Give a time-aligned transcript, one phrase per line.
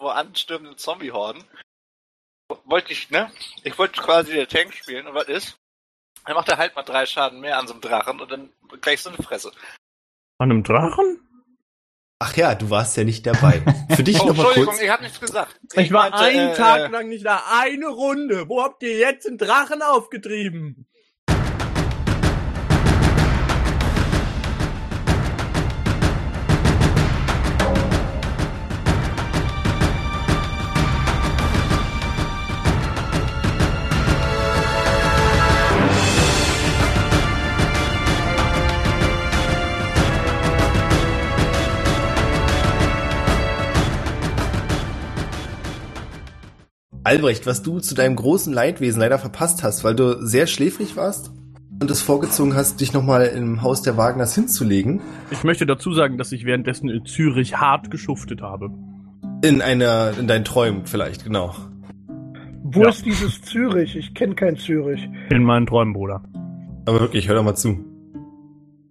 [0.00, 1.44] vor anstürmenden Zombie-Horden.
[2.64, 3.30] Wollte ich, ne?
[3.62, 5.58] Ich wollte quasi der Tank spielen und was ist?
[6.24, 8.50] Dann macht er halt mal drei Schaden mehr an so einem Drachen und dann
[8.80, 9.52] gleich so eine Fresse.
[10.38, 11.20] An einem Drachen?
[12.18, 13.62] Ach ja, du warst ja nicht dabei.
[13.94, 14.80] Für dich Oh, nochmal Entschuldigung, kurz.
[14.82, 15.60] ich hab nichts gesagt.
[15.74, 17.44] Ich war meinte, einen äh, Tag lang nicht da.
[17.50, 18.48] Eine Runde.
[18.48, 20.86] Wo habt ihr jetzt einen Drachen aufgetrieben?
[47.10, 51.32] Albrecht, was du zu deinem großen Leidwesen leider verpasst hast, weil du sehr schläfrig warst
[51.80, 55.00] und es vorgezogen hast, dich nochmal im Haus der Wagners hinzulegen.
[55.32, 58.70] Ich möchte dazu sagen, dass ich währenddessen in Zürich hart geschuftet habe.
[59.42, 61.52] In einer, in deinen Träumen vielleicht, genau.
[62.62, 62.90] Wo Ja.
[62.90, 63.96] ist dieses Zürich?
[63.96, 65.08] Ich kenne kein Zürich.
[65.30, 66.22] In meinen Träumen, Bruder.
[66.86, 67.84] Aber wirklich, hör doch mal zu.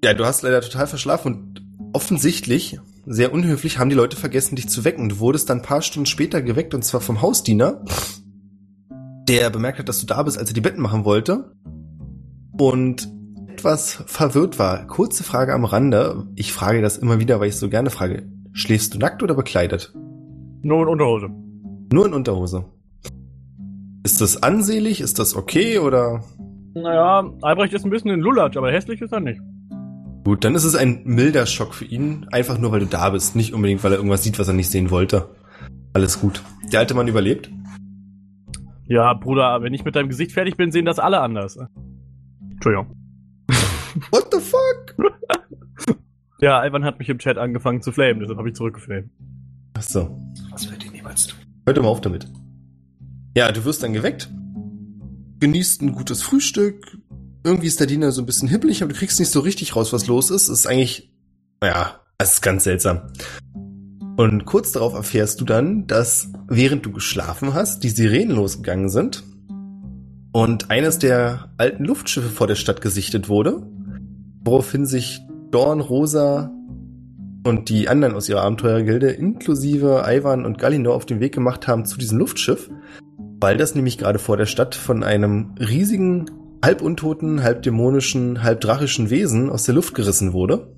[0.04, 2.80] Ja, du hast leider total verschlafen und offensichtlich,
[3.12, 5.10] sehr unhöflich, haben die Leute vergessen, dich zu wecken.
[5.10, 7.84] Du wurdest dann ein paar Stunden später geweckt und zwar vom Hausdiener,
[9.28, 11.52] der bemerkt hat, dass du da bist, als er die Betten machen wollte
[12.58, 13.12] und
[13.48, 14.86] etwas verwirrt war.
[14.86, 16.28] Kurze Frage am Rande.
[16.36, 18.30] Ich frage das immer wieder, weil ich so gerne frage.
[18.54, 19.92] Schläfst du nackt oder bekleidet?
[20.62, 21.30] Nur in Unterhose.
[21.92, 22.66] Nur in Unterhose.
[24.04, 25.02] Ist das ansehlich?
[25.02, 26.24] Ist das okay oder?
[26.76, 29.42] Naja, Albrecht ist ein bisschen ein Lulatsch, aber hässlich ist er nicht.
[30.30, 33.36] Gut, dann ist es ein milder Schock für ihn, einfach nur weil du da bist,
[33.36, 35.28] nicht unbedingt, weil er irgendwas sieht, was er nicht sehen wollte.
[35.92, 36.44] Alles gut.
[36.72, 37.50] Der alte Mann überlebt.
[38.86, 41.58] Ja, Bruder, wenn ich mit deinem Gesicht fertig bin, sehen das alle anders.
[42.52, 42.96] Entschuldigung.
[44.12, 45.98] What the fuck?
[46.42, 49.10] Ja, Ivan hat mich im Chat angefangen zu flamen, deshalb habe ich zurückgeflamed.
[49.74, 50.16] Ach so.
[50.52, 51.40] Was wird die niemals tun?
[51.66, 52.28] Hört doch mal auf damit.
[53.36, 54.30] Ja, du wirst dann geweckt,
[55.40, 56.99] genießt ein gutes Frühstück.
[57.44, 59.94] Irgendwie ist der Diener so ein bisschen hibbelig, aber du kriegst nicht so richtig raus,
[59.94, 60.50] was los ist.
[60.50, 61.14] Es ist eigentlich,
[61.62, 63.14] naja, es ist ganz seltsam.
[64.18, 69.24] Und kurz darauf erfährst du dann, dass während du geschlafen hast, die Sirenen losgegangen sind
[70.34, 73.66] und eines der alten Luftschiffe vor der Stadt gesichtet wurde,
[74.44, 75.22] woraufhin sich
[75.52, 76.52] Dorn, Rosa
[77.46, 81.86] und die anderen aus ihrer Abenteurergilde, inklusive Ivan und Gallinor, auf den Weg gemacht haben
[81.86, 82.70] zu diesem Luftschiff,
[83.40, 86.26] weil das nämlich gerade vor der Stadt von einem riesigen,
[86.64, 90.74] halb untoten, halb dämonischen, halb drachischen Wesen aus der Luft gerissen wurde,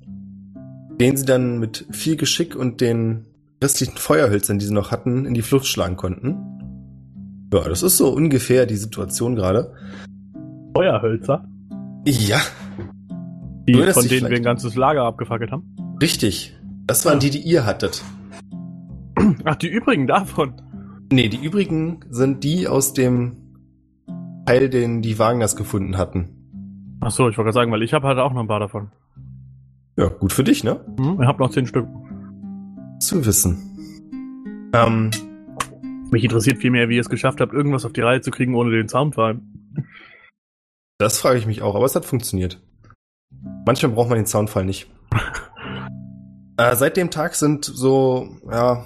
[1.00, 3.26] den sie dann mit viel Geschick und den
[3.62, 6.36] restlichen Feuerhölzern, die sie noch hatten, in die Flucht schlagen konnten.
[7.52, 9.74] Ja, das ist so ungefähr die Situation gerade.
[10.74, 11.44] Feuerhölzer,
[12.06, 12.40] Ja,
[13.68, 15.74] die, von denen wir ein ganzes Lager abgefackelt haben.
[16.00, 16.56] richtig.
[16.86, 18.02] Das waren die, die ihr hattet.
[19.44, 20.60] Ach, die übrigen davon.
[21.12, 23.36] Nee, die übrigen sind die aus dem
[24.46, 26.98] Teil, den die Wagners gefunden hatten.
[27.00, 28.92] Ach so, ich wollte gerade sagen, weil ich habe halt auch noch ein paar davon.
[29.96, 30.84] Ja, gut für dich, ne?
[30.98, 31.20] Hm?
[31.20, 31.86] Ich habe noch zehn Stück.
[33.00, 34.70] Zu wissen.
[34.74, 35.10] Ähm,
[36.10, 38.70] Mich interessiert vielmehr, wie ihr es geschafft habt, irgendwas auf die Reihe zu kriegen, ohne
[38.70, 39.40] den Soundfall.
[40.98, 42.60] das frage ich mich auch, aber es hat funktioniert.
[43.66, 44.90] Manchmal braucht man den Soundfall nicht.
[46.56, 48.84] äh, seit dem Tag sind so, ja,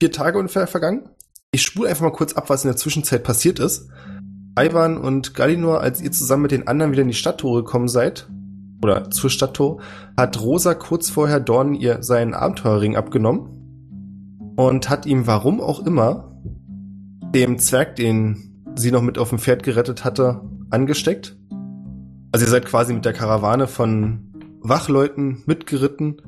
[0.00, 1.08] vier Tage ungefähr vergangen.
[1.50, 3.90] Ich spule einfach mal kurz ab, was in der Zwischenzeit passiert ist.
[4.58, 8.28] Ivan und Galinor, als ihr zusammen mit den anderen wieder in die Stadttore gekommen seid,
[8.82, 9.80] oder zur Stadttor,
[10.16, 16.40] hat Rosa kurz vorher Dorn ihr seinen Abenteuerring abgenommen und hat ihm, warum auch immer,
[17.34, 21.36] dem Zwerg, den sie noch mit auf dem Pferd gerettet hatte, angesteckt.
[22.32, 26.22] Also ihr seid quasi mit der Karawane von Wachleuten mitgeritten.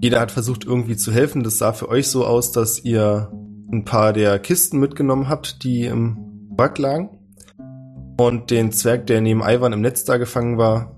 [0.00, 1.42] Jeder hat versucht irgendwie zu helfen.
[1.42, 3.32] Das sah für euch so aus, dass ihr
[3.72, 7.17] ein paar der Kisten mitgenommen habt, die im Wrack lagen.
[8.20, 10.96] Und den Zwerg, der neben Ivan im Netz da gefangen war,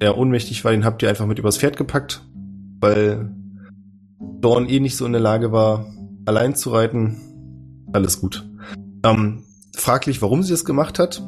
[0.00, 2.26] der ohnmächtig war, den habt ihr einfach mit übers Pferd gepackt,
[2.80, 3.30] weil
[4.40, 5.86] Dorn eh nicht so in der Lage war,
[6.24, 7.20] allein zu reiten.
[7.92, 8.48] Alles gut.
[9.04, 9.44] Ähm,
[9.76, 11.22] fraglich, warum sie das gemacht hat,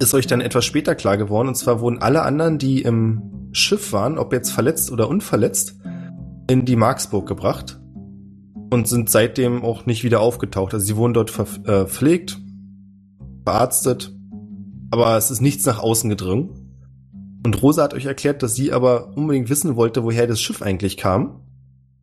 [0.00, 1.48] ist euch dann etwas später klar geworden.
[1.48, 5.80] Und zwar wurden alle anderen, die im Schiff waren, ob jetzt verletzt oder unverletzt,
[6.48, 7.80] in die Marksburg gebracht
[8.70, 10.74] und sind seitdem auch nicht wieder aufgetaucht.
[10.74, 12.41] Also sie wurden dort äh, verpflegt,
[13.44, 14.12] verarztet,
[14.90, 16.50] aber es ist nichts nach außen gedrungen.
[17.44, 20.96] Und Rosa hat euch erklärt, dass sie aber unbedingt wissen wollte, woher das Schiff eigentlich
[20.96, 21.40] kam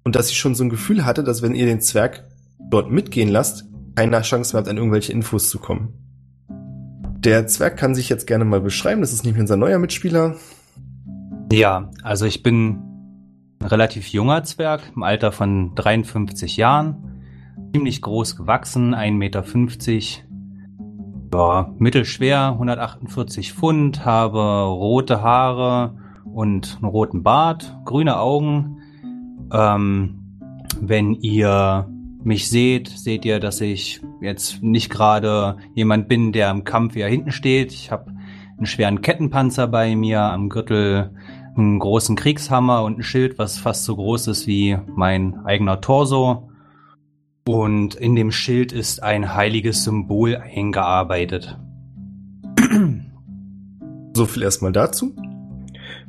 [0.04, 2.28] und dass sie schon so ein Gefühl hatte, dass wenn ihr den Zwerg
[2.70, 3.66] dort mitgehen lasst,
[3.96, 5.94] keine Chance mehr habt, an irgendwelche Infos zu kommen.
[7.20, 9.02] Der Zwerg kann sich jetzt gerne mal beschreiben.
[9.02, 10.36] Das ist nämlich unser neuer Mitspieler.
[11.52, 12.80] Ja, also ich bin
[13.60, 17.22] ein relativ junger Zwerg im Alter von 53 Jahren.
[17.74, 19.44] ziemlich groß gewachsen, 1,50 Meter.
[21.32, 25.94] Ja, mittelschwer, 148 Pfund, habe rote Haare
[26.26, 28.78] und einen roten Bart, grüne Augen.
[29.54, 30.40] Ähm,
[30.82, 31.88] wenn ihr
[32.24, 37.08] mich seht, seht ihr, dass ich jetzt nicht gerade jemand bin, der im Kampf eher
[37.08, 37.74] hinten steht.
[37.74, 38.12] Ich habe
[38.58, 41.12] einen schweren Kettenpanzer bei mir, am Gürtel
[41.56, 46.49] einen großen Kriegshammer und ein Schild, was fast so groß ist wie mein eigener Torso.
[47.50, 51.58] Und in dem Schild ist ein heiliges Symbol eingearbeitet.
[54.16, 55.16] So viel erstmal dazu.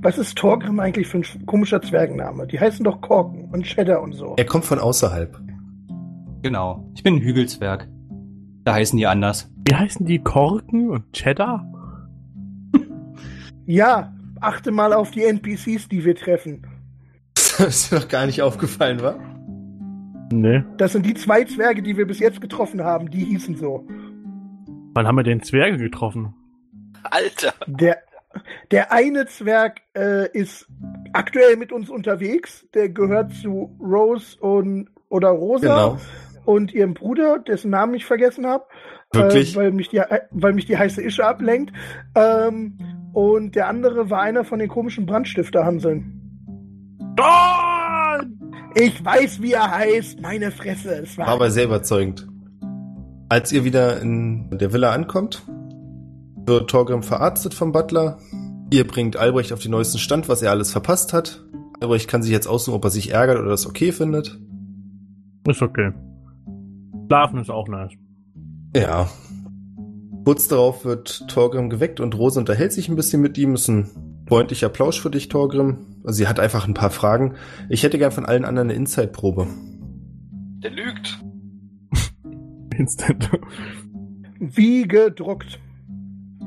[0.03, 2.47] Was ist Torgrim eigentlich für ein komischer Zwergenname?
[2.47, 4.35] Die heißen doch Korken und Cheddar und so.
[4.37, 5.41] Er kommt von außerhalb.
[6.43, 7.89] Genau, ich bin ein Hügelzwerg.
[8.65, 9.51] Da heißen die anders.
[9.67, 11.67] Wie heißen die Korken und Cheddar?
[13.65, 16.67] Ja, achte mal auf die NPCs, die wir treffen.
[17.57, 19.30] Das ist mir noch gar nicht aufgefallen, wa?
[20.32, 20.62] Nee.
[20.77, 23.11] Das sind die zwei Zwerge, die wir bis jetzt getroffen haben.
[23.11, 23.87] Die hießen so.
[24.94, 26.35] Wann haben wir den Zwerge getroffen?
[27.03, 27.55] Alter.
[27.67, 27.99] Der,
[28.71, 30.69] der eine Zwerg äh, ist
[31.12, 32.67] aktuell mit uns unterwegs.
[32.75, 35.99] Der gehört zu Rose und oder Rosa Genau.
[36.44, 38.65] und ihrem Bruder, dessen Namen ich vergessen habe.
[39.12, 39.55] Wirklich?
[39.55, 40.00] Äh, weil, mich die,
[40.31, 41.73] weil mich die heiße Ische ablenkt.
[42.15, 42.79] Ähm,
[43.12, 46.17] und der andere war einer von den komischen Brandstifterhanseln.
[48.75, 50.20] Ich weiß, wie er heißt.
[50.20, 51.02] Meine Fresse.
[51.02, 52.28] Es war War aber sehr überzeugend.
[53.28, 55.43] Als ihr wieder in der Villa ankommt,
[56.46, 58.19] wird Torgrim verarztet vom Butler.
[58.70, 61.44] Ihr bringt Albrecht auf den neuesten Stand, was er alles verpasst hat.
[61.81, 64.38] Albrecht kann sich jetzt aussuchen, ob er sich ärgert oder das okay findet.
[65.46, 65.93] Ist okay.
[67.06, 67.93] Schlafen ist auch nice.
[68.76, 69.08] Ja.
[70.25, 73.55] Kurz darauf wird Torgrim geweckt und Rose unterhält sich ein bisschen mit ihm.
[73.55, 73.90] Ist ein
[74.31, 75.79] freundlicher Plausch für dich, Torgrim.
[76.05, 77.35] Also sie hat einfach ein paar Fragen.
[77.69, 79.49] Ich hätte gern von allen anderen eine Inside-Probe.
[80.62, 81.19] Der lügt.
[82.79, 83.29] Instant.
[84.38, 85.59] wie gedruckt.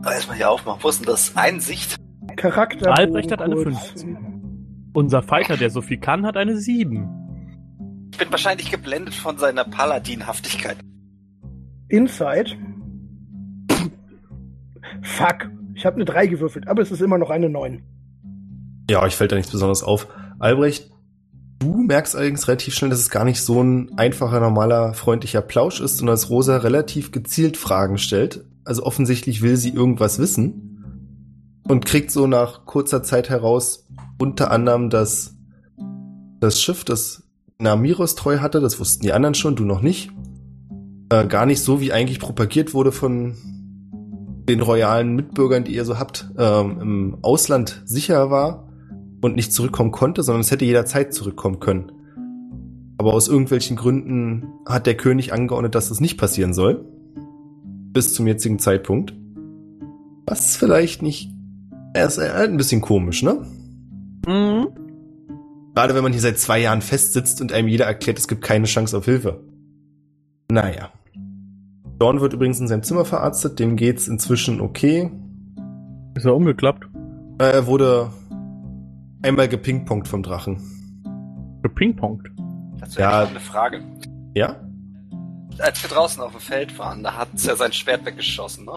[0.05, 0.81] Erstmal hier aufmachen.
[0.81, 1.35] Wo ist denn das?
[1.35, 1.97] Einsicht?
[2.37, 2.97] Charakter.
[2.97, 4.91] Albrecht hat eine 15.
[4.93, 8.07] Unser Fighter, der so viel kann, hat eine 7.
[8.13, 10.77] Ich bin wahrscheinlich geblendet von seiner Paladinhaftigkeit.
[11.89, 12.55] Inside.
[15.01, 15.49] Fuck.
[15.75, 17.83] Ich habe eine 3 gewürfelt, aber es ist immer noch eine 9.
[18.89, 20.07] Ja, euch fällt da nichts besonders auf.
[20.39, 20.91] Albrecht,
[21.59, 25.79] du merkst allerdings relativ schnell, dass es gar nicht so ein einfacher, normaler, freundlicher Plausch
[25.79, 28.45] ist, sondern dass Rosa relativ gezielt Fragen stellt.
[28.65, 30.69] Also offensichtlich will sie irgendwas wissen.
[31.65, 33.87] Und kriegt so nach kurzer Zeit heraus,
[34.19, 35.35] unter anderem, dass
[36.41, 37.23] das Schiff, das
[37.57, 40.11] Namiros treu hatte, das wussten die anderen schon, du noch nicht,
[41.09, 43.37] äh, gar nicht so, wie eigentlich propagiert wurde von
[44.47, 48.69] den royalen Mitbürgern, die ihr so habt, ähm, im Ausland sicher war
[49.21, 51.91] und nicht zurückkommen konnte, sondern es hätte jederzeit zurückkommen können.
[52.97, 56.85] Aber aus irgendwelchen Gründen hat der König angeordnet, dass das nicht passieren soll.
[57.91, 59.13] Bis zum jetzigen Zeitpunkt.
[60.25, 61.29] Was vielleicht nicht.
[61.93, 63.45] Er ist halt ein bisschen komisch, ne?
[64.25, 64.67] Mhm.
[65.75, 68.67] Gerade wenn man hier seit zwei Jahren festsitzt und einem jeder erklärt, es gibt keine
[68.67, 69.43] Chance auf Hilfe.
[70.49, 70.92] Naja.
[71.99, 75.11] Dorn wird übrigens in seinem Zimmer verarztet, dem geht's inzwischen okay.
[76.15, 76.85] Ist er umgeklappt?
[77.39, 78.09] Er wurde
[79.21, 80.57] einmal gepingpongt vom Drachen.
[81.63, 82.29] Gepingpongt.
[82.79, 83.11] Das Ja.
[83.21, 83.81] wäre eine Frage.
[84.35, 84.55] Ja?
[85.59, 88.73] Als wir draußen auf dem Feld waren, da hat er sein Schwert weggeschossen, ne?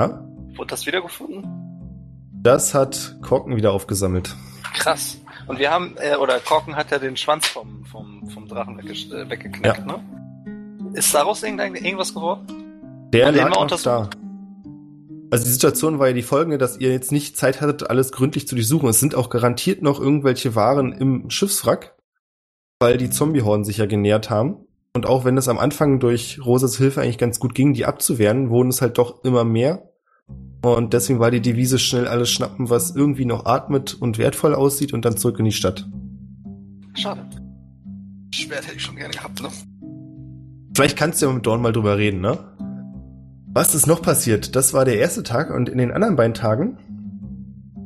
[0.00, 0.24] Ja?
[0.56, 1.44] Wurde das wiedergefunden?
[2.42, 4.36] Das hat Korken wieder aufgesammelt.
[4.74, 5.20] Krass.
[5.46, 9.12] Und wir haben, äh, oder Korken hat ja den Schwanz vom, vom, vom Drachen weggesch-
[9.12, 9.84] äh, weggeknickt, Ja.
[9.84, 9.94] ne?
[10.94, 12.46] Ist daraus irgendwas geworden?
[13.12, 14.10] Der lag noch da.
[15.30, 18.48] Also die Situation war ja die folgende, dass ihr jetzt nicht Zeit hattet, alles gründlich
[18.48, 18.88] zu durchsuchen.
[18.88, 21.96] Es sind auch garantiert noch irgendwelche Waren im Schiffswrack,
[22.80, 24.56] weil die Zombiehorden sich ja genährt haben.
[24.94, 28.50] Und auch wenn es am Anfang durch Rosas Hilfe eigentlich ganz gut ging, die abzuwehren,
[28.50, 29.90] wurden es halt doch immer mehr.
[30.62, 34.92] Und deswegen war die Devise schnell alles schnappen, was irgendwie noch atmet und wertvoll aussieht
[34.92, 35.86] und dann zurück in die Stadt.
[36.94, 37.24] Schade.
[38.34, 39.48] Schwert hätte ich schon gerne gehabt, ne?
[40.74, 42.38] Vielleicht kannst du ja mit Dorn mal drüber reden, ne?
[43.52, 44.54] Was ist noch passiert?
[44.56, 46.78] Das war der erste Tag und in den anderen beiden Tagen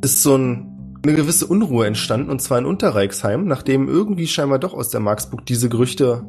[0.03, 4.75] ist so ein, eine gewisse Unruhe entstanden und zwar in Unterreichsheim, nachdem irgendwie scheinbar doch
[4.75, 6.25] aus der Marksburg diese Gerüchte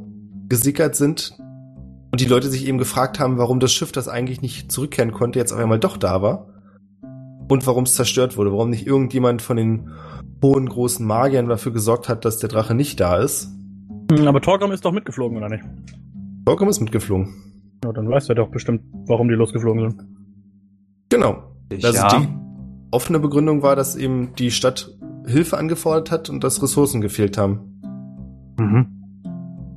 [0.47, 1.37] gesickert sind
[2.11, 5.39] und die Leute sich eben gefragt haben, warum das Schiff, das eigentlich nicht zurückkehren konnte,
[5.39, 6.47] jetzt auf einmal doch da war
[7.49, 9.89] und warum es zerstört wurde, warum nicht irgendjemand von den
[10.43, 13.49] hohen großen Magiern dafür gesorgt hat, dass der Drache nicht da ist.
[14.25, 15.63] Aber Torgrim ist doch mitgeflogen, oder nicht?
[16.45, 17.52] Volkom ist mitgeflogen.
[17.83, 20.07] Ja, dann weiß er doch bestimmt, warum die losgeflogen sind.
[21.09, 21.43] Genau.
[21.71, 22.19] Also ja.
[22.19, 22.27] die
[22.91, 24.89] offene Begründung war, dass eben die Stadt
[25.25, 27.81] Hilfe angefordert hat und dass Ressourcen gefehlt haben.
[28.59, 28.87] Mhm.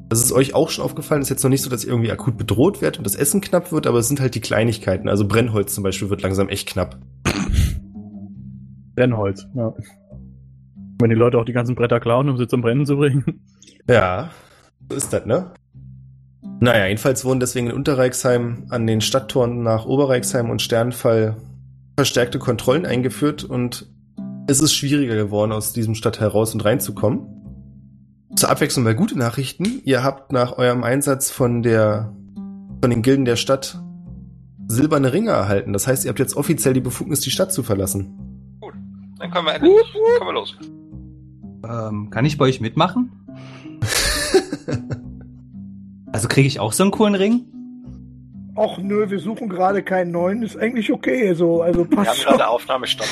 [0.08, 1.22] Das ist euch auch schon aufgefallen.
[1.22, 3.40] Es ist jetzt noch nicht so, dass ihr irgendwie akut bedroht werdet und das Essen
[3.40, 5.08] knapp wird, aber es sind halt die Kleinigkeiten.
[5.08, 7.00] Also Brennholz zum Beispiel wird langsam echt knapp.
[8.94, 9.74] Brennholz, ja.
[11.00, 13.42] Wenn die Leute auch die ganzen Bretter klauen, um sie zum Brennen zu bringen.
[13.88, 14.30] Ja,
[14.88, 15.52] so ist das, ne?
[16.58, 21.36] Naja, jedenfalls wurden deswegen in Unterreichsheim an den Stadttoren nach Oberreichsheim und Sternfall
[21.96, 23.90] verstärkte Kontrollen eingeführt und
[24.46, 27.26] es ist schwieriger geworden, aus diesem Stadtteil raus und reinzukommen.
[28.36, 29.80] Zur Abwechslung mal gute Nachrichten.
[29.84, 32.14] Ihr habt nach eurem Einsatz von der,
[32.80, 33.80] von den Gilden der Stadt
[34.68, 35.72] silberne Ringe erhalten.
[35.72, 38.58] Das heißt, ihr habt jetzt offiziell die Befugnis, die Stadt zu verlassen.
[39.18, 40.56] Dann können wir endlich, können wir los.
[41.68, 43.10] Ähm, kann ich bei euch mitmachen?
[46.16, 47.44] also kriege ich auch so einen coolen Ring?
[48.56, 52.24] Och nö, wir suchen gerade keinen neuen, ist eigentlich okay so, also Wir haben passt
[52.24, 52.48] gerade.
[52.48, 53.06] Aufnahmestopp.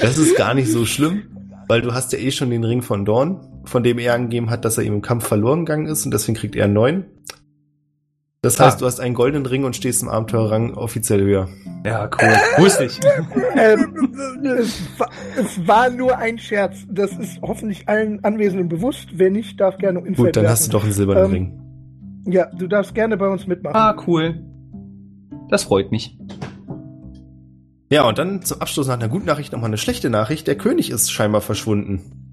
[0.00, 1.24] Das ist gar nicht so schlimm,
[1.68, 4.64] weil du hast ja eh schon den Ring von Dorn, von dem er angegeben hat,
[4.64, 7.04] dass er ihm im Kampf verloren gegangen ist und deswegen kriegt er einen neuen.
[8.44, 8.80] Das heißt, Ah.
[8.80, 11.48] du hast einen goldenen Ring und stehst im Abenteuerrang offiziell höher.
[11.86, 12.62] Ja, cool.
[12.64, 13.00] Wusste ich.
[13.56, 14.12] ähm,
[14.44, 15.08] es, war,
[15.38, 16.76] es war nur ein Scherz.
[16.90, 19.08] Das ist hoffentlich allen Anwesenden bewusst.
[19.14, 22.32] Wer nicht, darf gerne um Gut, dann hast du doch einen silbernen Ähm, Ring.
[22.32, 23.76] Ja, du darfst gerne bei uns mitmachen.
[23.76, 24.42] Ah, cool.
[25.48, 26.16] Das freut mich.
[27.90, 30.46] Ja, und dann zum Abschluss nach einer guten Nachricht nochmal eine schlechte Nachricht.
[30.46, 32.23] Der König ist scheinbar verschwunden.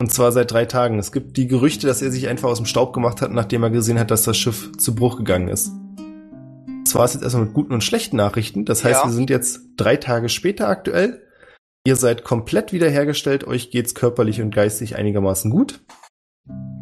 [0.00, 0.98] Und zwar seit drei Tagen.
[0.98, 3.70] Es gibt die Gerüchte, dass er sich einfach aus dem Staub gemacht hat, nachdem er
[3.70, 5.72] gesehen hat, dass das Schiff zu Bruch gegangen ist.
[6.84, 8.64] Das war es jetzt erstmal mit guten und schlechten Nachrichten.
[8.64, 9.06] Das heißt, Ja.
[9.08, 11.22] wir sind jetzt drei Tage später aktuell.
[11.84, 13.46] Ihr seid komplett wiederhergestellt.
[13.46, 15.80] Euch geht's körperlich und geistig einigermaßen gut.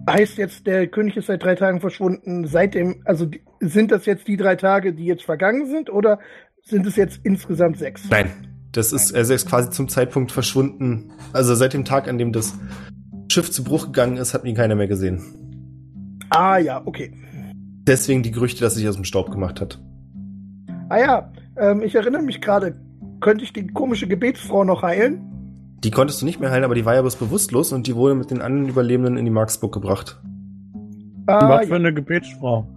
[0.09, 2.47] Heißt jetzt, der König ist seit drei Tagen verschwunden.
[2.47, 3.29] Seitdem, also
[3.61, 6.21] sind das jetzt die drei Tage, die jetzt vergangen sind, oder
[6.63, 8.03] sind es jetzt insgesamt sechs?
[8.11, 8.31] Nein.
[8.73, 11.13] Das ist, er ist quasi zum Zeitpunkt verschwunden.
[11.33, 12.53] Also seit dem Tag, an dem das
[13.29, 15.23] Schiff zu Bruch gegangen ist, hat ihn keiner mehr gesehen.
[16.31, 17.13] Ah ja, okay.
[17.87, 19.79] Deswegen die Gerüchte, dass er sich aus dem Staub gemacht hat.
[20.89, 22.77] Ah ja, ähm, ich erinnere mich gerade.
[23.21, 25.21] Könnte ich die komische Gebetsfrau noch heilen?
[25.85, 28.15] Die konntest du nicht mehr heilen, aber die war ja bloß bewusstlos und die wurde
[28.15, 30.21] mit den anderen Überlebenden in die Marksburg gebracht.
[31.27, 32.69] Ah, Was für eine Gebetsfrau.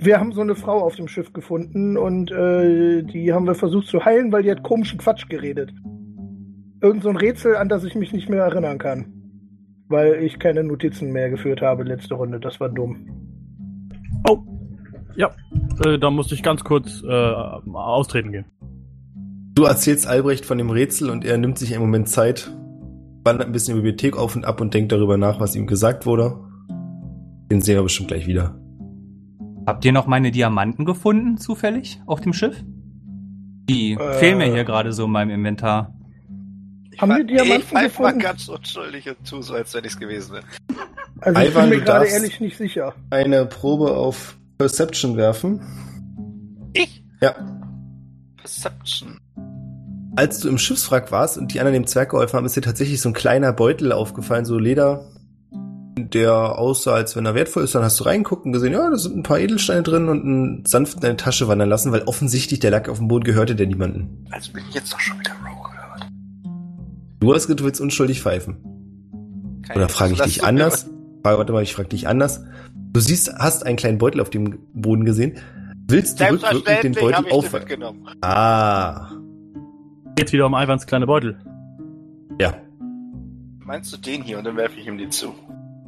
[0.00, 3.88] Wir haben so eine Frau auf dem Schiff gefunden und äh, die haben wir versucht
[3.88, 5.72] zu heilen, weil die hat komischen Quatsch geredet.
[6.80, 9.17] Irgend so ein Rätsel, an das ich mich nicht mehr erinnern kann.
[9.88, 12.40] Weil ich keine Notizen mehr geführt habe letzte Runde.
[12.40, 13.08] Das war dumm.
[14.28, 14.38] Oh.
[15.16, 15.30] Ja,
[15.84, 17.32] äh, da musste ich ganz kurz äh,
[17.72, 18.44] austreten gehen.
[19.54, 22.52] Du erzählst Albrecht von dem Rätsel und er nimmt sich einen Moment Zeit,
[23.24, 25.66] wandert ein bisschen in die Bibliothek auf und ab und denkt darüber nach, was ihm
[25.66, 26.38] gesagt wurde.
[27.50, 28.60] Den sehen wir bestimmt gleich wieder.
[29.66, 32.62] Habt ihr noch meine Diamanten gefunden, zufällig, auf dem Schiff?
[33.68, 34.12] Die Äh.
[34.14, 35.94] fehlen mir hier gerade so in meinem Inventar.
[36.98, 38.18] Haben wir Diamanten Ich pfeife mal gefunden?
[38.18, 40.44] ganz unschuldig und tu so, als wenn ich's gewesen wäre.
[41.20, 42.94] Also ich Ivan, bin mir gerade ehrlich nicht sicher.
[43.10, 45.60] Eine Probe auf Perception werfen.
[46.72, 47.02] Ich?
[47.20, 47.34] Ja.
[48.36, 49.18] Perception.
[50.16, 53.00] Als du im Schiffswrack warst und die anderen dem Zwerg geholfen haben, ist dir tatsächlich
[53.00, 55.04] so ein kleiner Beutel aufgefallen, so Leder,
[55.96, 57.74] der aussah, als wenn er wertvoll ist.
[57.74, 60.66] Dann hast du reingeguckt und gesehen, ja, da sind ein paar Edelsteine drin und einen
[60.66, 63.66] sanft in deine Tasche wandern lassen, weil offensichtlich der Lack auf dem Boden gehörte der
[63.66, 64.26] niemanden.
[64.30, 65.77] Also bin ich jetzt doch schon wieder Rogue.
[67.20, 68.56] Du hast gesagt, du willst unschuldig pfeifen.
[69.74, 70.88] Oder frage ich dich anders?
[71.22, 72.44] Frage, warte mal, ich frage dich anders.
[72.92, 75.36] Du siehst, hast einen kleinen Beutel auf dem Boden gesehen.
[75.88, 77.58] Willst du rückwirkend den Beutel den aufwerfen?
[77.60, 78.06] mitgenommen.
[78.20, 79.10] Ah,
[80.18, 81.38] Jetzt wieder um Ivans kleine Beutel.
[82.40, 82.54] ja.
[83.64, 85.34] Meinst du den hier und dann werfe ich ihm die zu?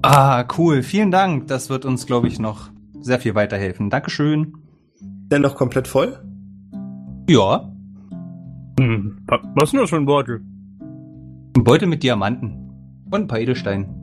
[0.02, 0.82] Ah, cool.
[0.82, 1.46] Vielen Dank.
[1.46, 2.68] Das wird uns, glaube ich, noch
[3.00, 3.88] sehr viel weiterhelfen.
[3.88, 4.52] Dankeschön.
[5.00, 6.22] Denn noch komplett voll?
[7.28, 7.72] Ja,
[8.78, 10.42] Hm, wa- was ist denn das für ein Beutel?
[11.57, 12.57] Ein Beutel mit Diamanten.
[13.11, 13.97] Und ein paar Edelsteinen.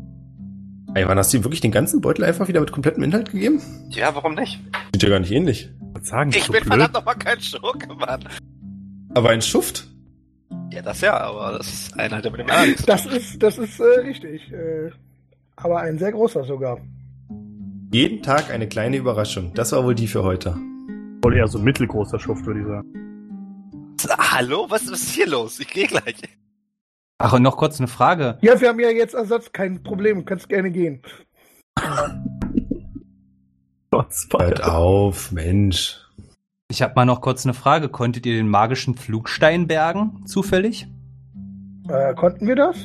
[0.94, 3.62] Ey, wann hast du ihm wirklich den ganzen Beutel einfach wieder mit komplettem Inhalt gegeben?
[3.90, 4.60] Ja, warum nicht?
[4.94, 5.70] Sieht ja gar nicht ähnlich.
[5.94, 6.74] Was sagen Ich so bin blöd?
[6.74, 8.24] verdammt nochmal kein Schurke, Mann.
[9.14, 9.88] Aber ein Schuft?
[10.72, 13.80] Ja, das ja, aber das ist einer, der mit dem anderen Das ist, das ist
[13.80, 14.52] äh, richtig.
[14.52, 14.92] Äh,
[15.56, 16.80] aber ein sehr großer sogar.
[17.92, 19.54] Jeden Tag eine kleine Überraschung.
[19.54, 20.58] Das war wohl die für heute.
[21.22, 24.14] Wohl eher so mittelgroßer Schuft, würde ich sagen.
[24.18, 24.66] Hallo?
[24.70, 25.60] Was, was ist hier los?
[25.60, 26.16] Ich gehe gleich.
[27.20, 28.38] Ach, und noch kurz eine Frage.
[28.42, 31.02] Ja, wir haben ja jetzt Ersatz, kein Problem, du kannst gerne gehen.
[33.92, 36.00] Hört auf, Mensch.
[36.70, 37.90] Ich habe mal noch kurz eine Frage.
[37.90, 40.88] Konntet ihr den magischen Flugstein bergen, zufällig?
[41.90, 42.76] Äh, konnten wir das?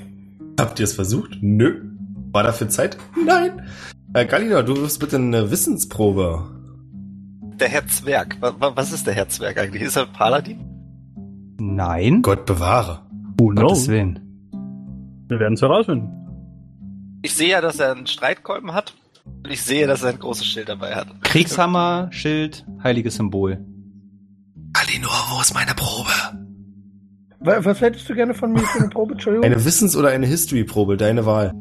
[0.58, 1.38] Habt ihr es versucht?
[1.40, 1.82] Nö.
[2.30, 2.96] War dafür Zeit?
[3.26, 3.68] Nein.
[4.14, 6.48] Äh, Galina, du wirst bitte eine Wissensprobe.
[7.56, 8.36] Der Herr Zwerg.
[8.40, 9.82] Was, ist der Herr Zwerg eigentlich?
[9.82, 10.60] Ist er Paladin?
[11.58, 12.22] Nein.
[12.22, 13.02] Gott bewahre.
[13.38, 13.88] Who Gottes knows?
[13.88, 14.21] Willen.
[15.32, 16.10] Wir werden es herausfinden.
[17.22, 18.94] Ich sehe ja, dass er einen Streitkolben hat.
[19.24, 21.06] Und ich sehe, dass er ein großes Schild dabei hat.
[21.22, 23.64] Kriegshammer, Schild, heiliges Symbol.
[24.74, 26.10] Alinor, wo ist meine Probe?
[27.40, 29.12] Wa- Was hättest du gerne von mir für eine Probe?
[29.12, 29.44] Entschuldigung.
[29.46, 31.54] Eine Wissens- oder eine History-Probe, deine Wahl.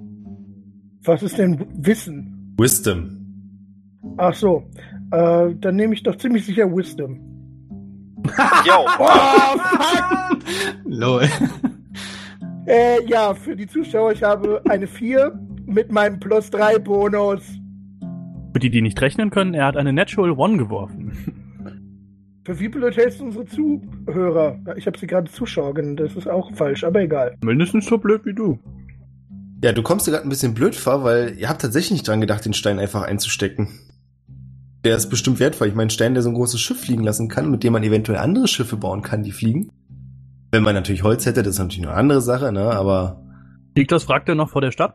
[1.04, 2.56] Was ist denn Wissen?
[2.58, 3.18] Wisdom.
[4.18, 4.64] Ach so.
[5.12, 7.20] Äh, dann nehme ich doch ziemlich sicher Wisdom.
[8.66, 8.86] Yo!
[9.00, 10.40] Oh, fuck!
[10.86, 11.28] Lol.
[12.68, 17.42] Äh, ja, für die Zuschauer, ich habe eine 4 mit meinem Plus 3 Bonus.
[18.54, 21.12] Für die, die nicht rechnen können, er hat eine Natural One geworfen.
[22.44, 24.60] Für wie blöd hältst du unsere Zuhörer?
[24.76, 27.38] Ich habe sie gerade Zuschauer genannt, das ist auch falsch, aber egal.
[27.44, 28.58] Mindestens so blöd wie du.
[29.64, 32.20] Ja, du kommst dir gerade ein bisschen blöd vor, weil ihr habt tatsächlich nicht dran
[32.20, 33.68] gedacht, den Stein einfach einzustecken.
[34.84, 35.68] Der ist bestimmt wertvoll.
[35.68, 37.84] Ich meine, ein Stein, der so ein großes Schiff fliegen lassen kann, mit dem man
[37.84, 39.70] eventuell andere Schiffe bauen kann, die fliegen.
[40.52, 42.72] Wenn man natürlich Holz hätte, das ist natürlich eine andere Sache, ne?
[42.72, 43.22] Aber
[43.76, 44.94] Liegt das Wrack denn noch vor der Stadt?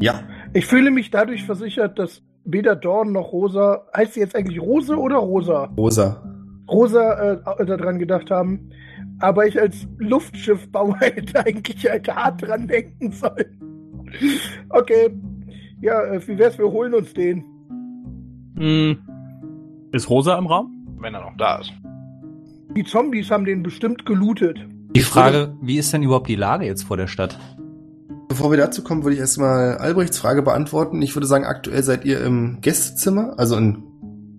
[0.00, 0.20] ja,
[0.54, 4.96] Ich fühle mich dadurch versichert, dass weder Dorn noch Rosa, heißt sie jetzt eigentlich Rose
[4.96, 5.64] oder Rosa?
[5.76, 6.22] Rosa.
[6.68, 8.70] Rosa äh, daran gedacht haben.
[9.20, 14.04] Aber ich als Luftschiffbauer hätte eigentlich halt hart dran denken sollen.
[14.70, 15.10] Okay.
[15.80, 17.44] Ja, äh, wie wär's, wir holen uns den.
[18.56, 18.98] Hm.
[19.92, 20.96] Ist Rosa im Raum?
[21.00, 21.72] Wenn er noch da ist.
[22.76, 24.58] Die Zombies haben den bestimmt gelootet.
[24.98, 27.38] Die Frage, wie ist denn überhaupt die Lage jetzt vor der Stadt?
[28.28, 31.00] Bevor wir dazu kommen, würde ich erstmal Albrechts Frage beantworten.
[31.02, 33.84] Ich würde sagen, aktuell seid ihr im Gästezimmer, also im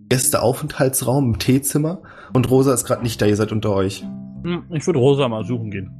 [0.09, 2.01] Gästeaufenthaltsraum, im Teezimmer.
[2.33, 4.05] Und Rosa ist gerade nicht da, ihr seid unter euch.
[4.43, 5.91] Hm, ich würde Rosa mal suchen gehen.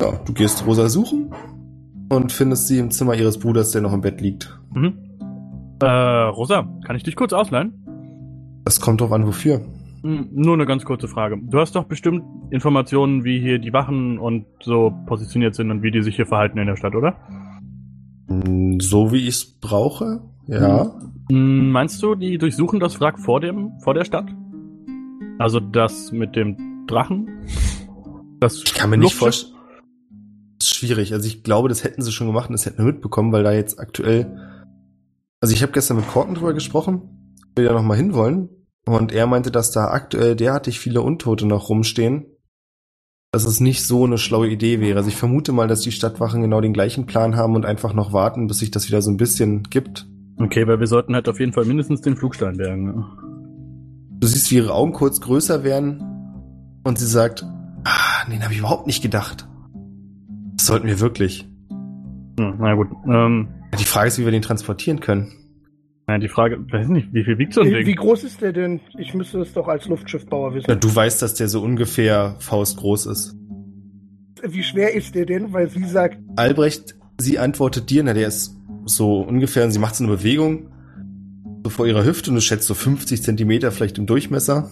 [0.00, 1.34] Ja, du gehst Rosa suchen
[2.08, 4.58] und findest sie im Zimmer ihres Bruders, der noch im Bett liegt.
[4.74, 4.94] Mhm.
[5.80, 7.74] Äh, Rosa, kann ich dich kurz ausleihen?
[8.64, 9.62] Das kommt drauf an, wofür.
[10.02, 11.38] Hm, nur eine ganz kurze Frage.
[11.42, 15.90] Du hast doch bestimmt Informationen, wie hier die Wachen und so positioniert sind und wie
[15.90, 17.16] die sich hier verhalten in der Stadt, oder?
[18.28, 20.90] Hm, So wie ich es brauche, ja.
[21.30, 24.26] Hm, meinst du, die durchsuchen das Wrack vor dem, vor der Stadt?
[25.38, 27.28] Also das mit dem Drachen?
[28.40, 29.54] Das Ich kann mir nicht vorstellen.
[30.58, 31.12] Das ist schwierig.
[31.12, 33.52] Also ich glaube, das hätten sie schon gemacht und das hätten wir mitbekommen, weil da
[33.52, 34.36] jetzt aktuell.
[35.40, 38.48] Also ich habe gestern mit Corton drüber gesprochen, will ja noch mal hinwollen.
[38.90, 42.26] Und er meinte, dass da aktuell derartig viele Untote noch rumstehen,
[43.32, 44.98] dass es nicht so eine schlaue Idee wäre.
[44.98, 48.12] Also ich vermute mal, dass die Stadtwachen genau den gleichen Plan haben und einfach noch
[48.12, 50.06] warten, bis sich das wieder so ein bisschen gibt.
[50.38, 52.84] Okay, weil wir sollten halt auf jeden Fall mindestens den Flugstein bergen.
[52.86, 53.04] ne?
[54.18, 56.02] Du siehst, wie ihre Augen kurz größer werden
[56.82, 57.44] und sie sagt,
[57.84, 59.46] ah, den habe ich überhaupt nicht gedacht.
[60.56, 61.46] Das sollten wir wirklich.
[62.38, 62.88] Hm, na gut.
[63.06, 63.48] Ähm,
[63.78, 65.32] Die Frage ist, wie wir den transportieren können.
[66.10, 67.86] Na, die Frage, weiß nicht, wie viel wiegt so ein Wie, Ding?
[67.86, 68.80] wie groß ist der denn?
[68.98, 70.80] Ich müsste das doch als Luftschiffbauer Na, wissen.
[70.80, 73.36] du weißt, dass der so ungefähr faustgroß ist.
[74.42, 75.52] Wie schwer ist der denn?
[75.52, 79.94] Weil sie sagt, Albrecht, sie antwortet dir, na, der ist so ungefähr, und sie macht
[79.94, 80.68] so eine Bewegung,
[81.62, 84.70] so vor ihrer Hüfte, und du schätzt so 50 Zentimeter vielleicht im Durchmesser.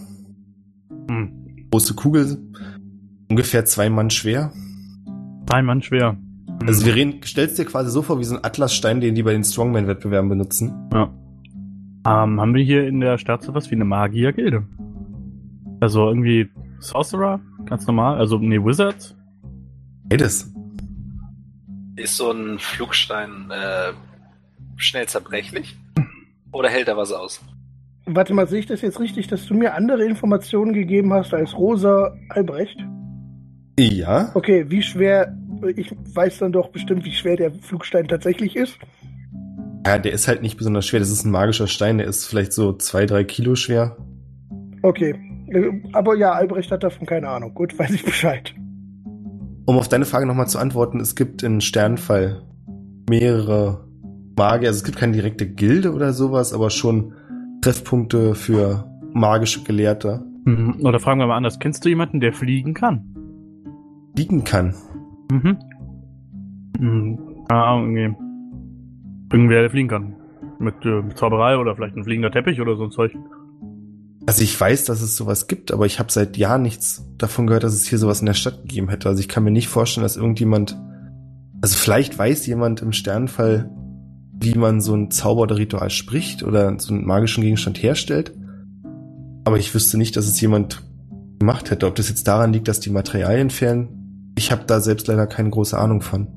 [1.09, 2.39] Hm, Große Kugel,
[3.29, 4.53] ungefähr zwei Mann schwer.
[5.49, 6.17] zwei Mann schwer.
[6.61, 6.67] Hm.
[6.67, 9.33] Also wir reden, stellst dir quasi so vor wie so ein Atlasstein, den die bei
[9.33, 10.73] den Strongman-Wettbewerben benutzen.
[10.93, 11.13] Ja.
[12.09, 14.65] Ähm, haben wir hier in der Stadt sowas wie eine Magiergilde?
[15.81, 17.41] Also irgendwie Sorcerer?
[17.67, 18.19] Ganz normal?
[18.19, 19.17] Also, nee, Wizards?
[20.05, 20.53] Beides.
[21.97, 23.93] Ist so ein Flugstein äh,
[24.77, 25.77] schnell zerbrechlich?
[26.53, 27.43] Oder hält er was aus?
[28.15, 31.57] warte mal, sehe ich das jetzt richtig, dass du mir andere Informationen gegeben hast als
[31.57, 32.79] Rosa Albrecht?
[33.79, 34.31] Ja.
[34.35, 35.37] Okay, wie schwer,
[35.77, 38.79] ich weiß dann doch bestimmt, wie schwer der Flugstein tatsächlich ist.
[39.87, 41.01] Ja, der ist halt nicht besonders schwer.
[41.01, 43.97] Das ist ein magischer Stein, der ist vielleicht so zwei, drei Kilo schwer.
[44.83, 45.15] Okay.
[45.49, 47.55] Äh, Aber ja, Albrecht hat davon keine Ahnung.
[47.55, 48.55] Gut, weiß ich Bescheid.
[49.65, 52.43] Um auf deine Frage nochmal zu antworten, es gibt in Sternfall
[53.09, 53.87] mehrere
[54.37, 54.69] Magier.
[54.69, 57.13] Also es gibt keine direkte Gilde oder sowas, aber schon
[57.61, 60.25] Treffpunkte für magische Gelehrte.
[60.45, 60.77] Mhm.
[60.85, 61.59] Oder fragen wir mal anders.
[61.59, 63.05] Kennst du jemanden, der fliegen kann?
[64.17, 64.75] Liegen kann.
[65.31, 65.59] Mhm.
[66.79, 67.19] Mhm.
[67.49, 68.15] Ah, irgendwie.
[69.33, 70.17] Irgendwer, der fliegen kann.
[70.59, 73.15] Mit äh, Zauberei oder vielleicht ein fliegender Teppich oder so ein Zeug.
[74.27, 77.65] Also ich weiß, dass es sowas gibt, aber ich habe seit Jahren nichts davon gehört,
[77.65, 79.09] dass es hier sowas in der Stadt gegeben hätte.
[79.09, 80.79] Also ich kann mir nicht vorstellen, dass irgendjemand,
[81.63, 83.71] also vielleicht weiß jemand im Sternfall,
[84.41, 88.33] wie man so ein Zauber oder Ritual spricht oder so einen magischen Gegenstand herstellt.
[89.45, 90.83] Aber ich wüsste nicht, dass es jemand
[91.39, 91.87] gemacht hätte.
[91.87, 95.51] Ob das jetzt daran liegt, dass die Materialien fehlen, ich habe da selbst leider keine
[95.51, 96.29] große Ahnung von.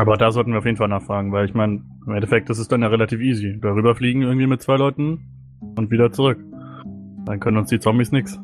[0.00, 2.72] Aber da sollten wir auf jeden Fall nachfragen, weil ich meine, im Endeffekt, das ist
[2.72, 3.58] dann ja relativ easy.
[3.60, 6.42] Darüber fliegen irgendwie mit zwei Leuten und wieder zurück.
[7.26, 8.40] Dann können uns die Zombies nix.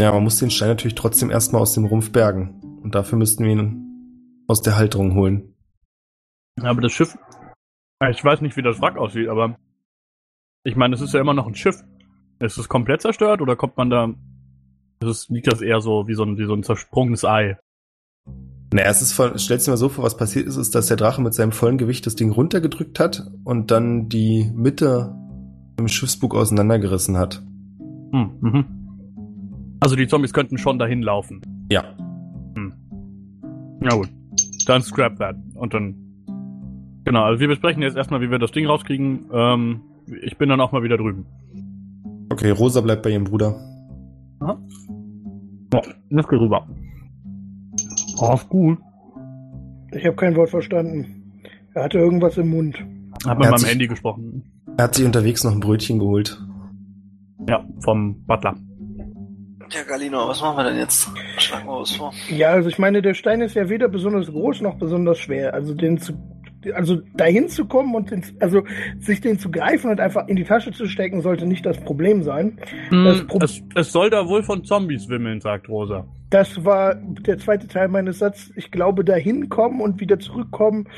[0.00, 2.60] Ja, man muss den Stein natürlich trotzdem erstmal aus dem Rumpf bergen.
[2.82, 5.54] Und dafür müssten wir ihn aus der Halterung holen.
[6.60, 7.16] Aber das Schiff
[8.10, 9.56] Ich weiß nicht, wie das Wrack aussieht, aber
[10.64, 11.84] ich meine, es ist ja immer noch ein Schiff.
[12.40, 14.12] Ist es komplett zerstört oder kommt man da.
[15.00, 17.58] Ist es, liegt das eher so wie so ein, wie so ein zersprungenes Ei?
[18.72, 20.96] Naja, es ist voll, stellst dir mal so vor, was passiert ist, ist, dass der
[20.96, 25.14] Drache mit seinem vollen Gewicht das Ding runtergedrückt hat und dann die Mitte
[25.78, 27.42] im Schiffsbug auseinandergerissen hat.
[28.12, 28.64] Hm, mhm.
[29.80, 31.40] Also die Zombies könnten schon dahin laufen.
[31.70, 31.84] Ja.
[33.80, 34.08] Na gut.
[34.66, 35.36] Dann scrap that.
[35.54, 35.94] Und dann.
[37.04, 39.26] Genau, also wir besprechen jetzt erstmal, wie wir das Ding rauskriegen.
[39.32, 39.80] Ähm,
[40.22, 41.26] ich bin dann auch mal wieder drüben.
[42.30, 43.58] Okay, Rosa bleibt bei ihrem Bruder.
[44.40, 44.58] Ja,
[46.10, 46.66] das geht rüber.
[48.34, 48.78] Ist gut.
[49.92, 51.40] Ich habe kein Wort verstanden.
[51.74, 52.76] Er hatte irgendwas im Mund.
[53.26, 54.44] Hab mit Er hat meinem Handy gesprochen.
[54.76, 56.40] Er hat sich unterwegs noch ein Brötchen geholt.
[57.48, 58.54] Ja, vom Butler.
[59.70, 61.10] Ja, Galino, was machen wir denn jetzt?
[61.38, 62.12] Schlag mal was vor.
[62.30, 65.52] Ja, also ich meine, der Stein ist ja weder besonders groß noch besonders schwer.
[65.54, 66.14] Also den zu,
[66.74, 68.62] also dahin zu kommen und den, also
[68.98, 72.22] sich den zu greifen und einfach in die Tasche zu stecken, sollte nicht das Problem
[72.22, 72.58] sein.
[72.90, 76.06] Das Pro- es, es soll da wohl von Zombies wimmeln, sagt Rosa.
[76.30, 78.52] Das war der zweite Teil meines Satzes.
[78.56, 80.88] Ich glaube, dahin kommen und wieder zurückkommen,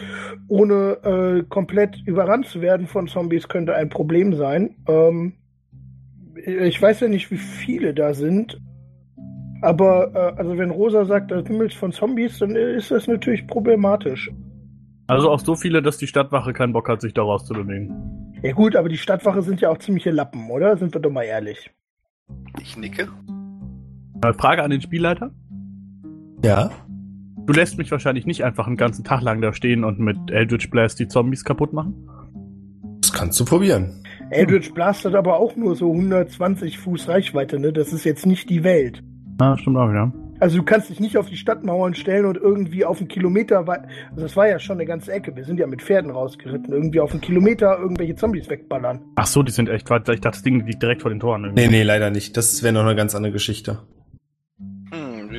[0.49, 4.77] ohne äh, komplett überrannt zu werden von Zombies, könnte ein Problem sein.
[4.89, 5.35] Ähm,
[6.35, 8.61] ich weiß ja nicht, wie viele da sind.
[9.63, 14.31] Aber äh, also wenn Rosa sagt, da wimmelt von Zombies, dann ist das natürlich problematisch.
[15.07, 18.33] Also auch so viele, dass die Stadtwache keinen Bock hat, sich da rauszubewegen.
[18.43, 20.77] Ja gut, aber die Stadtwache sind ja auch ziemliche Lappen, oder?
[20.77, 21.71] Sind wir doch mal ehrlich.
[22.61, 23.09] Ich nicke.
[24.39, 25.31] Frage an den Spielleiter.
[26.45, 26.71] Ja.
[27.47, 30.71] Du lässt mich wahrscheinlich nicht einfach einen ganzen Tag lang da stehen und mit Eldritch
[30.71, 31.95] Blast die Zombies kaputt machen.
[33.01, 34.05] Das kannst du probieren.
[34.31, 37.73] Eldritch Blast hat aber auch nur so 120 Fuß Reichweite, ne?
[37.73, 39.03] Das ist jetzt nicht die Welt.
[39.41, 40.13] Ja, stimmt auch, ja.
[40.39, 43.83] Also du kannst dich nicht auf die Stadtmauern stellen und irgendwie auf einen Kilometer weit,
[44.11, 47.01] also das war ja schon eine ganze Ecke, wir sind ja mit Pferden rausgeritten, irgendwie
[47.01, 49.03] auf einen Kilometer irgendwelche Zombies wegballern.
[49.17, 50.09] Ach so, die sind echt weit.
[50.09, 51.45] Ich dachte, das Ding liegt direkt vor den Toren.
[51.45, 51.63] Irgendwie.
[51.63, 52.37] Nee, nee, leider nicht.
[52.39, 53.81] Das wäre noch eine ganz andere Geschichte.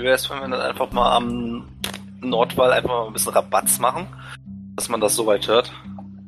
[0.02, 1.68] Wie wär's, wenn wir dann einfach mal am
[2.22, 4.08] Nordwall einfach mal ein bisschen Rabatz machen,
[4.76, 5.72] dass man das so weit hört.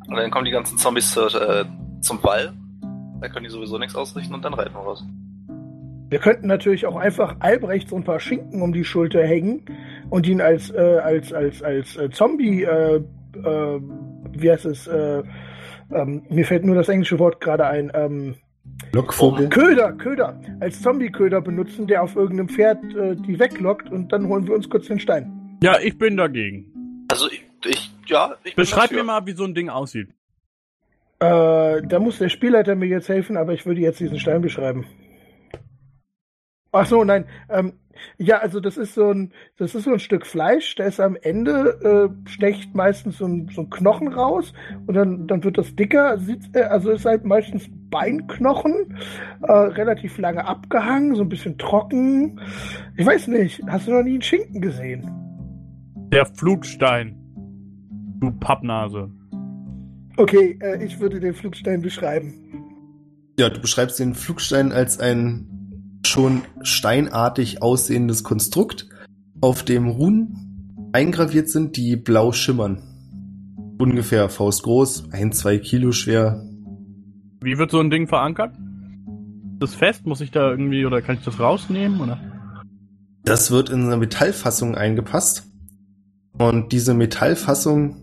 [0.08, 1.66] Und dann kommen die ganzen Zombies äh,
[2.02, 2.54] zum Wall.
[3.20, 5.04] Da können die sowieso nichts ausrichten und dann reiten wir raus.
[6.08, 9.66] Wir könnten natürlich auch einfach Albrecht so ein paar Schinken um die Schulter hängen
[10.12, 13.82] und ihn als, äh, als, als, als äh, Zombie, äh, äh,
[14.34, 15.24] wie heißt es, äh,
[15.92, 18.36] ähm, mir fällt nur das englische Wort gerade ein, ähm,
[18.94, 19.50] Lockvogel.
[19.50, 24.46] Köder, Köder, als Zombie-Köder benutzen, der auf irgendeinem Pferd äh, die weglockt und dann holen
[24.46, 25.58] wir uns kurz den Stein.
[25.64, 27.06] Ja, ich bin dagegen.
[27.10, 30.10] Also ich, ich ja, ich bin Beschreib mir mal, wie so ein Ding aussieht.
[31.20, 34.86] Äh, da muss der Spielleiter mir jetzt helfen, aber ich würde jetzt diesen Stein beschreiben.
[36.72, 37.26] Ach so, nein.
[37.50, 37.74] Ähm,
[38.18, 40.76] ja, also das ist so ein, das ist so ein Stück Fleisch.
[40.76, 44.54] Da ist am Ende äh, stecht meistens so ein, so ein Knochen raus
[44.86, 46.18] und dann, dann wird das dicker.
[46.54, 48.98] Äh, also ist halt meistens Beinknochen,
[49.42, 52.40] äh, relativ lange abgehangen, so ein bisschen trocken.
[52.98, 53.62] Ich weiß nicht.
[53.68, 55.10] Hast du noch nie einen Schinken gesehen?
[56.12, 57.20] Der Flugstein.
[58.20, 59.12] Du Pappnase.
[60.18, 62.34] Okay, äh, ich würde den Flugstein beschreiben.
[63.40, 65.53] Ja, du beschreibst den Flugstein als ein
[66.14, 68.88] schon steinartig aussehendes Konstrukt,
[69.42, 72.84] auf dem Runen eingraviert sind, die blau schimmern.
[73.80, 76.46] Ungefähr faustgroß, ein, zwei Kilo schwer.
[77.42, 78.54] Wie wird so ein Ding verankert?
[78.54, 80.06] Ist das fest?
[80.06, 82.00] Muss ich da irgendwie oder kann ich das rausnehmen?
[82.00, 82.20] Oder?
[83.26, 85.52] Das wird in eine Metallfassung eingepasst.
[86.38, 87.96] Und diese Metallfassung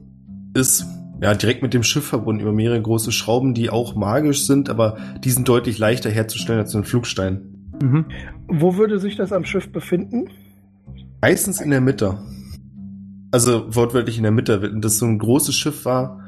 [0.54, 0.84] ist
[1.22, 4.98] ja direkt mit dem Schiff verbunden über mehrere große Schrauben, die auch magisch sind, aber
[5.22, 7.49] die sind deutlich leichter herzustellen als ein Flugstein.
[7.80, 8.06] Mhm.
[8.48, 10.28] Wo würde sich das am Schiff befinden?
[11.20, 12.18] Meistens in der Mitte.
[13.32, 14.62] Also wortwörtlich in der Mitte.
[14.62, 16.20] Wenn das so ein großes Schiff war,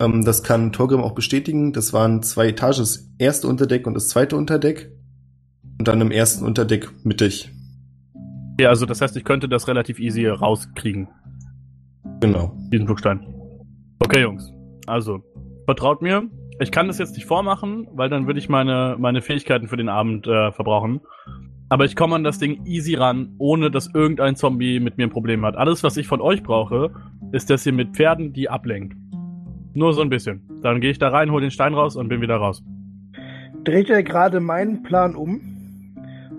[0.00, 1.72] ähm, das kann Torgrim auch bestätigen.
[1.72, 4.92] Das waren zwei Etagen, das erste Unterdeck und das zweite Unterdeck.
[5.78, 7.50] Und dann im ersten Unterdeck mittig.
[8.60, 11.08] Ja, also das heißt, ich könnte das relativ easy rauskriegen,
[12.20, 12.56] Genau.
[12.72, 13.20] diesen Flugstein.
[14.00, 14.52] Okay, Jungs.
[14.88, 15.20] Also,
[15.66, 16.28] vertraut mir.
[16.60, 19.88] Ich kann das jetzt nicht vormachen, weil dann würde ich meine, meine Fähigkeiten für den
[19.88, 21.00] Abend äh, verbrauchen.
[21.68, 25.10] Aber ich komme an das Ding easy ran, ohne dass irgendein Zombie mit mir ein
[25.10, 25.56] Problem hat.
[25.56, 26.90] Alles, was ich von euch brauche,
[27.30, 28.96] ist, dass ihr mit Pferden die ablenkt.
[29.74, 30.42] Nur so ein bisschen.
[30.62, 32.64] Dann gehe ich da rein, hole den Stein raus und bin wieder raus.
[33.64, 35.40] Dreht er gerade meinen Plan um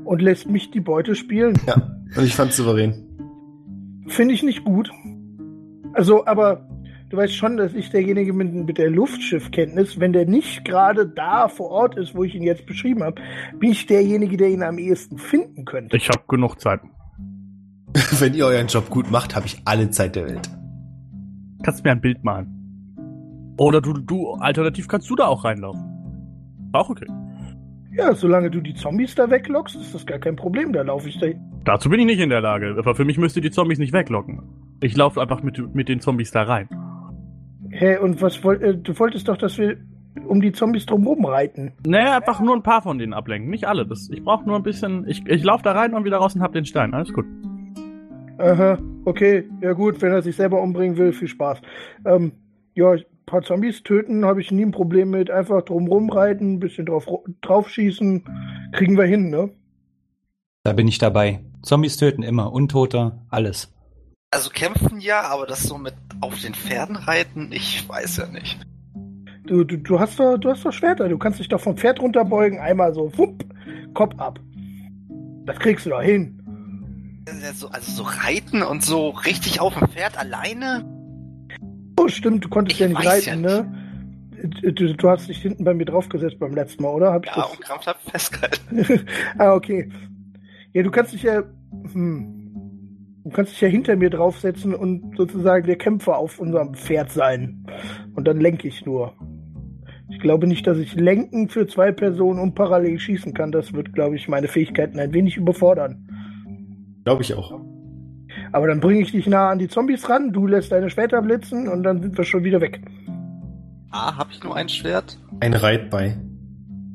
[0.04, 1.58] und lässt mich die Beute spielen?
[1.68, 1.76] Ja.
[2.18, 3.06] Und ich fand's souverän.
[4.08, 4.92] Finde ich nicht gut.
[5.94, 6.69] Also, aber
[7.10, 11.48] du weißt schon, dass ich derjenige mit, mit der Luftschiffkenntnis, wenn der nicht gerade da
[11.48, 13.22] vor Ort ist, wo ich ihn jetzt beschrieben habe,
[13.58, 15.98] bin ich derjenige, der ihn am ehesten finden könnte.
[15.98, 16.82] Ich habe genug Zeit.
[18.20, 20.50] Wenn ihr euren Job gut macht, habe ich alle Zeit der Welt.
[21.64, 22.56] Kannst mir ein Bild malen.
[23.58, 25.84] Oder du, du, alternativ kannst du da auch reinlaufen.
[26.72, 27.08] Auch okay.
[27.92, 30.72] Ja, solange du die Zombies da weglockst, ist das gar kein Problem.
[30.72, 31.28] Da laufe ich da.
[31.66, 32.76] Dazu bin ich nicht in der Lage.
[32.78, 34.42] Aber für mich müsste die Zombies nicht weglocken.
[34.82, 36.70] Ich laufe einfach mit, mit den Zombies da rein.
[37.80, 39.78] Hä, und was wollt, äh, du wolltest doch, dass wir
[40.28, 41.72] um die Zombies drumherum reiten.
[41.88, 43.50] Naja, einfach nur ein paar von denen ablenken.
[43.50, 43.86] Nicht alle.
[43.88, 45.08] Das, ich brauche nur ein bisschen.
[45.08, 46.94] Ich, ich laufe da rein und wieder raus und hab den Stein.
[46.94, 47.24] Alles gut.
[48.38, 49.46] Aha, okay.
[49.62, 51.62] Ja gut, wenn er sich selber umbringen will, viel Spaß.
[52.06, 52.34] Ähm,
[52.76, 55.32] ja, ein paar Zombies töten habe ich nie ein Problem mit.
[55.32, 57.08] Einfach drumrum reiten, ein bisschen drauf,
[57.40, 58.26] drauf schießen.
[58.74, 59.52] Kriegen wir hin, ne?
[60.64, 61.40] Da bin ich dabei.
[61.62, 63.74] Zombies töten immer, Untote, alles.
[64.32, 68.60] Also kämpfen ja, aber das so mit auf den Pferden reiten, ich weiß ja nicht.
[69.46, 71.10] Du, du, du, hast doch, du hast doch Schwerter.
[71.10, 73.44] Du kannst dich doch vom Pferd runterbeugen, einmal so, wupp,
[73.96, 74.40] Kopf ab.
[75.46, 76.36] Das kriegst du doch hin.
[77.44, 80.86] Also, also so reiten und so richtig auf dem Pferd alleine?
[82.00, 83.76] Oh, stimmt, du konntest Ich ja nicht weiß ja reiten, ne?
[84.72, 87.12] Du, du hast dich hinten bei mir draufgesetzt beim letzten Mal, oder?
[87.12, 87.52] Hab ich Ja, das?
[87.52, 89.06] und krampfhaft festgehalten.
[89.40, 89.92] ah, okay.
[90.74, 91.44] Ja, du kannst dich ja.
[91.92, 92.39] Hm,
[93.24, 97.66] du kannst dich ja hinter mir draufsetzen und sozusagen der Kämpfer auf unserem Pferd sein.
[98.16, 99.14] Und dann lenke ich nur.
[100.10, 103.52] Ich glaube nicht, dass ich lenken für zwei Personen und parallel schießen kann.
[103.52, 106.08] Das wird, glaube ich, meine Fähigkeiten ein wenig überfordern.
[107.06, 107.60] Glaube ich auch.
[108.52, 111.68] Aber dann bringe ich dich nah an die Zombies ran, du lässt deine Schwerter blitzen
[111.68, 112.82] und dann sind wir schon wieder weg.
[113.92, 115.20] A, habe ich nur ein Schwert.
[115.40, 116.18] Ein Reitbei.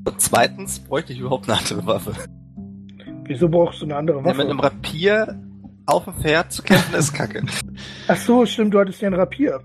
[0.06, 2.12] Und zweitens bräuchte ich überhaupt eine andere Waffe.
[3.26, 4.38] Wieso brauchst du eine andere Ja, Waffe?
[4.38, 5.40] mit einem Rapier
[5.86, 7.42] auf dem Pferd zu kämpfen ist kacke.
[8.08, 9.60] Ach so, stimmt, du hattest ja ein Rapier.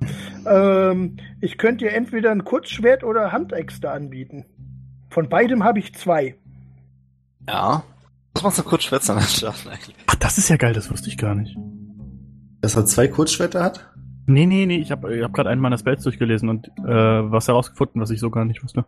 [0.45, 4.45] Ähm, ich könnte dir entweder ein Kurzschwert oder Handäxte anbieten.
[5.09, 6.35] Von beidem habe ich zwei.
[7.47, 7.83] Ja.
[8.33, 9.95] Was machst du kurz schwätzen anschaffen eigentlich?
[10.07, 11.57] Ach, das ist ja geil, das wusste ich gar nicht.
[12.61, 13.89] Dass er zwei Kurzschwerter hat?
[14.27, 17.47] Nee, nee, nee, ich habe ich hab gerade einen meiner Spells durchgelesen und äh, was
[17.47, 18.85] herausgefunden, was ich so gar nicht wusste.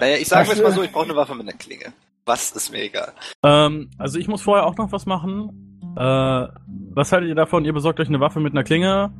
[0.00, 1.92] Naja, ich sage Was, jetzt mal äh, so, ich brauche eine Waffe mit einer Klinge.
[2.28, 3.12] Was ist mir egal.
[3.42, 5.80] Ähm, also ich muss vorher auch noch was machen.
[5.96, 6.46] Äh,
[6.94, 7.64] was haltet ihr davon?
[7.64, 9.10] Ihr besorgt euch eine Waffe mit einer Klinge.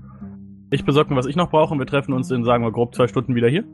[0.70, 2.94] Ich besorge mir, was ich noch brauche und wir treffen uns in, sagen wir, grob
[2.94, 3.64] zwei Stunden wieder hier.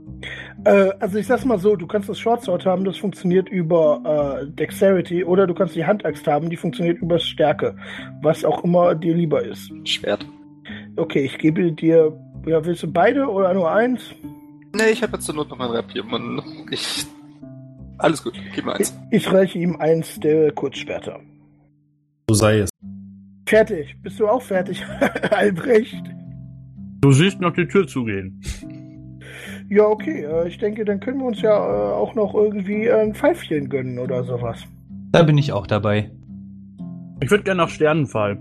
[0.64, 4.46] Äh, also ich sag's mal so, du kannst das Shortsword haben, das funktioniert über äh,
[4.46, 7.74] Dexterity, oder du kannst die Handaxt haben, die funktioniert über Stärke.
[8.22, 9.72] Was auch immer dir lieber ist.
[9.82, 10.24] Schwert.
[10.94, 12.16] Okay, ich gebe dir,
[12.46, 14.14] ja, willst du beide oder nur eins?
[14.72, 16.04] Nee, ich habe jetzt zur Not noch mein Rapier.
[16.70, 17.06] Ich.
[17.98, 18.98] Alles gut, gib mir Ich, eins.
[19.10, 21.20] ich reiche ihm eins der Kurzschwerter.
[22.28, 22.70] So sei es.
[23.46, 23.96] Fertig.
[24.02, 24.82] Bist du auch fertig,
[25.30, 26.02] Albrecht?
[27.02, 28.40] Du siehst noch die Tür zugehen.
[29.68, 30.24] Ja, okay.
[30.24, 33.68] Äh, ich denke, dann können wir uns ja äh, auch noch irgendwie äh, ein Pfeifchen
[33.68, 34.62] gönnen oder sowas.
[35.12, 36.10] Da bin ich auch dabei.
[37.20, 38.38] Ich würde gerne nach Sternenfall.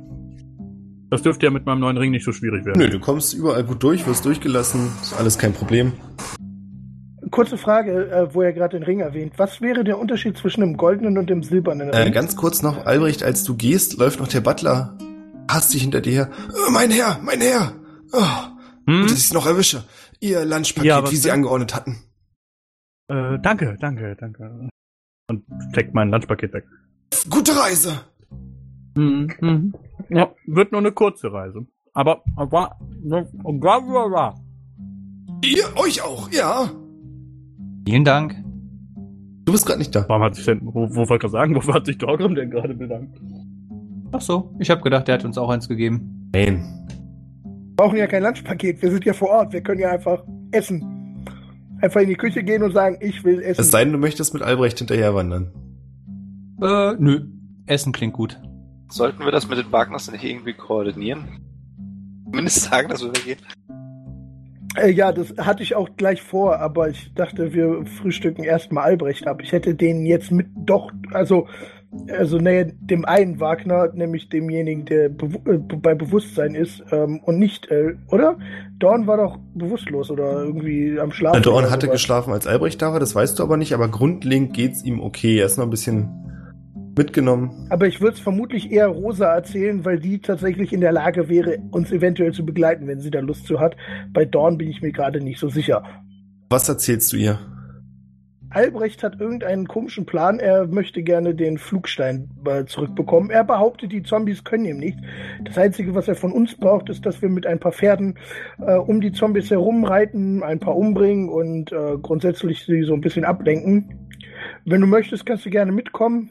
[1.10, 2.80] Das dürfte ja mit meinem neuen Ring nicht so schwierig werden.
[2.80, 5.92] Nö, du kommst überall gut durch, wirst durchgelassen, ist alles kein Problem.
[7.34, 9.34] Kurze Frage, äh, wo er gerade den Ring erwähnt.
[9.38, 12.14] Was wäre der Unterschied zwischen dem goldenen und dem silbernen Äh, Ring?
[12.14, 14.96] ganz kurz noch, Albrecht, als du gehst, läuft noch der Butler
[15.50, 16.30] hastig hinter dir her.
[16.50, 17.74] "Äh, mein Herr, mein Herr!
[18.14, 18.20] Oh,
[18.86, 19.02] Hm?
[19.02, 19.84] gut, dass ich es noch erwische.
[20.20, 22.04] Ihr Lunchpaket, Ja, wie sie angeordnet hatten.
[23.08, 24.70] Äh, danke, danke, danke.
[25.28, 26.66] Und steckt mein Lunchpaket weg.
[27.32, 28.02] Gute Reise!
[28.96, 29.34] Mhm.
[29.42, 29.74] Mhm.
[30.10, 31.66] Ja, wird nur eine kurze Reise.
[31.94, 32.78] Aber, aber,
[33.44, 34.36] aber,
[35.44, 36.70] Ihr euch auch, ja.
[37.86, 38.36] Vielen Dank.
[39.46, 40.06] Du bist gerade nicht da.
[40.08, 42.74] warum hat sich denn, wo, wo wollte ich sagen, wofür hat sich Dorgrim denn gerade
[42.74, 43.20] bedankt?
[44.12, 46.30] Ach so, ich habe gedacht, der hat uns auch eins gegeben.
[46.34, 46.64] Nein.
[47.44, 48.82] Wir brauchen ja kein Lunchpaket.
[48.82, 49.54] Wir sind ja vor Ort.
[49.54, 51.26] Wir können ja einfach essen.
[51.82, 53.60] Einfach in die Küche gehen und sagen, ich will essen.
[53.60, 55.52] Es sei denn, du möchtest mit Albrecht hinterher wandern.
[56.62, 57.28] Äh, nö.
[57.66, 58.40] Essen klingt gut.
[58.90, 61.42] Sollten wir das mit den Wagners nicht irgendwie koordinieren?
[62.26, 63.40] Zumindest sagen, dass wir weggehen.
[64.76, 69.28] Äh, ja, das hatte ich auch gleich vor, aber ich dachte, wir frühstücken erstmal Albrecht
[69.28, 69.42] ab.
[69.42, 71.48] Ich hätte den jetzt mit doch, also,
[72.10, 77.70] also nee, dem einen Wagner, nämlich demjenigen, der äh, bei Bewusstsein ist, ähm, und nicht,
[77.70, 78.38] äh, oder?
[78.80, 81.44] Dorn war doch bewusstlos oder irgendwie am Schlafen.
[81.44, 82.02] Dorn hatte sowas.
[82.02, 85.38] geschlafen, als Albrecht da war, das weißt du aber nicht, aber grundlegend geht's ihm okay.
[85.38, 86.10] Er ist noch ein bisschen
[86.96, 87.68] mitgenommen.
[87.70, 91.58] Aber ich würde es vermutlich eher Rosa erzählen, weil die tatsächlich in der Lage wäre,
[91.72, 93.76] uns eventuell zu begleiten, wenn sie da Lust zu hat.
[94.12, 95.84] Bei Dorn bin ich mir gerade nicht so sicher.
[96.50, 97.40] Was erzählst du ihr?
[98.54, 100.40] Albrecht hat irgendeinen komischen Plan.
[100.40, 103.32] Er möchte gerne den Flugstein äh, zurückbekommen.
[103.32, 105.00] Er behauptet, die Zombies können ihm nicht.
[105.44, 108.20] Das Einzige, was er von uns braucht, ist, dass wir mit ein paar Pferden
[108.60, 113.26] äh, um die Zombies herumreiten, ein paar umbringen und äh, grundsätzlich sie so ein bisschen
[113.26, 114.12] ablenken.
[114.66, 116.30] Wenn du möchtest, kannst du gerne mitkommen.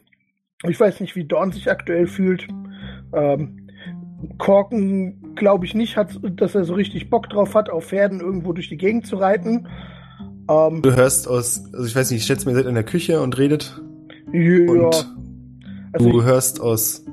[0.69, 2.47] Ich weiß nicht, wie Dorn sich aktuell fühlt.
[3.13, 3.69] Ähm,
[4.39, 8.53] Korken, glaube ich nicht, hat, dass er so richtig Bock drauf hat, auf Pferden irgendwo
[8.53, 9.67] durch die Gegend zu reiten.
[10.49, 12.85] Ähm, Du hörst aus, also ich weiß nicht, ich schätze mir, ihr seid in der
[12.85, 13.81] Küche und redet.
[14.33, 15.15] ja, Und
[15.93, 17.05] also du hörst aus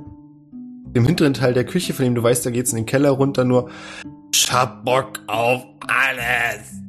[0.96, 3.44] dem hinteren Teil der Küche, von dem du weißt, da geht's in den Keller runter,
[3.44, 3.70] nur
[4.34, 6.82] Ich hab Bock auf alles.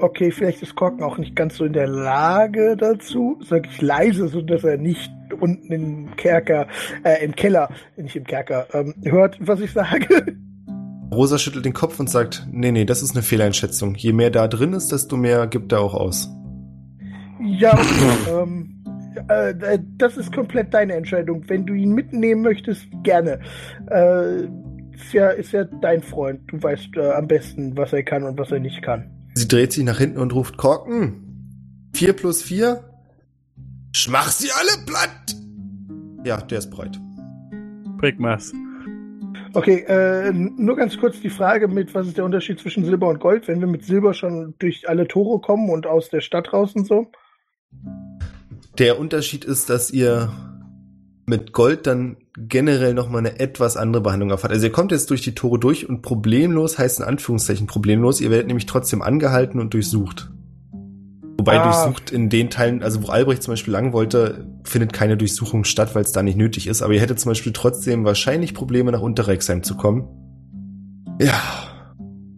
[0.00, 4.28] Okay, vielleicht ist Korken auch nicht ganz so in der Lage dazu, sag ich leise,
[4.28, 6.66] so dass er nicht unten im Kerker,
[7.04, 10.36] äh, im Keller, nicht im Kerker, ähm, hört, was ich sage.
[11.12, 13.94] Rosa schüttelt den Kopf und sagt, nee, nee, das ist eine Fehleinschätzung.
[13.94, 16.30] Je mehr da drin ist, desto mehr gibt er auch aus.
[17.40, 18.84] Ja, okay, ähm,
[19.28, 21.42] äh, das ist komplett deine Entscheidung.
[21.48, 23.40] Wenn du ihn mitnehmen möchtest, gerne.
[23.90, 24.44] Äh,
[24.94, 26.40] ist ja, ist ja dein Freund.
[26.48, 29.10] Du weißt äh, am besten, was er kann und was er nicht kann.
[29.38, 32.90] Sie dreht sich nach hinten und ruft, Korken, vier plus vier,
[33.92, 35.36] schmach sie alle platt.
[36.24, 36.98] Ja, der ist bereit.
[38.00, 38.52] Prigmas.
[39.54, 43.20] Okay, äh, nur ganz kurz die Frage mit, was ist der Unterschied zwischen Silber und
[43.20, 46.74] Gold, wenn wir mit Silber schon durch alle Tore kommen und aus der Stadt raus
[46.74, 47.06] und so?
[48.76, 50.32] Der Unterschied ist, dass ihr
[51.26, 52.16] mit Gold dann
[52.48, 54.52] generell nochmal eine etwas andere Behandlung erfahrt.
[54.52, 58.30] Also ihr kommt jetzt durch die Tore durch und problemlos heißt in Anführungszeichen problemlos, ihr
[58.30, 60.30] werdet nämlich trotzdem angehalten und durchsucht.
[61.38, 61.64] Wobei Ah.
[61.64, 65.94] durchsucht in den Teilen, also wo Albrecht zum Beispiel lang wollte, findet keine Durchsuchung statt,
[65.94, 66.82] weil es da nicht nötig ist.
[66.82, 70.08] Aber ihr hättet zum Beispiel trotzdem wahrscheinlich Probleme nach Unterrexheim zu kommen.
[71.20, 71.40] Ja.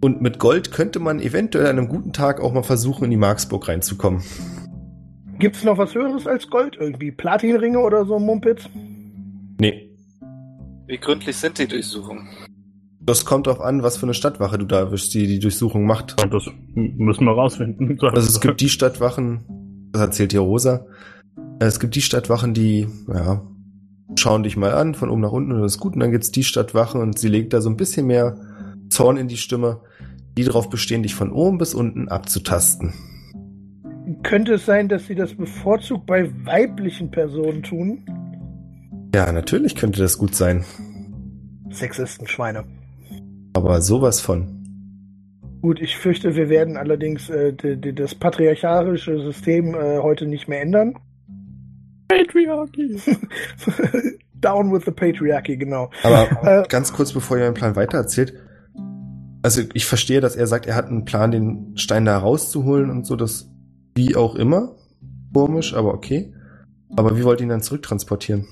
[0.02, 3.16] Und mit Gold könnte man eventuell an einem guten Tag auch mal versuchen, in die
[3.16, 4.22] Marksburg reinzukommen.
[5.38, 6.76] Gibt's noch was Höheres als Gold?
[6.78, 8.68] Irgendwie Platinringe oder so Mumpitz?
[9.58, 9.89] Nee,
[10.90, 12.26] Wie gründlich sind die Durchsuchungen?
[12.98, 16.20] Das kommt drauf an, was für eine Stadtwache du da erwischst, die die Durchsuchung macht.
[16.20, 17.96] Und das müssen wir rausfinden.
[18.02, 20.86] Also es gibt die Stadtwachen, das erzählt hier Rosa,
[21.60, 23.40] es gibt die Stadtwachen, die, ja,
[24.16, 25.94] schauen dich mal an, von oben nach unten und das ist gut.
[25.94, 28.36] Und dann gibt's die Stadtwache und sie legt da so ein bisschen mehr
[28.88, 29.82] Zorn in die Stimme,
[30.36, 32.94] die darauf bestehen, dich von oben bis unten abzutasten.
[34.24, 38.04] Könnte es sein, dass sie das bevorzugt bei weiblichen Personen tun?
[39.14, 40.64] Ja, natürlich könnte das gut sein.
[41.70, 42.64] Sexistenschweine.
[43.54, 44.60] Aber sowas von.
[45.62, 50.48] Gut, ich fürchte, wir werden allerdings äh, die, die, das patriarchalische System äh, heute nicht
[50.48, 50.94] mehr ändern.
[52.08, 52.98] Patriarchy.
[54.34, 55.90] Down with the patriarchy, genau.
[56.02, 58.34] Aber Äh, ganz kurz, bevor ihr euren Plan weitererzählt.
[59.42, 63.06] Also ich verstehe, dass er sagt, er hat einen Plan, den Stein da rauszuholen und
[63.06, 63.50] so, das
[63.94, 64.76] wie auch immer.
[65.34, 66.32] Komisch, aber okay.
[66.96, 68.46] Aber wie wollt ihr ihn dann zurücktransportieren?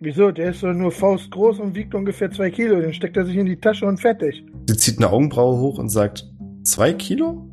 [0.00, 0.30] Wieso?
[0.30, 2.80] Der ist doch nur faustgroß und wiegt ungefähr zwei Kilo.
[2.80, 4.44] Den steckt er sich in die Tasche und fertig.
[4.68, 6.24] Sie zieht eine Augenbraue hoch und sagt,
[6.62, 7.50] zwei Kilo?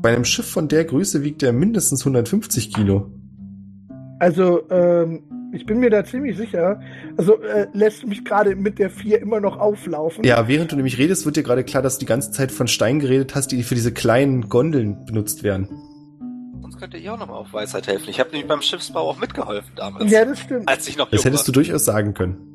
[0.00, 3.12] Bei einem Schiff von der Größe wiegt er mindestens 150 Kilo.
[4.18, 6.80] Also, ähm, ich bin mir da ziemlich sicher.
[7.18, 10.24] Also, äh, lässt mich gerade mit der vier immer noch auflaufen.
[10.24, 12.66] Ja, während du nämlich redest, wird dir gerade klar, dass du die ganze Zeit von
[12.66, 15.68] Stein geredet hast, die für diese kleinen Gondeln benutzt werden.
[16.82, 18.08] Sonst könnt ihr ihr auch nochmal auf Weisheit helfen.
[18.08, 20.10] Ich habe nämlich beim Schiffsbau auch mitgeholfen damals.
[20.10, 20.68] Ja, das stimmt.
[20.68, 21.54] Als ich noch Das hättest du war.
[21.54, 22.48] durchaus sagen können.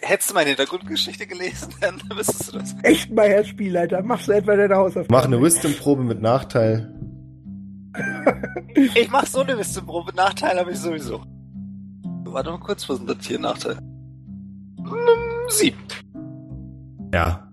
[0.00, 2.76] Hättest du meine Hintergrundgeschichte gelesen, dann wüsstest du das.
[2.84, 4.02] Echt mal, Herr Spielleiter.
[4.04, 5.08] Machst du etwa deine Hausaufgaben?
[5.10, 6.94] Mach eine Wisdom-Probe mit Nachteil.
[8.76, 10.12] Ich mach so eine Wissenprobe.
[10.16, 11.22] Nachteil habe ich sowieso.
[12.24, 13.76] Warte mal kurz, was ist denn das hier Nachteil?
[13.76, 15.78] Hm, Sieben.
[17.12, 17.48] Ja.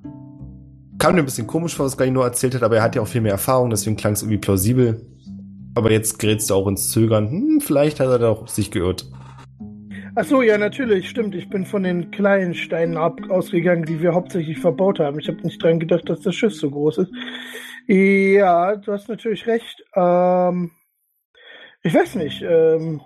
[0.97, 3.07] Kam mir ein bisschen komisch vor, was nur erzählt hat, aber er hat ja auch
[3.07, 5.05] viel mehr Erfahrung, deswegen klang es irgendwie plausibel.
[5.75, 7.29] Aber jetzt gerätst du auch ins Zögern.
[7.29, 9.05] Hm, vielleicht hat er da auch sich geirrt.
[10.15, 11.35] Ach so, ja, natürlich, stimmt.
[11.35, 15.19] Ich bin von den kleinen Steinen ab ausgegangen, die wir hauptsächlich verbaut haben.
[15.19, 17.11] Ich habe nicht dran gedacht, dass das Schiff so groß ist.
[17.87, 19.83] Ja, du hast natürlich recht.
[19.95, 20.71] Ähm,
[21.81, 22.41] ich weiß nicht.
[22.41, 23.01] Ähm,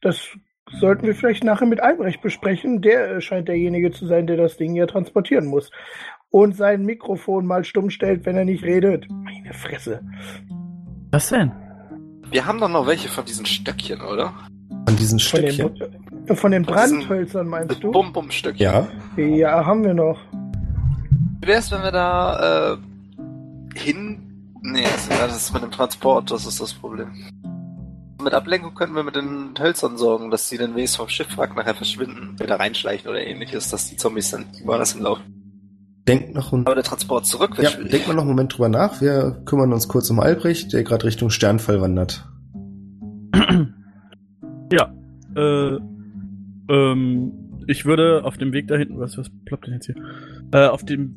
[0.00, 0.28] das
[0.70, 2.80] sollten wir vielleicht nachher mit Albrecht besprechen.
[2.80, 5.72] Der scheint derjenige zu sein, der das Ding ja transportieren muss.
[6.30, 9.08] Und sein Mikrofon mal stumm stellt, wenn er nicht redet.
[9.10, 10.00] Meine Fresse.
[11.10, 11.65] Was denn?
[12.30, 14.32] Wir haben doch noch welche von diesen Stöckchen, oder?
[14.86, 15.74] An diesen Von Stöckchen.
[15.74, 17.90] den, von den Von diesen- Brandhölzern meinst du?
[17.92, 18.62] Bum-Bum-Stöckchen.
[18.62, 18.86] Ja.
[19.16, 20.18] Ja, haben wir noch.
[21.40, 24.22] Wie wär's, wenn wir da äh, hin...
[24.62, 27.08] Nee, das, ist mit dem Transport, das ist das Problem.
[28.20, 31.74] Mit Ablenkung könnten wir mit den Hölzern sorgen, dass die den Wes vom Schiffwrack nachher
[31.74, 35.35] verschwinden, wieder reinschleichen oder ähnliches, dass die Zombies dann woanders hinlaufen.
[36.08, 37.90] Denk noch ein Aber der Transport zurück Ja, schwierig.
[37.90, 39.00] denk mal noch einen Moment drüber nach.
[39.00, 42.24] Wir kümmern uns kurz um Albrecht, der gerade Richtung Sternfall wandert.
[44.72, 44.92] Ja.
[45.36, 45.78] Äh,
[46.68, 47.32] ähm,
[47.68, 49.94] ich würde auf dem Weg dahin, was, was ploppt denn jetzt hier?
[50.52, 51.14] Äh, auf dem,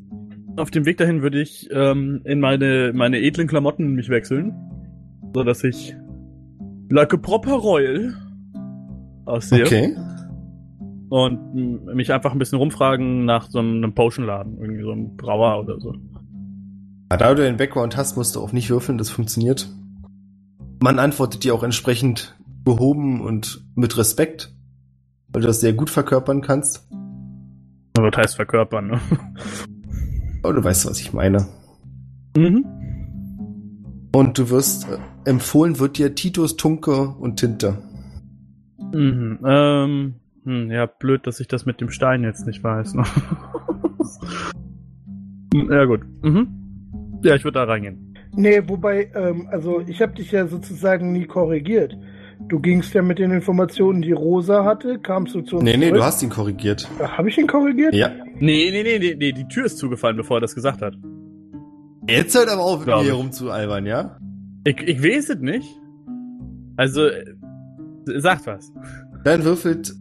[0.56, 4.54] auf dem Weg dahin würde ich ähm, in meine, meine edlen Klamotten mich wechseln,
[5.34, 5.96] so dass ich
[6.92, 8.14] like a proper royal
[9.26, 9.66] aussehe.
[9.66, 9.96] Okay.
[11.10, 15.80] Und mich einfach ein bisschen rumfragen nach so einem Potionladen, irgendwie so einem Brauer oder
[15.80, 15.96] so.
[17.10, 19.68] Da du den Background hast, musst du auch nicht würfeln, das funktioniert.
[20.82, 24.54] Man antwortet dir auch entsprechend gehoben und mit Respekt,
[25.30, 26.88] weil du das sehr gut verkörpern kannst.
[27.98, 29.00] Also, das heißt verkörpern, ne?
[30.44, 31.48] Aber du weißt, was ich meine.
[32.38, 32.66] Mhm.
[34.14, 37.78] Und du wirst äh, empfohlen, wird dir Titus, Tunke und Tinte.
[38.94, 39.40] Mhm.
[39.46, 42.94] Ähm, hm, ja, blöd, dass ich das mit dem Stein jetzt nicht weiß.
[42.96, 43.04] Ne?
[45.54, 46.02] Ja, gut.
[46.22, 46.48] Mhm.
[47.24, 48.14] Ja, ich würde da reingehen.
[48.36, 51.98] Nee, wobei, ähm, also ich habe dich ja sozusagen nie korrigiert.
[52.48, 55.88] Du gingst ja mit den Informationen, die Rosa hatte, kamst du zu uns Nee, nee,
[55.88, 55.98] zurück.
[56.00, 56.88] du hast ihn korrigiert.
[57.00, 57.94] Habe ich ihn korrigiert?
[57.96, 58.10] Ja.
[58.40, 60.96] Nee, nee, nee, nee, nee, die Tür ist zugefallen, bevor er das gesagt hat.
[62.08, 63.08] Jetzt hört aber auf, mit mir ich.
[63.08, 64.18] herumzualbern, ja?
[64.64, 65.68] Ich, ich weiß es nicht.
[66.78, 67.26] Also, äh,
[68.18, 68.72] sagt was.
[69.26, 69.94] Dann würfelt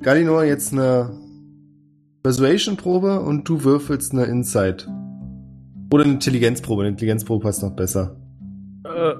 [0.00, 1.10] Galinor jetzt eine
[2.22, 4.88] Persuasion-Probe und du würfelst eine Insight.
[5.92, 6.82] Oder eine Intelligenzprobe.
[6.82, 8.16] Eine Intelligenzprobe passt noch besser.
[8.84, 9.14] Äh,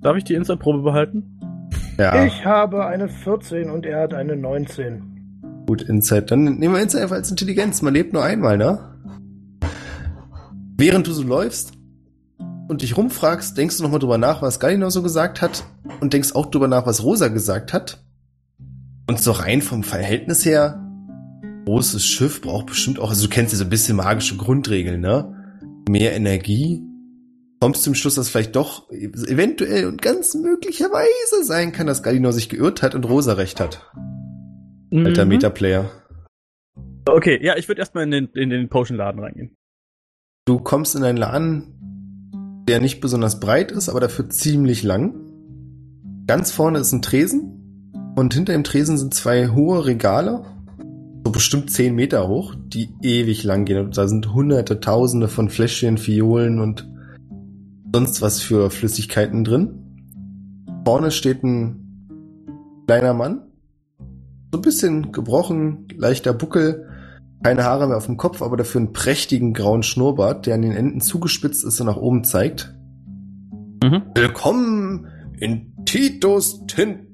[0.00, 1.38] darf ich die Instant-Probe behalten?
[1.98, 5.62] Ja, Ich habe eine 14 und er hat eine 19.
[5.66, 6.30] gut, Insight.
[6.30, 7.82] Dann nehmen wir Insight einfach als Intelligenz.
[7.82, 8.78] Man lebt nur einmal, ne?
[10.76, 11.74] Während du so läufst
[12.68, 15.64] und dich rumfragst, denkst du nochmal drüber nach, was Galinor so gesagt hat
[16.00, 18.02] und denkst auch drüber nach, was Rosa gesagt hat.
[19.10, 20.80] Und so rein vom Verhältnis her,
[21.64, 25.58] großes Schiff braucht bestimmt auch, also du kennst ja so ein bisschen magische Grundregeln, ne?
[25.88, 26.80] Mehr Energie.
[27.58, 32.48] Kommst zum Schluss, dass vielleicht doch eventuell und ganz möglicherweise sein kann, dass Galinor sich
[32.48, 33.90] geirrt hat und Rosa recht hat.
[34.94, 35.28] Alter Mhm.
[35.28, 35.90] Metaplayer.
[37.08, 39.56] Okay, ja, ich würde erstmal in den, in den Potion-Laden reingehen.
[40.46, 45.16] Du kommst in einen Laden, der nicht besonders breit ist, aber dafür ziemlich lang.
[46.28, 47.59] Ganz vorne ist ein Tresen
[48.20, 50.44] und hinter dem Tresen sind zwei hohe Regale,
[51.24, 53.86] so bestimmt zehn Meter hoch, die ewig lang gehen.
[53.86, 56.86] Und da sind hunderte, tausende von Fläschchen, Fiolen und
[57.94, 59.70] sonst was für Flüssigkeiten drin.
[60.84, 63.40] Vorne steht ein kleiner Mann,
[64.52, 66.88] so ein bisschen gebrochen, leichter Buckel,
[67.42, 70.72] keine Haare mehr auf dem Kopf, aber dafür einen prächtigen grauen Schnurrbart, der an den
[70.72, 72.74] Enden zugespitzt ist und nach oben zeigt.
[73.82, 74.02] Mhm.
[74.14, 75.08] Willkommen
[75.38, 75.72] in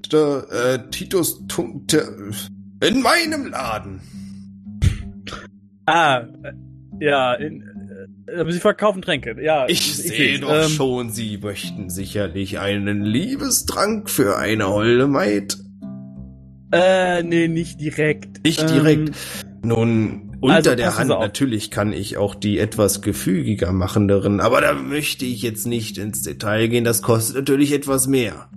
[0.09, 2.31] Titus äh, Titus Tunte,
[2.81, 4.01] in meinem Laden.
[5.85, 6.23] Ah,
[6.99, 7.61] ja, in,
[8.27, 9.35] äh, aber sie verkaufen Tränke.
[9.41, 10.41] Ja, Ich sehe seh's.
[10.41, 15.57] doch Ähm, schon, Sie möchten sicherlich einen Liebestrank für eine holde Maid.
[16.71, 18.43] Äh, nee, nicht direkt.
[18.43, 19.11] Nicht Ähm, direkt.
[19.63, 24.73] Nun, unter also der Hand natürlich kann ich auch die etwas gefügiger machenderen, aber da
[24.73, 28.49] möchte ich jetzt nicht ins Detail gehen, das kostet natürlich etwas mehr.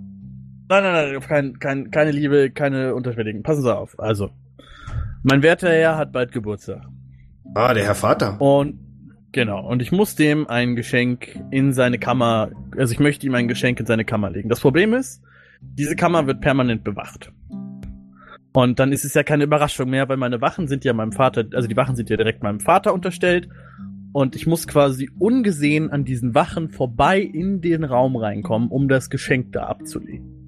[0.71, 3.43] Nein, nein, nein, kein, kein, keine Liebe, keine Unterschwelligen.
[3.43, 3.99] Passen Sie auf.
[3.99, 4.29] Also,
[5.21, 6.83] mein werter Herr hat bald Geburtstag.
[7.53, 8.39] Ah, der Herr Vater.
[8.39, 8.79] Und
[9.33, 13.49] genau, und ich muss dem ein Geschenk in seine Kammer, also ich möchte ihm ein
[13.49, 14.47] Geschenk in seine Kammer legen.
[14.47, 15.21] Das Problem ist,
[15.59, 17.33] diese Kammer wird permanent bewacht.
[18.53, 21.43] Und dann ist es ja keine Überraschung mehr, weil meine Wachen sind ja meinem Vater,
[21.53, 23.49] also die Wachen sind ja direkt meinem Vater unterstellt.
[24.13, 29.09] Und ich muss quasi ungesehen an diesen Wachen vorbei in den Raum reinkommen, um das
[29.09, 30.40] Geschenk da abzulegen.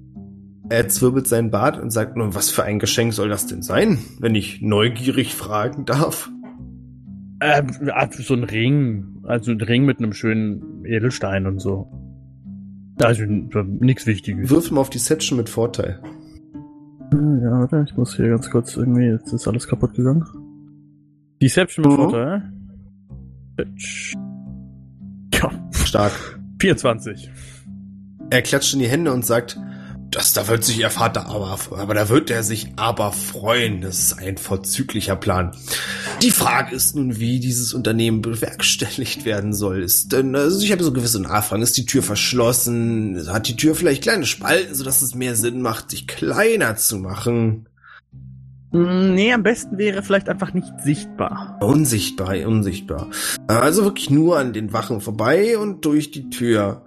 [0.70, 3.98] Er zwirbelt seinen Bart und sagt, nun, was für ein Geschenk soll das denn sein,
[4.18, 6.30] wenn ich neugierig fragen darf?
[7.40, 7.66] Ähm,
[8.12, 9.18] so ein Ring.
[9.24, 11.90] Also ein Ring mit einem schönen Edelstein und so.
[13.00, 14.50] Also nichts Wichtiges.
[14.50, 16.00] Wirf mal auf Deception mit Vorteil.
[17.12, 20.24] Ja, warte, ich muss hier ganz kurz irgendwie, jetzt ist alles kaputt gegangen.
[21.42, 21.96] Deception mit Mhm.
[21.96, 22.52] Vorteil.
[23.56, 24.14] Bitch.
[25.34, 26.12] Ja, Stark.
[26.60, 27.30] 24.
[28.30, 29.58] Er klatscht in die Hände und sagt,
[30.10, 33.80] das, da wird sich Ihr Vater aber, aber da wird er sich aber freuen.
[33.80, 35.56] Das ist ein vorzüglicher Plan.
[36.22, 39.82] Die Frage ist nun, wie dieses Unternehmen bewerkstelligt werden soll.
[39.82, 41.62] Ist denn, also ich habe so gewisse Nachfragen.
[41.62, 43.26] Ist die Tür verschlossen?
[43.28, 47.68] Hat die Tür vielleicht kleine Spalten, sodass es mehr Sinn macht, sich kleiner zu machen?
[48.70, 51.58] Mm, Nee, am besten wäre vielleicht einfach nicht sichtbar.
[51.60, 53.08] Unsichtbar, unsichtbar.
[53.46, 56.84] Also wirklich nur an den Wachen vorbei und durch die Tür.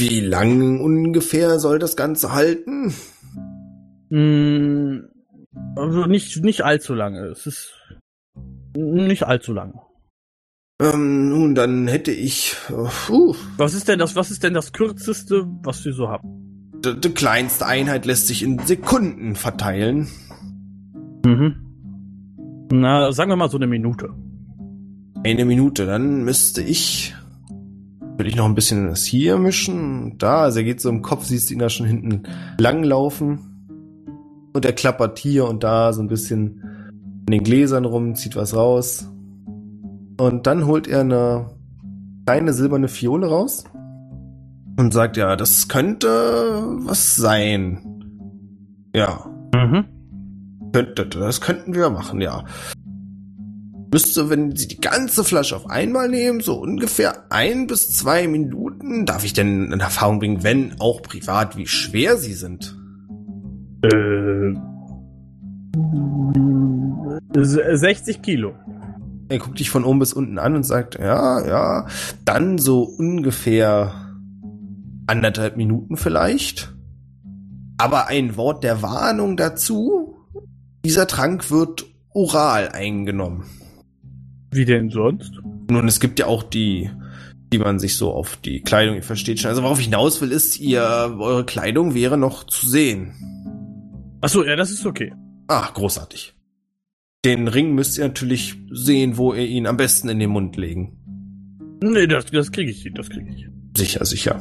[0.00, 2.92] Wie lang ungefähr soll das Ganze halten?
[4.10, 5.04] Mm,
[5.76, 7.26] Also nicht, nicht allzu lange.
[7.26, 7.72] Es ist
[8.76, 9.78] nicht allzu lang.
[10.80, 12.56] Ähm, nun, dann hätte ich.
[12.70, 16.70] äh, Puh, Was ist denn das, was ist denn das kürzeste, was wir so haben?
[16.82, 20.08] die, die kleinste Einheit lässt sich in Sekunden verteilen.
[21.26, 22.68] Mhm.
[22.72, 24.08] Na, sagen wir mal so eine Minute.
[25.22, 27.14] Eine Minute, dann müsste ich.
[28.20, 30.18] Will ich noch ein bisschen das hier mischen?
[30.18, 32.24] Da, also er geht so im Kopf, siehst du ihn da schon hinten
[32.58, 33.38] langlaufen.
[34.52, 36.60] Und er klappert hier und da so ein bisschen
[37.26, 39.10] in den Gläsern rum, zieht was raus.
[40.18, 41.46] Und dann holt er eine
[42.26, 43.64] kleine silberne Fiole raus
[44.76, 46.08] und sagt, ja, das könnte
[46.80, 47.78] was sein.
[48.94, 49.86] Ja, Mhm.
[50.74, 52.44] könnte, das könnten wir machen, ja.
[53.92, 59.04] Müsste, wenn Sie die ganze Flasche auf einmal nehmen, so ungefähr ein bis zwei Minuten.
[59.04, 62.76] Darf ich denn in Erfahrung bringen, wenn auch privat, wie schwer Sie sind?
[63.82, 64.54] Äh,
[67.36, 68.54] s- 60 Kilo.
[69.28, 71.86] Er guckt dich von oben bis unten an und sagt, ja, ja,
[72.24, 73.92] dann so ungefähr
[75.06, 76.74] anderthalb Minuten vielleicht.
[77.78, 80.16] Aber ein Wort der Warnung dazu.
[80.84, 83.44] Dieser Trank wird oral eingenommen.
[84.50, 85.32] Wie denn sonst?
[85.70, 86.90] Nun, es gibt ja auch die,
[87.52, 89.48] die man sich so auf die Kleidung, ihr versteht schon.
[89.48, 90.82] Also worauf ich hinaus will, ist, ihr,
[91.18, 93.14] eure Kleidung wäre noch zu sehen.
[94.20, 95.12] Achso, ja, das ist okay.
[95.48, 96.34] Ah, großartig.
[97.24, 100.96] Den Ring müsst ihr natürlich sehen, wo ihr ihn am besten in den Mund legen.
[101.82, 103.48] Nee, das, das kriege ich das kriege ich.
[103.76, 104.40] Sicher, sicher.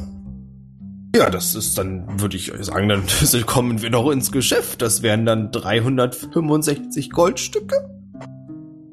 [1.15, 3.03] Ja, das ist dann, würde ich euch sagen, dann
[3.45, 4.81] kommen wir noch ins Geschäft.
[4.81, 7.75] Das wären dann 365 Goldstücke.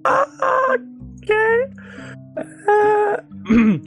[0.05, 0.96] Okay.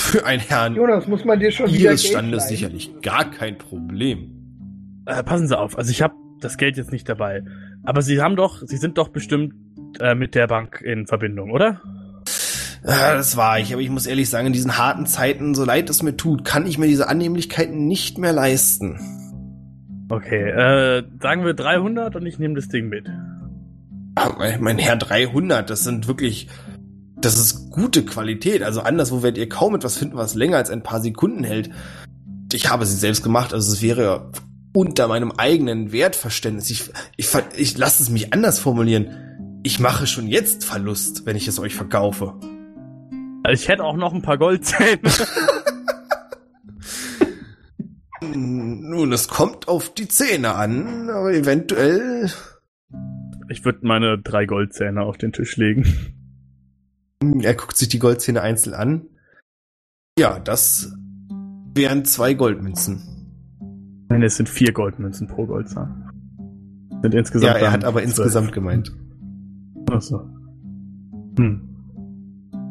[0.00, 4.30] Für einen Herrn Jonas, muss man dir schon ihres Standes sicherlich gar kein Problem.
[5.06, 7.42] Äh, passen Sie auf, also ich habe das Geld jetzt nicht dabei.
[7.84, 9.54] Aber Sie haben doch, Sie sind doch bestimmt
[10.00, 11.80] äh, mit der Bank in Verbindung, oder?
[12.86, 15.90] Ja, das war ich, aber ich muss ehrlich sagen, in diesen harten Zeiten, so leid
[15.90, 18.98] es mir tut, kann ich mir diese Annehmlichkeiten nicht mehr leisten.
[20.08, 23.10] Okay, äh, sagen wir 300 und ich nehme das Ding mit.
[24.38, 26.48] Mein- Mein Herr 300, das sind wirklich,
[27.20, 28.62] das ist gute Qualität.
[28.62, 31.70] Also anderswo werdet ihr kaum etwas finden, was länger als ein paar Sekunden hält.
[32.52, 34.30] Ich habe sie selbst gemacht, also es wäre
[34.72, 36.70] unter meinem eigenen Wertverständnis.
[36.70, 39.60] Ich, ich, ich lasse es mich anders formulieren.
[39.64, 42.34] Ich mache schon jetzt Verlust, wenn ich es euch verkaufe.
[43.42, 45.00] Also ich hätte auch noch ein paar Goldzähne.
[48.20, 52.30] Nun, es kommt auf die Zähne an, aber eventuell.
[53.48, 56.17] Ich würde meine drei Goldzähne auf den Tisch legen.
[57.20, 59.02] Er guckt sich die Goldzähne einzeln an.
[60.18, 60.92] Ja, das
[61.74, 63.02] wären zwei Goldmünzen.
[64.08, 66.10] Nein, es sind vier Goldmünzen pro Goldzahn.
[67.02, 68.08] Sind insgesamt ja, er hat aber 12.
[68.08, 68.92] insgesamt gemeint.
[69.90, 70.28] Achso.
[71.38, 71.68] Hm.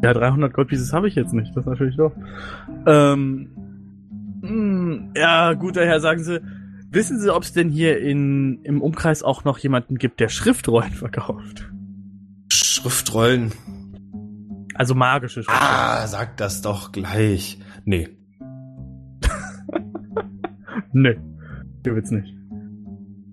[0.04, 2.14] Ja, 300 Goldpieces habe ich jetzt nicht, das ist natürlich doof.
[2.86, 3.50] Ähm,
[4.42, 6.42] hm, ja, guter Herr, sagen Sie,
[6.92, 10.92] wissen Sie, ob es denn hier in, im Umkreis auch noch jemanden gibt, der Schriftrollen
[10.92, 11.70] verkauft?
[12.52, 13.52] Schriftrollen.
[14.78, 15.64] Also magische Schriftrollen.
[15.64, 17.60] Ah, sag das doch gleich.
[17.86, 18.10] Nee.
[20.94, 21.16] Nee,
[21.86, 22.34] der wird's nicht.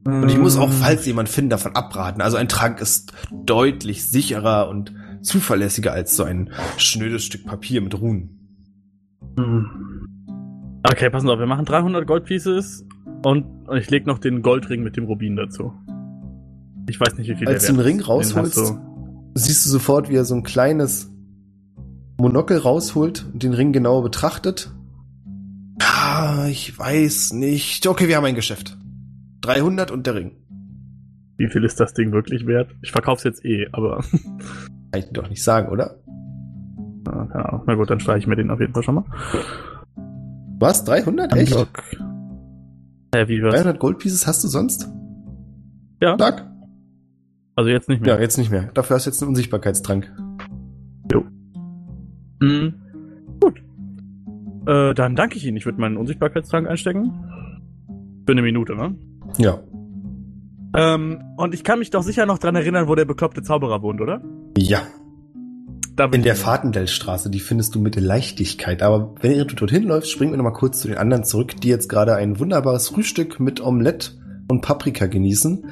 [0.05, 2.21] Und ich muss auch, falls jemand finden, davon abraten.
[2.21, 4.93] Also ein Trank ist deutlich sicherer und
[5.23, 8.59] zuverlässiger als so ein schnödes Stück Papier mit Runen.
[9.39, 9.71] hm.
[10.83, 12.85] Okay, passen auf, wir machen 300 Goldpieces
[13.25, 15.73] und ich leg noch den Goldring mit dem Rubin dazu.
[16.91, 18.75] Ich weiß nicht, wie viel Als der du den Ring rausholst,
[19.35, 21.14] siehst du sofort, wie er so ein kleines
[22.17, 24.71] Monokel rausholt und den Ring genauer betrachtet.
[25.81, 27.87] Ah, ich weiß nicht.
[27.87, 28.79] Okay, wir haben ein Geschäft.
[29.43, 30.33] 300 und der Ring.
[31.37, 32.71] Wie viel ist das Ding wirklich wert?
[32.83, 33.99] Ich verkauf's jetzt eh, aber.
[34.93, 35.97] Kann ich dir doch nicht sagen, oder?
[37.09, 37.63] Ah, keine Ahnung.
[37.67, 39.05] Na gut, dann streiche ich mir den auf jeden Fall schon mal.
[40.61, 40.85] Was?
[40.85, 41.35] 300?
[41.35, 41.53] Echt?
[41.53, 41.69] Unlock.
[43.11, 43.55] Äh, wie was?
[43.55, 44.89] 300 Goldpieces hast du sonst?
[46.01, 46.15] Ja.
[46.15, 46.47] Stark.
[47.57, 48.23] Also jetzt nicht Ja, mehr.
[48.23, 48.71] jetzt nicht mehr.
[48.75, 50.11] Dafür hast du jetzt einen Unsichtbarkeitstrank.
[52.45, 52.75] Mhm.
[53.41, 53.63] Gut.
[54.67, 55.57] Äh, dann danke ich Ihnen.
[55.57, 57.13] Ich würde meinen Unsichtbarkeitstrank einstecken.
[58.27, 58.97] Für eine Minute, ne?
[59.39, 59.61] Ja.
[60.77, 64.01] Ähm, und ich kann mich doch sicher noch dran erinnern, wo der bekloppte Zauberer wohnt,
[64.01, 64.23] oder?
[64.57, 64.83] Ja.
[65.97, 68.83] Da In der Fahrtendellstraße, die findest du mit Leichtigkeit.
[68.83, 71.89] Aber wenn du dorthin läufst, springen wir nochmal kurz zu den anderen zurück, die jetzt
[71.89, 74.13] gerade ein wunderbares Frühstück mit Omelette
[74.49, 75.71] und Paprika genießen.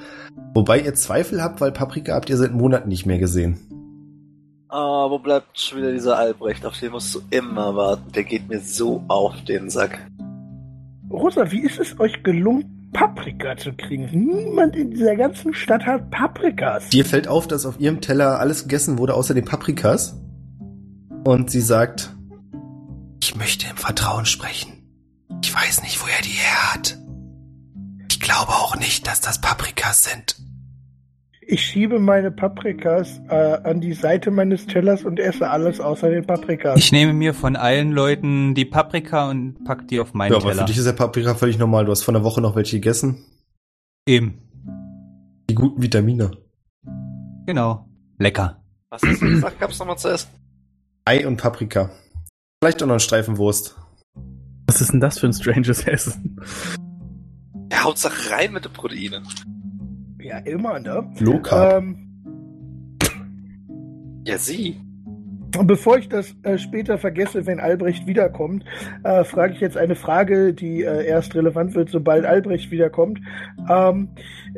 [0.55, 3.59] Wobei ihr Zweifel habt, weil Paprika habt ihr seit Monaten nicht mehr gesehen.
[4.73, 6.65] Ah, wo bleibt schon wieder dieser Albrecht?
[6.65, 8.11] Auf den musst du immer warten.
[8.13, 9.99] Der geht mir so auf den Sack.
[11.11, 14.09] Rosa, wie ist es euch gelungen, Paprika zu kriegen?
[14.11, 16.89] Niemand in dieser ganzen Stadt hat Paprikas.
[16.89, 20.19] Dir fällt auf, dass auf ihrem Teller alles gegessen wurde, außer den Paprikas.
[21.25, 22.17] Und sie sagt,
[23.23, 24.73] ich möchte im Vertrauen sprechen.
[25.43, 26.99] Ich weiß nicht, wo er die her hat.
[28.09, 30.37] Ich glaube auch nicht, dass das Paprikas sind.
[31.53, 36.27] Ich schiebe meine Paprikas äh, an die Seite meines Tellers und esse alles außer den
[36.27, 36.79] Paprikas.
[36.79, 40.49] Ich nehme mir von allen Leuten die Paprika und pack die auf meinen ja, aber
[40.49, 40.63] Teller.
[40.63, 41.85] für dich ist der Paprika völlig normal.
[41.85, 43.27] Du hast vor einer Woche noch welche gegessen.
[44.09, 44.39] Eben.
[45.51, 46.31] Die guten Vitamine.
[47.45, 47.87] Genau.
[48.19, 48.63] Lecker.
[48.89, 49.61] Was hast du gesagt?
[49.61, 50.31] Gab's noch mal zu essen?
[51.05, 51.91] Ei und Paprika.
[52.63, 53.77] Vielleicht auch noch ein Streifen Wurst.
[54.67, 56.41] Was ist denn das für ein stranges Essen?
[57.71, 59.29] Ja, Hauptsache rein mit den Proteinen.
[60.23, 61.11] Ja, immer, ne?
[61.19, 61.83] Low Carb.
[61.83, 61.97] Ähm,
[64.25, 64.77] Ja, sie.
[65.59, 68.65] Und bevor ich das äh, später vergesse, wenn Albrecht wiederkommt,
[69.05, 73.21] äh, frage ich jetzt eine Frage, die äh, erst relevant wird, sobald Albrecht wiederkommt.
[73.69, 74.09] Ähm,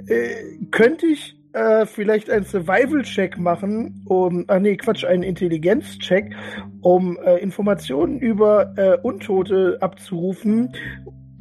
[0.06, 6.34] äh, könnte ich äh, vielleicht einen Survival-Check machen, um, ah nee, Quatsch, einen Intelligenz-Check,
[6.80, 10.72] um äh, Informationen über äh, Untote abzurufen.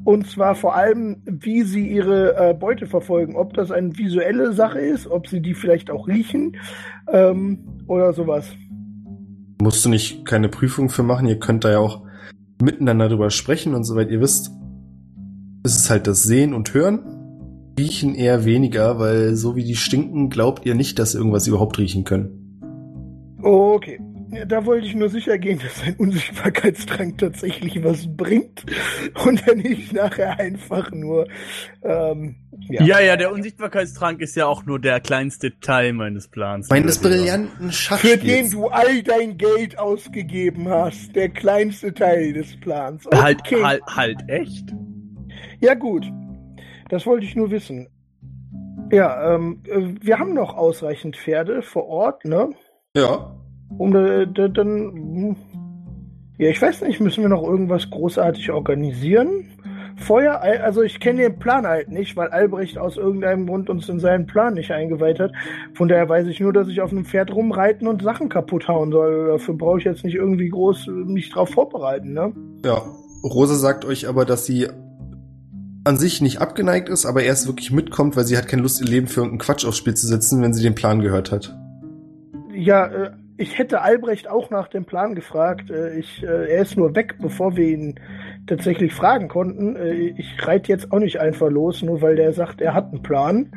[0.03, 3.35] Und zwar vor allem, wie sie ihre äh, Beute verfolgen.
[3.35, 6.57] Ob das eine visuelle Sache ist, ob sie die vielleicht auch riechen
[7.07, 8.49] ähm, oder sowas.
[9.61, 11.27] Musst du nicht keine Prüfung für machen.
[11.27, 12.01] Ihr könnt da ja auch
[12.61, 14.51] miteinander drüber sprechen und soweit ihr wisst,
[15.63, 16.99] ist es halt das Sehen und Hören.
[17.79, 22.03] Riechen eher weniger, weil so wie die stinken, glaubt ihr nicht, dass irgendwas überhaupt riechen
[22.03, 22.59] können.
[23.41, 23.99] Okay.
[24.33, 28.65] Ja, da wollte ich nur sicher gehen, dass ein Unsichtbarkeitstrank tatsächlich was bringt
[29.25, 31.27] und er nicht nachher einfach nur.
[31.83, 32.35] Ähm,
[32.69, 32.83] ja.
[32.83, 36.69] Ja, ja, der Unsichtbarkeitstrank ist ja auch nur der kleinste Teil meines Plans.
[36.69, 38.51] Meines brillanten Für den Schachspiels.
[38.51, 41.15] du all dein Geld ausgegeben hast.
[41.15, 43.05] Der kleinste Teil des Plans.
[43.05, 43.21] Okay.
[43.21, 44.73] Halt, halt, halt, echt?
[45.59, 46.05] Ja, gut.
[46.89, 47.87] Das wollte ich nur wissen.
[48.91, 52.49] Ja, ähm, äh, wir haben noch ausreichend Pferde vor Ort, ne?
[52.95, 53.35] Ja.
[53.77, 55.35] Um äh, da- dann.
[56.37, 59.45] Ja, ich weiß nicht, müssen wir noch irgendwas großartig organisieren?
[59.97, 63.87] Vorher, Al- also ich kenne den Plan halt nicht, weil Albrecht aus irgendeinem Grund uns
[63.87, 65.31] in seinen Plan nicht eingeweiht hat.
[65.75, 68.91] Von daher weiß ich nur, dass ich auf einem Pferd rumreiten und Sachen kaputt hauen
[68.91, 69.27] soll.
[69.27, 72.33] Dafür brauche ich jetzt nicht irgendwie groß mich drauf vorbereiten, ne?
[72.65, 72.81] Ja.
[73.23, 74.67] Rosa sagt euch aber, dass sie
[75.85, 78.87] an sich nicht abgeneigt ist, aber erst wirklich mitkommt, weil sie hat keine Lust, ihr
[78.87, 81.55] Leben für irgendeinen Quatsch aufs Spiel zu setzen, wenn sie den Plan gehört hat.
[82.53, 85.69] Ja, äh, ich hätte Albrecht auch nach dem Plan gefragt.
[85.69, 87.99] Äh, ich, äh, er ist nur weg, bevor wir ihn
[88.47, 89.75] tatsächlich fragen konnten.
[89.75, 93.01] Äh, ich reite jetzt auch nicht einfach los, nur weil der sagt, er hat einen
[93.01, 93.51] Plan.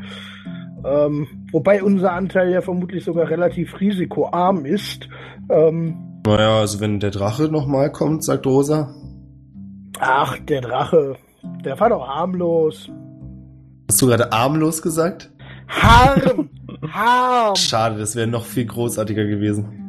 [0.85, 5.09] Ähm, wobei unser Anteil ja vermutlich sogar relativ risikoarm ist.
[5.51, 8.95] Ähm, Naja, also wenn der Drache nochmal kommt, sagt Rosa.
[9.99, 11.17] ach, der Drache,
[11.65, 12.91] der war doch harmlos.
[13.89, 15.31] Hast du gerade armlos gesagt?
[15.69, 16.51] Harm!
[16.83, 17.57] Harm!
[17.57, 19.83] Schade, das wäre noch viel großartiger gewesen.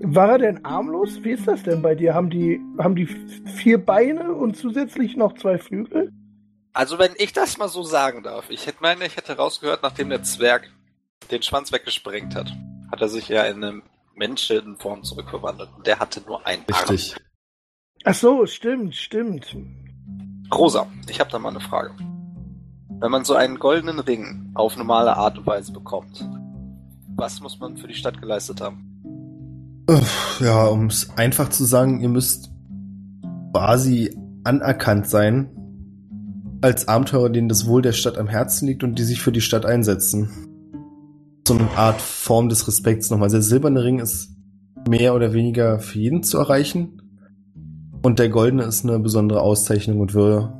[0.00, 1.22] War er denn armlos?
[1.22, 2.14] Wie ist das denn bei dir?
[2.14, 6.12] Haben die, haben die vier Beine und zusätzlich noch zwei Flügel?
[6.72, 10.10] Also wenn ich das mal so sagen darf, ich hätte meine, ich hätte rausgehört, nachdem
[10.10, 10.70] der Zwerg
[11.30, 12.52] den Schwanz weggesprengt hat,
[12.90, 13.82] hat er sich ja in eine
[14.14, 15.70] Menschenform zurückverwandelt.
[15.76, 17.16] Und der hatte nur einen Richtig.
[18.04, 19.52] Ach so, stimmt, stimmt.
[19.52, 20.48] Arm.
[20.54, 21.94] Rosa, ich habe da mal eine Frage.
[23.00, 26.28] Wenn man so einen goldenen Ring auf normale Art und Weise bekommt,
[27.16, 29.84] was muss man für die Stadt geleistet haben?
[30.40, 32.50] Ja, um es einfach zu sagen, ihr müsst
[33.52, 35.50] quasi anerkannt sein
[36.60, 39.40] als Abenteurer, denen das Wohl der Stadt am Herzen liegt und die sich für die
[39.40, 40.30] Stadt einsetzen.
[41.46, 43.30] So eine Art Form des Respekts nochmal.
[43.30, 44.30] Der silberne Ring ist
[44.88, 47.00] mehr oder weniger für jeden zu erreichen.
[48.02, 50.52] Und der goldene ist eine besondere Auszeichnung und Würde.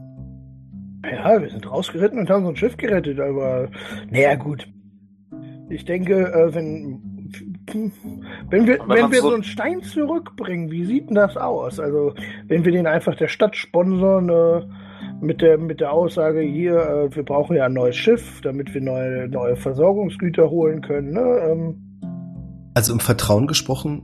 [1.12, 3.68] Ja, wir sind rausgeritten und haben so ein Schiff gerettet, aber
[4.10, 4.68] naja, gut.
[5.70, 7.02] Ich denke, äh, wenn,
[8.50, 11.78] wenn wir, wenn wir so- so einen Stein zurückbringen, wie sieht denn das aus?
[11.78, 12.14] Also,
[12.46, 14.62] wenn wir den einfach der Stadt sponsern, äh,
[15.20, 18.80] mit der, mit der Aussage hier, äh, wir brauchen ja ein neues Schiff, damit wir
[18.80, 21.38] neue, neue Versorgungsgüter holen können, ne?
[21.50, 21.74] Ähm,
[22.74, 24.02] Also im Vertrauen gesprochen,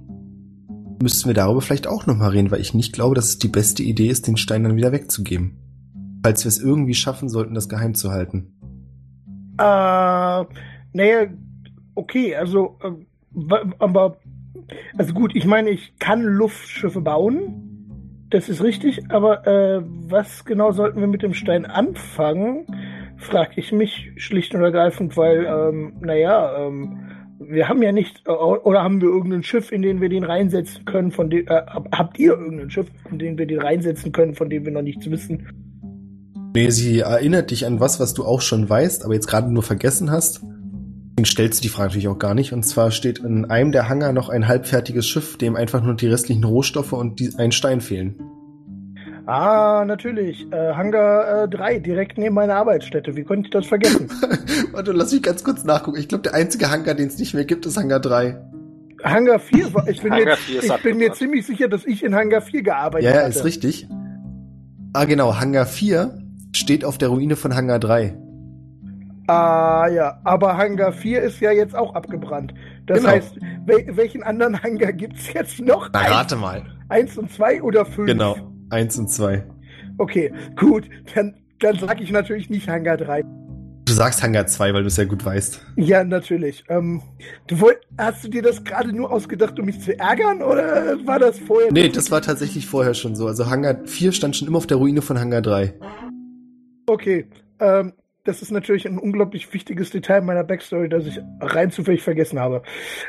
[1.00, 3.82] müssten wir darüber vielleicht auch nochmal reden, weil ich nicht glaube, dass es die beste
[3.82, 5.57] Idee ist, den Stein dann wieder wegzugeben.
[6.25, 8.55] Falls wir es irgendwie schaffen sollten, das geheim zu halten.
[9.59, 9.62] Äh,
[10.95, 11.27] naja,
[11.95, 14.16] okay, also, äh, aber,
[14.97, 18.27] also gut, ich meine, ich kann Luftschiffe bauen.
[18.31, 22.68] Das ist richtig, aber äh, was genau sollten wir mit dem Stein anfangen,
[23.18, 27.01] frage ich mich schlicht und ergreifend, weil, ähm, naja, ähm,
[27.39, 30.87] wir haben ja nicht, äh, oder haben wir irgendein Schiff, in den wir den reinsetzen
[30.87, 31.61] können, von dem, äh,
[31.93, 35.11] habt ihr irgendein Schiff, in den wir den reinsetzen können, von dem wir noch nichts
[35.11, 35.74] wissen?
[36.55, 39.62] Nee, sie erinnert dich an was, was du auch schon weißt, aber jetzt gerade nur
[39.62, 40.40] vergessen hast.
[41.16, 42.52] Deswegen stellst du die Frage natürlich auch gar nicht.
[42.52, 46.07] Und zwar steht in einem der Hangar noch ein halbfertiges Schiff, dem einfach nur die
[46.09, 48.20] restlichen Rohstoffe und die, ein Stein fehlen.
[49.26, 50.46] Ah, natürlich.
[50.52, 53.16] Äh, Hangar 3, direkt neben meiner Arbeitsstätte.
[53.16, 54.09] Wie konnte ich das vergessen?
[54.72, 55.98] Warte, lass mich ganz kurz nachgucken.
[55.98, 58.36] Ich glaube, der einzige Hangar, den es nicht mehr gibt, ist Hangar 3.
[59.02, 61.84] Hangar 4, war- ich bin, Hangar mir, 4 ist ich bin mir ziemlich sicher, dass
[61.86, 63.30] ich in Hangar 4 gearbeitet Ja, ja, hatte.
[63.30, 63.88] ist richtig.
[64.92, 66.18] Ah, genau, Hangar 4
[66.57, 68.16] steht auf der Ruine von Hangar 3.
[69.26, 72.52] Ah ja, aber Hangar 4 ist ja jetzt auch abgebrannt.
[72.86, 73.11] Das Genau.
[73.11, 75.88] heißt, wel welchen anderen Hangar gibt's jetzt noch?
[75.92, 76.62] Na, rate mal.
[76.90, 78.07] Eins und zwei oder fünf?
[78.07, 78.36] Genau.
[78.68, 79.44] Eins und zwei.
[79.96, 80.88] Okay, gut.
[81.14, 83.22] Dann, dann sage ich natürlich nicht Hangar 3.
[83.86, 85.61] Du sagst Hangar 2, weil du es ja gut weißt.
[85.76, 86.64] Ja, natürlich.
[86.68, 87.00] Ähm,
[87.46, 91.18] du wollt, hast du dir das gerade nur ausgedacht, um mich zu ärgern oder war
[91.18, 91.70] das vorher?
[91.72, 93.26] Nee, das war tatsächlich vorher schon so.
[93.26, 95.74] Also Hangar 4 stand schon immer auf der Ruine von Hangar 3.
[96.95, 97.26] Okay.
[97.59, 97.92] Ähm,
[98.22, 102.62] das ist natürlich ein unglaublich wichtiges Detail meiner Backstory, das ich rein zufällig vergessen habe.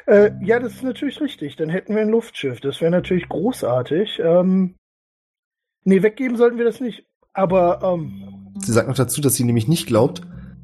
[0.07, 1.55] Äh, ja, das ist natürlich richtig.
[1.55, 2.59] Dann hätten wir ein Luftschiff.
[2.59, 4.19] Das wäre natürlich großartig.
[4.23, 4.73] Ähm,
[5.83, 7.05] nee, weggeben sollten wir das nicht.
[7.31, 10.21] Aber ähm, Sie sagt noch dazu, dass sie nämlich nicht glaubt,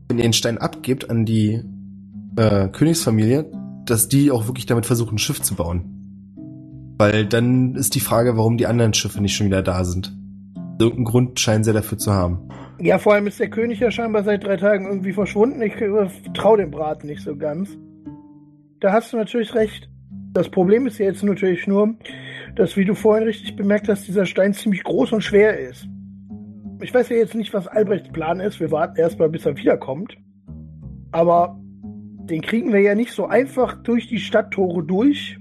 [0.07, 1.63] wenn ihr den Stein abgibt an die
[2.35, 3.51] äh, Königsfamilie,
[3.85, 6.95] dass die auch wirklich damit versuchen, ein Schiff zu bauen.
[6.97, 10.17] Weil dann ist die Frage, warum die anderen Schiffe nicht schon wieder da sind.
[10.81, 12.49] Irgendeinen Grund scheinen sie dafür zu haben.
[12.79, 15.61] ja, vor allem ist der König ja scheinbar seit drei Tagen irgendwie verschwunden.
[15.61, 17.77] Ich äh, traue dem Braten nicht so ganz.
[18.79, 19.89] Da hast du natürlich recht.
[20.33, 21.95] Das Problem ist ja jetzt natürlich nur,
[22.55, 25.87] dass, wie du vorhin richtig bemerkt hast, dieser Stein ziemlich groß und schwer ist.
[26.81, 28.59] Ich weiß ja jetzt nicht, was Albrechts Plan ist.
[28.59, 30.17] Wir warten erstmal, bis er wiederkommt.
[31.11, 31.59] Aber
[32.31, 35.37] den kriegen wir ja nicht so einfach durch die Stadttore durch,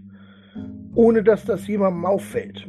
[0.95, 2.69] ohne dass das jemandem auffällt.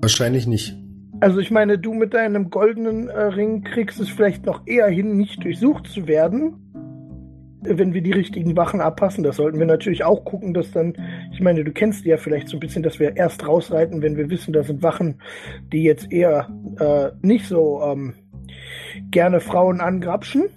[0.00, 0.78] Wahrscheinlich nicht.
[1.24, 5.16] Also ich meine, du mit deinem goldenen äh, Ring kriegst es vielleicht noch eher hin,
[5.16, 6.52] nicht durchsucht zu werden,
[7.62, 9.24] wenn wir die richtigen Wachen abpassen.
[9.24, 10.92] Das sollten wir natürlich auch gucken, dass dann,
[11.32, 14.18] ich meine, du kennst die ja vielleicht so ein bisschen, dass wir erst rausreiten, wenn
[14.18, 15.22] wir wissen, da sind Wachen,
[15.72, 18.12] die jetzt eher äh, nicht so ähm,
[19.10, 20.50] gerne Frauen angrapschen.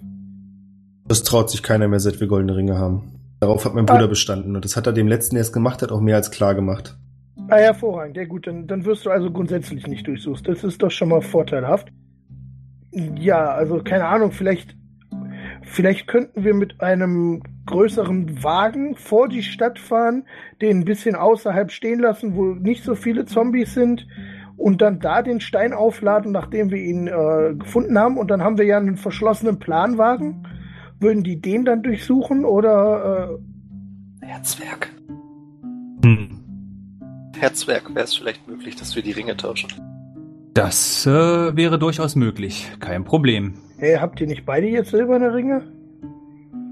[1.06, 3.18] Das traut sich keiner mehr, seit wir goldene Ringe haben.
[3.40, 4.08] Darauf hat mein Bruder Ah.
[4.08, 6.54] bestanden und das hat er dem letzten, der es gemacht hat, auch mehr als klar
[6.54, 6.98] gemacht.
[7.50, 8.16] Ah, hervorragend.
[8.16, 10.46] Ja gut, dann, dann wirst du also grundsätzlich nicht durchsuchst.
[10.46, 11.88] Das ist doch schon mal vorteilhaft.
[12.92, 14.76] Ja, also keine Ahnung, vielleicht,
[15.62, 20.24] vielleicht könnten wir mit einem größeren Wagen vor die Stadt fahren,
[20.60, 24.06] den ein bisschen außerhalb stehen lassen, wo nicht so viele Zombies sind
[24.58, 28.18] und dann da den Stein aufladen, nachdem wir ihn äh, gefunden haben.
[28.18, 30.46] Und dann haben wir ja einen verschlossenen Planwagen.
[31.00, 33.38] Würden die den dann durchsuchen oder
[34.20, 34.90] äh, Herzwerk.
[36.04, 36.37] Hm.
[37.40, 39.68] Herzwerk wäre es vielleicht möglich, dass wir die Ringe tauschen.
[40.54, 41.10] Das äh,
[41.56, 42.70] wäre durchaus möglich.
[42.80, 43.54] Kein Problem.
[43.78, 45.62] hey, habt ihr nicht beide jetzt silberne Ringe?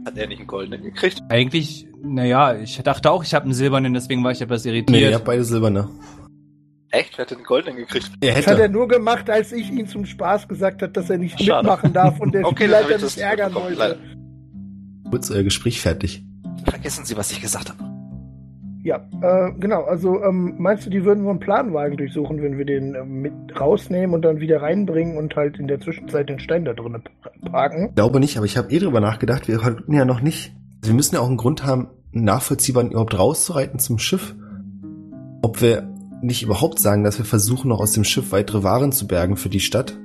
[0.05, 1.21] Hat er nicht einen goldenen gekriegt?
[1.29, 5.01] Eigentlich, naja, ich dachte auch, ich habe einen silbernen, deswegen war ich etwas Nee, irritiert.
[5.01, 5.89] ihr habt beide silberne.
[6.91, 7.19] Echt?
[7.19, 8.11] Wer hat den goldenen gekriegt?
[8.21, 8.73] Er Das hat er hätte.
[8.73, 11.67] nur gemacht, als ich ihn zum Spaß gesagt habe, dass er nicht Schade.
[11.69, 13.99] mitmachen darf und der Okay, Spielleiter ich das nicht ärgern wollte.
[15.11, 16.25] Kurz euer Gespräch fertig.
[16.65, 17.96] Vergessen Sie, was ich gesagt habe.
[18.87, 19.83] Ja, äh, genau.
[19.83, 23.33] Also ähm, meinst du, die würden so einen Planwagen durchsuchen, wenn wir den äh, mit
[23.59, 27.03] rausnehmen und dann wieder reinbringen und halt in der Zwischenzeit den Stein da drinnen
[27.51, 27.93] parken?
[27.97, 30.55] Glaube nicht, aber ich habe eh drüber nachgedacht, wir konnten ja noch nicht.
[30.83, 34.37] Also wir müssen ja auch einen Grund haben, nachvollziehbar überhaupt rauszureiten zum Schiff.
[35.43, 39.09] Ob wir nicht überhaupt sagen, dass wir versuchen, noch aus dem Schiff weitere Waren zu
[39.09, 39.99] bergen für die Stadt.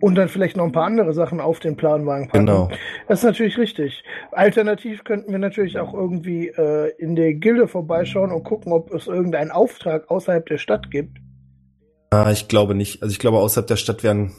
[0.00, 2.46] Und dann vielleicht noch ein paar andere Sachen auf den Planwagen packen.
[2.46, 2.70] Genau.
[3.06, 4.02] Das ist natürlich richtig.
[4.32, 9.06] Alternativ könnten wir natürlich auch irgendwie äh, in der Gilde vorbeischauen und gucken, ob es
[9.06, 11.18] irgendeinen Auftrag außerhalb der Stadt gibt.
[12.10, 13.02] Ah, ich glaube nicht.
[13.02, 14.32] Also ich glaube, außerhalb der Stadt werden.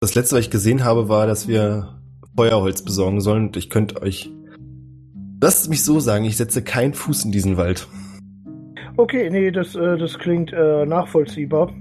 [0.00, 2.00] Das letzte, was ich gesehen habe, war, dass wir
[2.36, 3.46] Feuerholz besorgen sollen.
[3.46, 4.30] Und ich könnte euch.
[5.40, 7.86] Lasst mich so sagen, ich setze keinen Fuß in diesen Wald.
[8.96, 11.72] Okay, nee, das, äh, das klingt äh, nachvollziehbar.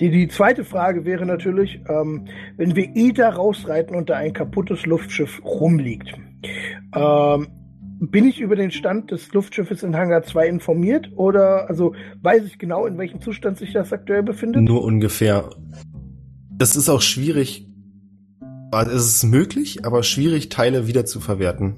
[0.00, 2.24] Die, die zweite Frage wäre natürlich, ähm,
[2.56, 6.14] wenn wir da rausreiten und da ein kaputtes Luftschiff rumliegt,
[6.94, 7.48] ähm,
[8.00, 12.58] bin ich über den Stand des Luftschiffes in Hangar 2 informiert oder also weiß ich
[12.58, 14.62] genau, in welchem Zustand sich das aktuell befindet?
[14.62, 15.50] Nur ungefähr.
[16.50, 17.66] Das ist auch schwierig.
[18.72, 21.76] Also es ist möglich, aber schwierig, Teile wieder zu verwerten.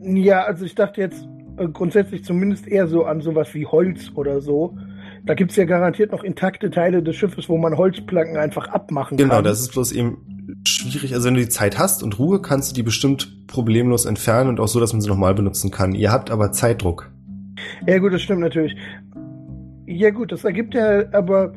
[0.00, 4.40] Ja, also ich dachte jetzt äh, grundsätzlich zumindest eher so an sowas wie Holz oder
[4.40, 4.76] so.
[5.24, 9.36] Da gibt's ja garantiert noch intakte Teile des Schiffes, wo man Holzplanken einfach abmachen Genau,
[9.36, 9.44] kann.
[9.44, 11.14] das ist bloß eben schwierig.
[11.14, 14.60] Also wenn du die Zeit hast und Ruhe, kannst du die bestimmt problemlos entfernen und
[14.60, 15.92] auch so, dass man sie nochmal benutzen kann.
[15.92, 17.10] Ihr habt aber Zeitdruck.
[17.86, 18.76] Ja gut, das stimmt natürlich.
[19.86, 21.54] Ja gut, das ergibt ja, aber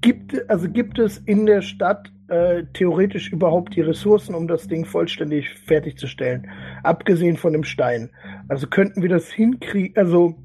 [0.00, 4.84] gibt, also gibt es in der Stadt äh, theoretisch überhaupt die Ressourcen, um das Ding
[4.84, 6.46] vollständig fertigzustellen?
[6.82, 8.10] Abgesehen von dem Stein.
[8.48, 10.36] Also könnten wir das hinkriegen, also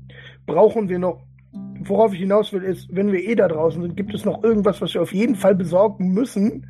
[0.48, 1.22] brauchen wir noch,
[1.88, 4.81] worauf ich hinaus will, ist, wenn wir eh da draußen sind, gibt es noch irgendwas,
[4.81, 6.67] was wir auf jeden Fall besorgen müssen,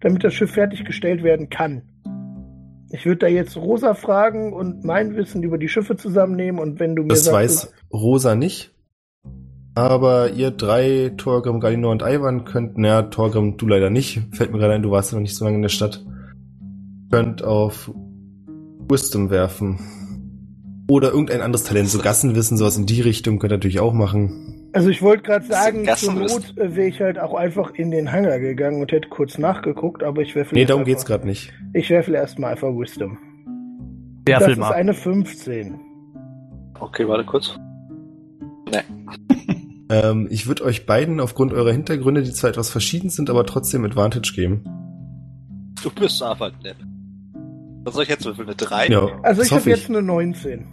[0.00, 1.82] damit das Schiff fertiggestellt werden kann?
[2.90, 6.94] Ich würde da jetzt Rosa fragen und mein Wissen über die Schiffe zusammennehmen und wenn
[6.94, 8.74] du mir Das sagst, weiß Rosa nicht.
[9.74, 14.20] Aber ihr drei, Torgrim, Galinor und Ivan könnten, ja, Torgrim, du leider nicht.
[14.32, 16.04] Fällt mir gerade ein, du warst ja noch nicht so lange in der Stadt.
[17.10, 17.90] Könnt auf
[18.88, 19.78] Wisdom werfen.
[20.88, 24.70] Oder irgendein anderes Talent, so Gassenwissen, sowas in die Richtung, könnt ihr natürlich auch machen.
[24.72, 27.90] Also ich wollte gerade sagen, ist zur Not äh, wäre ich halt auch einfach in
[27.90, 31.04] den Hangar gegangen und hätte kurz nachgeguckt, aber ich werfe Nee, jetzt darum einfach, geht's
[31.04, 31.52] gerade nicht.
[31.72, 33.18] Ich werfe erstmal einfach Wisdom.
[34.26, 34.72] Werfel das ist mal.
[34.72, 35.80] eine 15.
[36.80, 37.58] Okay, warte kurz.
[39.90, 43.84] Ähm, ich würde euch beiden aufgrund eurer Hintergründe, die zwar etwas verschieden sind, aber trotzdem
[43.84, 44.64] Advantage geben.
[45.82, 46.76] Du bist einfach nett.
[47.84, 48.48] Was soll ich jetzt würfeln?
[48.48, 48.88] Eine 3?
[48.88, 50.66] Ja, Also ich habe jetzt eine 19.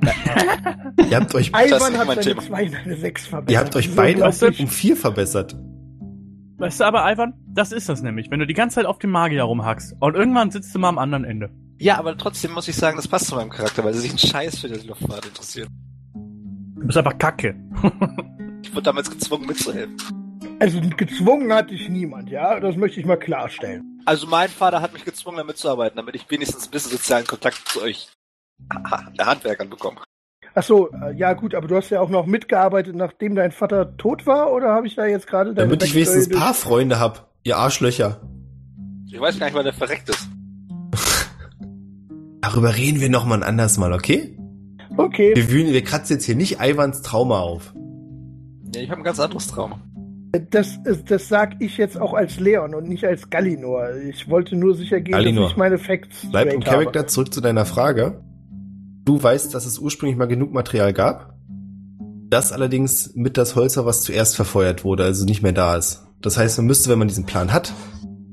[1.10, 2.42] Ihr habt euch, Ivan nicht hat seine Thema.
[2.42, 3.50] 2 und eine 6 verbessert.
[3.50, 5.56] ihr habt euch So beide um vier verbessert.
[6.56, 9.10] Weißt du aber, Ivan, das ist das nämlich, wenn du die ganze Zeit auf dem
[9.10, 11.50] Magier rumhackst und irgendwann sitzt du mal am anderen Ende.
[11.78, 14.18] Ja, aber trotzdem muss ich sagen, das passt zu meinem Charakter, weil sie sich einen
[14.18, 15.68] Scheiß für die Luftfahrt interessieren.
[16.14, 17.54] Du bist einfach kacke.
[18.62, 19.96] Ich wurde damals gezwungen mitzuhelfen.
[20.60, 22.60] Also gezwungen hat dich niemand, ja?
[22.60, 24.02] Das möchte ich mal klarstellen.
[24.04, 27.66] Also mein Vater hat mich gezwungen, da mitzuarbeiten, damit ich wenigstens ein bisschen sozialen Kontakt
[27.66, 28.08] zu euch
[29.18, 30.00] der Handwerkern bekomme.
[30.54, 33.96] Ach so, äh, ja gut, aber du hast ja auch noch mitgearbeitet, nachdem dein Vater
[33.96, 36.98] tot war, oder habe ich da jetzt gerade deine Damit ich wenigstens ein paar Freunde
[36.98, 38.20] hab, ihr Arschlöcher.
[39.06, 40.28] Ich weiß gar nicht, wann der verreckt ist.
[42.42, 44.36] Darüber reden wir noch mal ein anderes Mal, okay?
[44.96, 47.72] Okay, Wir, wühlen, wir kratzen jetzt hier nicht Ivans Trauma auf.
[48.74, 49.80] Ja, ich habe ein ganz anderes Trauma.
[50.32, 53.96] Das, ist, das sag ich jetzt auch als Leon und nicht als Gallinor.
[54.08, 55.44] Ich wollte nur sicher gehen, Gallinor.
[55.44, 56.60] dass ich meine Facts Bleib im.
[56.60, 58.22] Charakter zurück zu deiner Frage.
[59.04, 61.34] Du weißt, dass es ursprünglich mal genug Material gab.
[62.28, 66.06] Das allerdings mit das Holzer, was zuerst verfeuert wurde, also nicht mehr da ist.
[66.22, 67.72] Das heißt, man müsste, wenn man diesen Plan hat,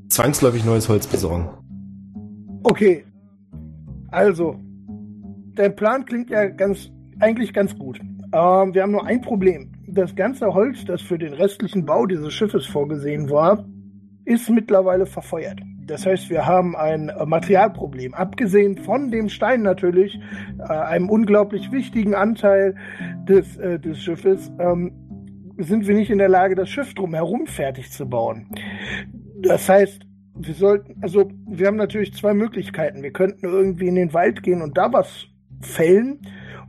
[0.10, 1.50] zwangsläufig neues Holz besorgen.
[2.64, 3.06] Okay.
[4.10, 4.56] Also,
[5.58, 8.00] der Plan klingt ja ganz, eigentlich ganz gut.
[8.00, 9.72] Ähm, wir haben nur ein Problem.
[9.90, 13.66] Das ganze Holz, das für den restlichen Bau dieses Schiffes vorgesehen war,
[14.26, 15.62] ist mittlerweile verfeuert.
[15.86, 18.14] Das heißt, wir haben ein äh, Materialproblem.
[18.14, 20.20] Abgesehen von dem Stein natürlich,
[20.60, 22.76] äh, einem unglaublich wichtigen Anteil
[23.24, 24.92] des, äh, des Schiffes, ähm,
[25.58, 28.50] sind wir nicht in der Lage, das Schiff drumherum fertig zu bauen.
[29.42, 33.02] Das heißt, wir sollten, also wir haben natürlich zwei Möglichkeiten.
[33.02, 35.28] Wir könnten irgendwie in den Wald gehen und da was
[35.62, 36.20] fällen.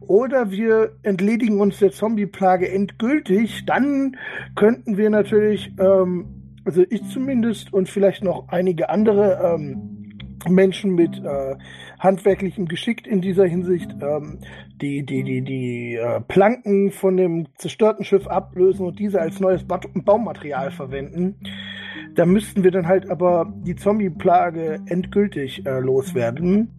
[0.08, 3.66] Oder wir entledigen uns der Zombie-Plage endgültig.
[3.66, 4.16] Dann
[4.56, 6.24] könnten wir natürlich, ähm,
[6.64, 10.08] also ich zumindest und vielleicht noch einige andere ähm,
[10.48, 11.56] Menschen mit äh,
[11.98, 14.38] handwerklichem Geschick in dieser Hinsicht ähm,
[14.80, 19.64] die, die, die, die äh, Planken von dem zerstörten Schiff ablösen und diese als neues
[19.64, 21.36] Ba- Baumaterial verwenden.
[22.14, 26.77] Da müssten wir dann halt aber die Zombie-Plage endgültig äh, loswerden.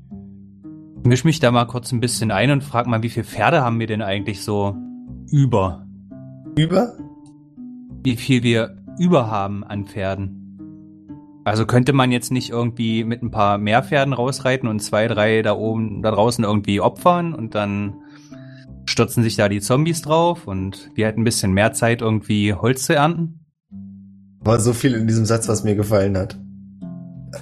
[1.09, 3.79] Misch mich da mal kurz ein bisschen ein und frag mal, wie viele Pferde haben
[3.79, 4.75] wir denn eigentlich so
[5.31, 5.87] über?
[6.55, 6.93] Über?
[8.03, 11.41] Wie viel wir über haben an Pferden?
[11.45, 15.41] Also könnte man jetzt nicht irgendwie mit ein paar mehr Pferden rausreiten und zwei, drei
[15.41, 17.95] da oben, da draußen irgendwie opfern und dann
[18.85, 22.83] stürzen sich da die Zombies drauf und wir hätten ein bisschen mehr Zeit, irgendwie Holz
[22.83, 23.47] zu ernten?
[24.41, 26.39] War so viel in diesem Satz, was mir gefallen hat.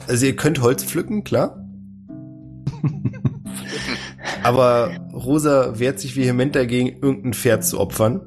[0.08, 1.62] Also ihr könnt Holz pflücken, klar.
[4.44, 8.22] Aber Rosa wehrt sich vehement dagegen, irgendein Pferd zu opfern.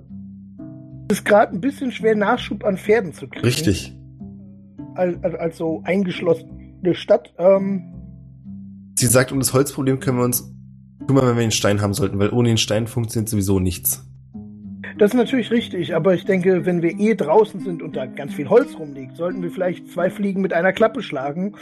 [1.11, 3.45] Es ist gerade ein bisschen schwer, Nachschub an Pferden zu kriegen.
[3.45, 3.97] Richtig.
[4.95, 7.33] Als, als, als so eingeschlossene Stadt.
[7.39, 7.95] Ähm,
[8.97, 10.53] Sie sagt, um das Holzproblem können wir uns
[11.07, 14.07] kümmern, wenn wir den Stein haben sollten, weil ohne den Stein funktioniert sowieso nichts.
[15.01, 18.35] Das ist natürlich richtig, aber ich denke, wenn wir eh draußen sind und da ganz
[18.35, 21.57] viel Holz rumliegt, sollten wir vielleicht zwei Fliegen mit einer Klappe schlagen.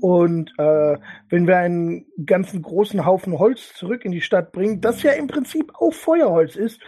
[0.00, 0.96] Und äh,
[1.28, 5.28] wenn wir einen ganzen großen Haufen Holz zurück in die Stadt bringen, das ja im
[5.28, 6.80] Prinzip auch Feuerholz ist,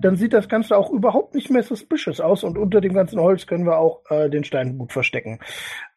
[0.00, 3.48] dann sieht das Ganze auch überhaupt nicht mehr suspicious aus und unter dem ganzen Holz
[3.48, 5.40] können wir auch äh, den Stein gut verstecken.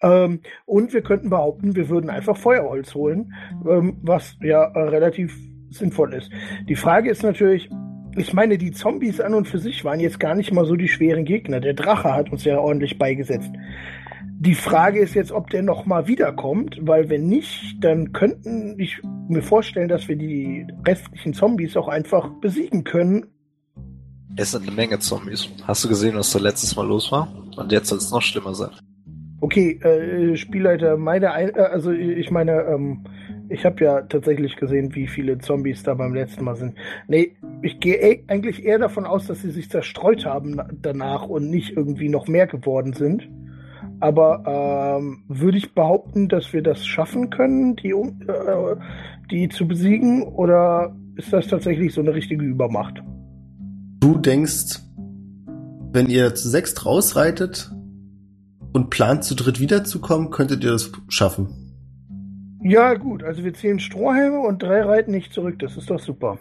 [0.02, 3.32] Ähm, und wir könnten behaupten, wir würden einfach Feuerholz holen,
[3.70, 5.38] ähm, was ja äh, relativ
[5.70, 6.32] sinnvoll ist.
[6.68, 7.70] Die Frage ist natürlich,
[8.16, 10.88] ich meine, die Zombies an und für sich waren jetzt gar nicht mal so die
[10.88, 11.60] schweren Gegner.
[11.60, 13.52] Der Drache hat uns ja ordentlich beigesetzt.
[14.40, 19.00] Die Frage ist jetzt, ob der noch mal wiederkommt, weil wenn nicht, dann könnten ich
[19.30, 23.28] mir vorstellen, dass wir die restlichen Zombies auch einfach besiegen können.
[24.36, 25.50] Es sind eine Menge Zombies.
[25.68, 27.28] Hast du gesehen, was da letztes Mal los war?
[27.56, 28.72] Und jetzt soll es noch schlimmer sein.
[29.42, 33.04] Okay, äh, Spielleiter, meine, Ein äh, also ich meine, ähm,
[33.52, 36.76] ich habe ja tatsächlich gesehen, wie viele Zombies da beim letzten Mal sind.
[37.08, 41.28] Nee, ich gehe e eigentlich eher davon aus, dass sie sich zerstreut haben na- danach
[41.28, 43.28] und nicht irgendwie noch mehr geworden sind.
[44.00, 48.76] Aber ähm, würde ich behaupten, dass wir das schaffen können, die, äh,
[49.30, 50.24] die zu besiegen?
[50.24, 53.04] Oder ist das tatsächlich so eine richtige Übermacht?
[54.00, 54.80] Du denkst,
[55.92, 57.72] wenn ihr zu sechst rausreitet
[58.72, 61.71] und plant zu dritt wiederzukommen, könntet ihr das schaffen.
[62.64, 65.58] Ja, gut, also wir zählen Strohhalme und drei reiten nicht zurück.
[65.60, 66.38] Das ist doch super.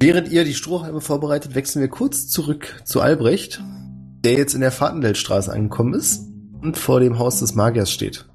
[0.00, 3.62] Während ihr die Strohhalme vorbereitet, wechseln wir kurz zurück zu Albrecht,
[4.24, 6.26] der jetzt in der Fahrtendelstraße angekommen ist
[6.62, 8.26] und vor dem Haus des Magiers steht.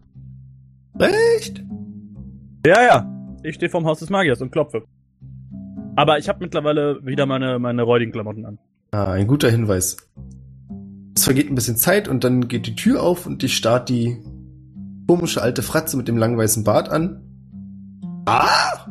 [1.00, 1.64] Recht?
[2.66, 3.12] Ja, ja.
[3.44, 4.84] Ich stehe vorm Haus des Magiers und klopfe.
[5.96, 8.60] Aber ich habe mittlerweile wieder meine, meine räudigen Klamotten an.
[8.92, 9.98] Ah, ein guter Hinweis.
[11.16, 14.18] Es vergeht ein bisschen Zeit und dann geht die Tür auf und dich starrt die
[15.08, 17.22] komische alte Fratze mit dem langen weißen Bart an.
[18.26, 18.88] Ah!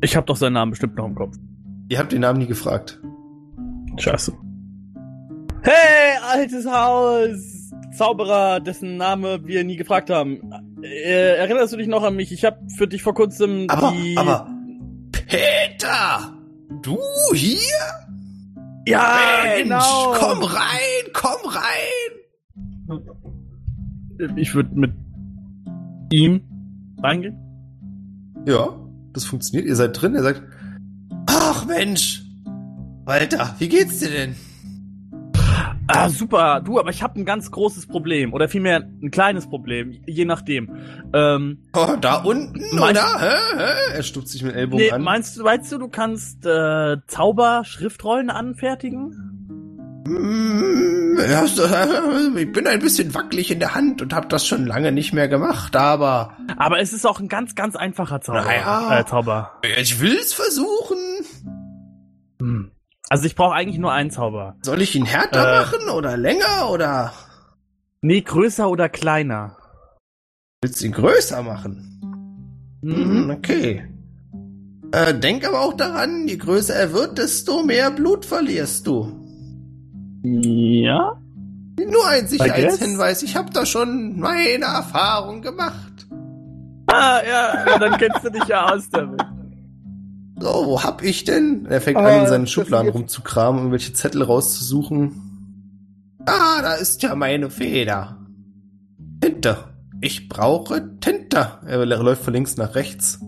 [0.00, 1.36] Ich habe doch seinen Namen bestimmt noch im Kopf.
[1.88, 3.00] Ihr habt den Namen nie gefragt.
[3.98, 4.32] Scheiße.
[5.62, 7.70] Hey, altes Haus!
[7.96, 10.40] Zauberer, dessen Name wir nie gefragt haben.
[10.82, 12.32] Äh, erinnerst du dich noch an mich?
[12.32, 14.16] Ich habe für dich vor kurzem Aber, die...
[14.16, 14.48] aber,
[15.12, 16.34] Peter!
[16.82, 16.98] Du
[17.32, 17.58] hier?
[18.86, 20.12] ja, Mensch, genau.
[20.18, 22.10] komm rein, komm rein!
[24.36, 24.92] Ich würde mit
[26.14, 26.42] ihm
[27.02, 27.36] reingehen.
[28.46, 28.68] Ja,
[29.12, 29.66] das funktioniert.
[29.68, 30.14] Ihr seid drin.
[30.14, 30.42] Er sagt,
[31.26, 32.24] ach Mensch,
[33.04, 34.34] Walter, wie geht's dir denn?
[35.86, 36.62] Ah, super.
[36.64, 38.32] Du, aber ich habe ein ganz großes Problem.
[38.32, 39.92] Oder vielmehr ein kleines Problem.
[40.06, 40.70] Je nachdem.
[41.12, 43.20] Ähm, Oh, da unten, Meinst- oder?
[43.20, 43.34] Hä?
[43.58, 43.96] Hä?
[43.96, 45.02] Er stupst sich mit Ellbogen nee, an.
[45.02, 49.33] meinst du, meinst du, du kannst äh, Zauber-Schriftrollen anfertigen?
[50.06, 51.16] Mm,
[52.36, 55.28] ich bin ein bisschen wackelig in der Hand und habe das schon lange nicht mehr
[55.28, 58.42] gemacht, aber Aber es ist auch ein ganz, ganz einfacher Zauber.
[58.44, 59.00] Naja.
[59.00, 59.52] Äh, Zauber.
[59.80, 60.98] ich will's versuchen.
[62.40, 62.70] Hm.
[63.08, 64.56] Also ich brauche eigentlich nur einen Zauber.
[64.62, 65.60] Soll ich ihn härter Äh.
[65.60, 67.12] machen oder länger oder
[68.02, 69.56] Nee, größer oder kleiner.
[70.62, 71.90] willst du ihn größer machen?
[72.82, 73.88] Mhm, okay.
[74.92, 79.20] Äh, denk aber auch daran, je größer er wird, desto mehr Blut verlierst du.
[80.24, 81.20] Ja?
[81.78, 82.26] Nur ein.
[82.26, 86.06] Sicherheitshinweis, ich habe da schon meine Erfahrung gemacht.
[86.86, 89.20] Ah, ja, dann kennst du dich ja aus damit.
[90.38, 91.66] So, wo hab ich denn?
[91.66, 95.20] Er fängt Ah, an, in seinen Schubladen rumzukramen, irgendwelche Zettel rauszusuchen.
[96.26, 98.18] Ah, da ist ja meine Feder.
[99.20, 99.58] Tinte.
[100.00, 101.58] Ich brauche Tinte.
[101.66, 103.20] Er läuft von links nach rechts.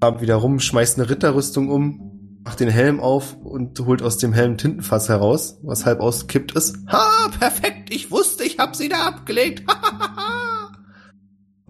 [0.00, 2.13] Kramt wieder rum, schmeißt eine Ritterrüstung um,
[2.44, 6.76] macht den Helm auf und holt aus dem Helm Tintenfass heraus, was halb ausgekippt ist.
[6.88, 7.92] Ha, perfekt.
[7.92, 9.64] Ich wusste, ich hab sie da abgelegt.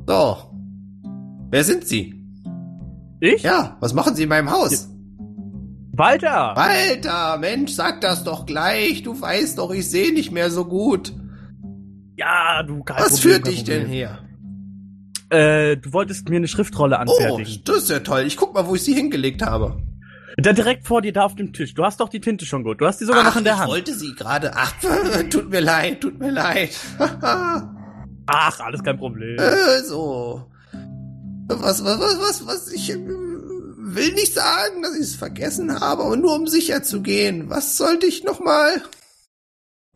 [0.06, 0.36] so.
[1.50, 2.20] Wer sind Sie?
[3.20, 3.42] Ich?
[3.42, 4.88] Ja, was machen Sie in meinem Haus?
[5.92, 6.54] Walter!
[6.56, 9.04] Walter, Mensch, sag das doch gleich.
[9.04, 11.12] Du weißt doch, ich sehe nicht mehr so gut.
[12.16, 14.18] Ja, du kein Was Problem, führt dich denn her?
[15.30, 17.62] Äh, du wolltest mir eine Schriftrolle Oh, anfertigen.
[17.64, 18.24] das ist ja toll.
[18.26, 19.80] Ich guck mal, wo ich sie hingelegt habe.
[20.36, 21.74] Da direkt vor dir, da auf dem Tisch.
[21.74, 22.80] Du hast doch die Tinte schon gut.
[22.80, 23.70] Du hast die sogar noch in der ich Hand.
[23.70, 24.52] wollte sie gerade.
[24.54, 24.72] Ach,
[25.30, 26.70] tut mir leid, tut mir leid.
[28.26, 29.38] Ach, alles kein Problem.
[29.38, 30.50] äh, so.
[31.46, 36.02] Was, was, was, was, was, ich äh, will nicht sagen, dass ich es vergessen habe,
[36.02, 37.50] aber nur um sicher zu gehen.
[37.50, 38.82] Was sollte ich nochmal?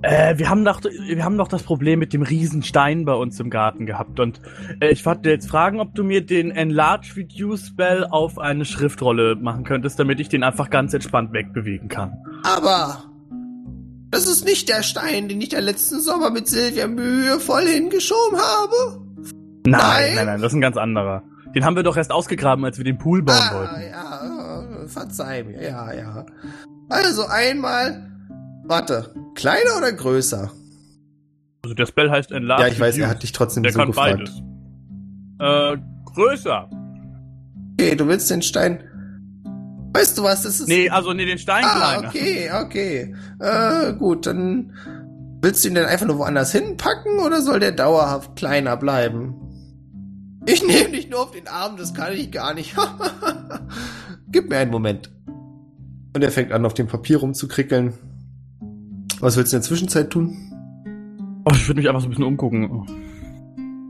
[0.03, 3.51] Äh, wir haben doch, wir haben doch das Problem mit dem Riesenstein bei uns im
[3.51, 4.41] Garten gehabt und
[4.81, 9.35] äh, ich wollte jetzt fragen, ob du mir den Enlarge Reduce Spell auf eine Schriftrolle
[9.35, 12.17] machen könntest, damit ich den einfach ganz entspannt wegbewegen kann.
[12.45, 13.11] Aber
[14.13, 19.01] das ist nicht der Stein, den ich der letzten Sommer mit Silvia mühevoll hingeschoben habe.
[19.67, 20.15] Nein, Nein?
[20.15, 21.25] nein, nein, das ist ein ganz anderer.
[21.57, 23.83] Den haben wir doch erst ausgegraben, als wir den Pool bauen ah, wollten.
[23.91, 26.27] ja, verzeih mir, ja, ja.
[26.89, 28.08] Also einmal,
[28.69, 30.51] warte, kleiner oder größer?
[31.63, 33.89] Also der Spell heißt Enlarge ja, ich weiß, er hat dich trotzdem Der so kann
[33.89, 34.31] gefragt.
[35.39, 35.77] beides.
[35.77, 36.71] Äh, größer.
[37.73, 38.85] Okay, du willst den Stein.
[39.93, 40.69] Weißt du was, das ist.
[40.69, 42.09] Nee, also nee, den Stein ah, kleiner.
[42.09, 43.15] okay, okay.
[43.41, 44.73] Äh, gut, dann
[45.41, 49.35] willst du ihn denn einfach nur woanders hinpacken oder soll der dauerhaft kleiner bleiben?
[50.47, 52.77] Ich nehme dich nur auf den Arm, das kann ich gar nicht.
[54.29, 55.11] Gib mir einen Moment.
[56.15, 57.95] Und er fängt an, auf dem Papier rumzukrickeln.
[59.21, 60.37] Was willst du in der Zwischenzeit tun?
[61.45, 62.87] Oh, ich würde mich einfach so ein bisschen umgucken.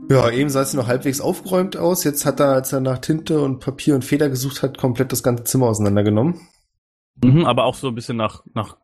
[0.09, 2.03] Ja, eben sah es noch halbwegs aufgeräumt aus.
[2.03, 5.21] Jetzt hat er, als er nach Tinte und Papier und Feder gesucht hat, komplett das
[5.21, 6.39] ganze Zimmer auseinandergenommen.
[7.23, 8.77] Mhm, aber auch so ein bisschen nach, nach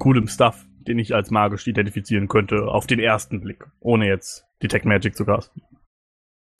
[0.00, 4.84] coolem Stuff, den ich als magisch identifizieren könnte, auf den ersten Blick, ohne jetzt Detect
[4.84, 5.62] Magic zu casten.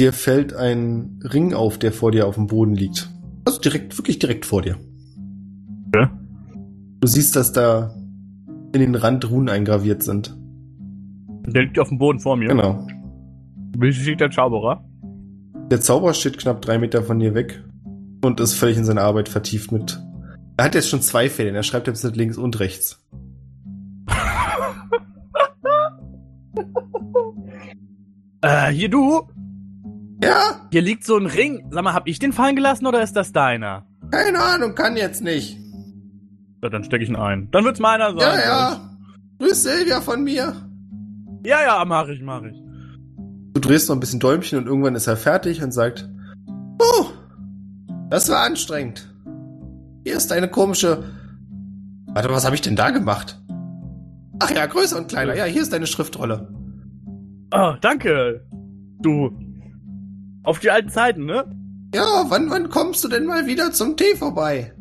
[0.01, 3.11] Dir fällt ein Ring auf, der vor dir auf dem Boden liegt.
[3.45, 4.79] Also direkt, wirklich direkt vor dir.
[5.89, 6.09] Okay.
[7.01, 7.95] Du siehst, dass da
[8.73, 10.37] in den Rand Runen eingraviert sind.
[11.47, 12.49] Der liegt auf dem Boden vor mir.
[12.49, 12.87] Genau.
[13.79, 14.85] Wie steht der Zauberer?
[15.71, 17.63] Der Zauberer steht knapp drei Meter von dir weg
[18.25, 20.01] und ist völlig in seine Arbeit vertieft mit.
[20.57, 23.05] Er hat jetzt schon zwei Fäden, er schreibt jetzt mit links und rechts.
[28.41, 29.23] Äh, hier du!
[30.23, 31.67] Ja, Hier liegt so ein Ring.
[31.71, 33.85] Sag mal, hab ich den fallen gelassen oder ist das deiner?
[34.11, 35.59] keine Ahnung, kann jetzt nicht.
[36.63, 37.51] Ja, dann steck ich ihn ein.
[37.51, 38.19] Dann wird's meiner sein.
[38.19, 38.91] Ja, ja.
[39.39, 40.55] Grüß Silvia von mir.
[41.45, 42.57] Ja, ja, mach ich, mach ich.
[43.55, 46.09] Du drehst noch ein bisschen Däumchen und irgendwann ist er fertig und sagt,
[46.81, 47.07] Oh,
[48.11, 49.13] das war anstrengend.
[50.05, 51.05] Hier ist eine komische...
[52.07, 53.41] Warte, was habe ich denn da gemacht?
[54.41, 55.35] Ach ja, größer und kleiner.
[55.35, 56.49] Ja, hier ist deine Schriftrolle.
[57.53, 58.47] Oh, danke.
[59.01, 59.31] Du.
[60.43, 61.45] Auf die alten Zeiten, ne?
[61.95, 64.73] Ja, wann, wann kommst du denn mal wieder zum Tee vorbei?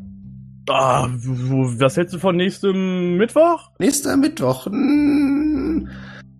[0.68, 3.70] Ah, was hältst du von nächstem Mittwoch?
[3.78, 4.66] Nächster Mittwoch.
[4.66, 5.88] Hm,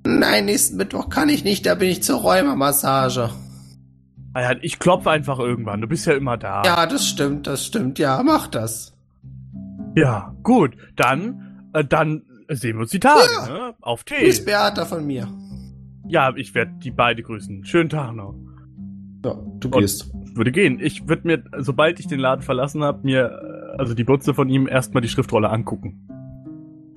[0.07, 3.31] Nein, nächsten Mittwoch kann ich nicht, da bin ich zur Rheumamassage.
[4.33, 5.81] Ah ja, ich klopfe einfach irgendwann.
[5.81, 6.63] Du bist ja immer da.
[6.65, 7.99] Ja, das stimmt, das stimmt.
[7.99, 8.95] Ja, mach das.
[9.97, 10.77] Ja, gut.
[10.97, 13.53] Dann, äh, dann sehen wir uns die Tage, Ja.
[13.69, 13.75] ne?
[13.81, 14.25] Auf Tee.
[14.25, 15.29] Grüß Beata von mir.
[16.07, 17.65] Ja, ich werde die beide grüßen.
[17.65, 18.35] Schönen Tag noch.
[19.25, 20.11] Ja, du Und- gehst.
[20.35, 20.79] Würde gehen.
[20.81, 24.69] Ich würde mir, sobald ich den Laden verlassen habe, mir, also die Butze von ihm,
[24.69, 26.09] erstmal die Schriftrolle angucken.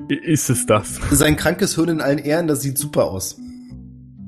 [0.09, 0.99] Ist es das?
[1.11, 3.39] Sein krankes Hirn in allen Ehren, das sieht super aus.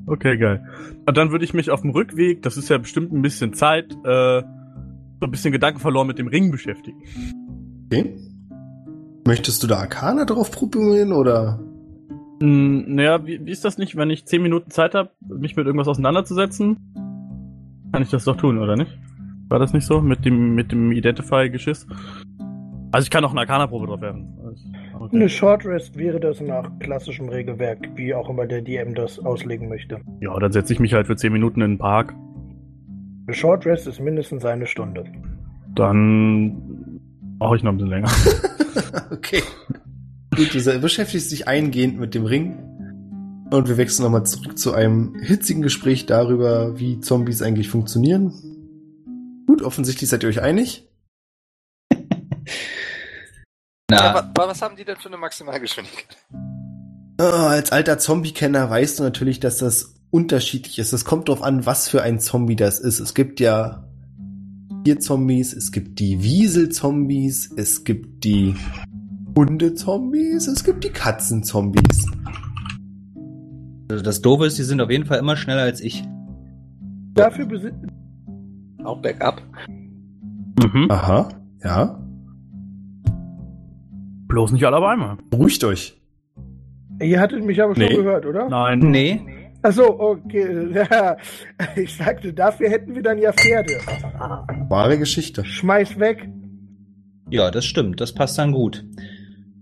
[0.05, 0.65] Okay, geil.
[1.05, 3.91] Und dann würde ich mich auf dem Rückweg, das ist ja bestimmt ein bisschen Zeit,
[4.05, 7.01] äh, so ein bisschen Gedanken verloren mit dem Ring beschäftigen.
[7.85, 8.15] Okay.
[9.25, 11.59] Möchtest du da Arcana drauf probieren oder?
[12.41, 15.65] Hm, naja, wie, wie ist das nicht, wenn ich zehn Minuten Zeit habe, mich mit
[15.65, 16.77] irgendwas auseinanderzusetzen?
[17.91, 18.97] Kann ich das doch tun, oder nicht?
[19.47, 21.87] War das nicht so mit dem mit dem Identify-Geschiss?
[22.93, 24.37] Also ich kann auch eine Arcana-Probe drauf werfen.
[24.93, 25.15] Okay.
[25.15, 29.67] Eine Short Rest wäre das nach klassischem Regelwerk, wie auch immer der DM das auslegen
[29.67, 29.99] möchte.
[30.21, 32.13] Ja, dann setze ich mich halt für 10 Minuten in den Park.
[33.25, 35.05] Eine Short Rest ist mindestens eine Stunde.
[35.73, 36.99] Dann
[37.39, 38.11] brauche ich noch ein bisschen länger.
[39.11, 39.41] okay.
[40.35, 42.59] Gut, du beschäftigst dich eingehend mit dem Ring.
[43.49, 48.31] Und wir wechseln nochmal zurück zu einem hitzigen Gespräch darüber, wie Zombies eigentlich funktionieren.
[49.47, 50.87] Gut, offensichtlich seid ihr euch einig.
[53.93, 56.17] Ja, Na, wa- was haben die denn für eine Maximalgeschwindigkeit?
[57.19, 60.93] Oh, als alter Zombie-Kenner weißt du natürlich, dass das unterschiedlich ist.
[60.93, 62.99] Es kommt darauf an, was für ein Zombie das ist.
[62.99, 63.83] Es gibt ja
[64.83, 68.55] Tierzombies, es gibt die Wiesel-Zombies, es gibt die
[69.37, 72.05] Hunde-Zombies, es gibt die Katzen-Zombies.
[73.89, 76.03] also das Doofe ist, die sind auf jeden Fall immer schneller als ich.
[77.13, 77.73] Dafür besi-
[78.83, 79.41] Auch Backup.
[80.63, 80.87] Mhm.
[80.89, 81.29] Aha,
[81.63, 81.99] ja.
[84.33, 85.17] Bloß nicht alle auf einmal.
[85.29, 85.93] Beruhigt euch.
[86.99, 87.93] Ihr hattet mich aber schon Nee.
[87.95, 88.49] gehört, oder?
[88.49, 88.79] Nein.
[88.79, 89.21] Nee.
[89.61, 90.69] Achso, okay.
[90.89, 91.17] Ja,
[91.75, 93.73] ich sagte, dafür hätten wir dann ja Pferde.
[94.69, 95.45] Wahre Geschichte.
[95.45, 96.27] Schmeiß weg.
[97.29, 98.01] Ja, das stimmt.
[98.01, 98.83] Das passt dann gut.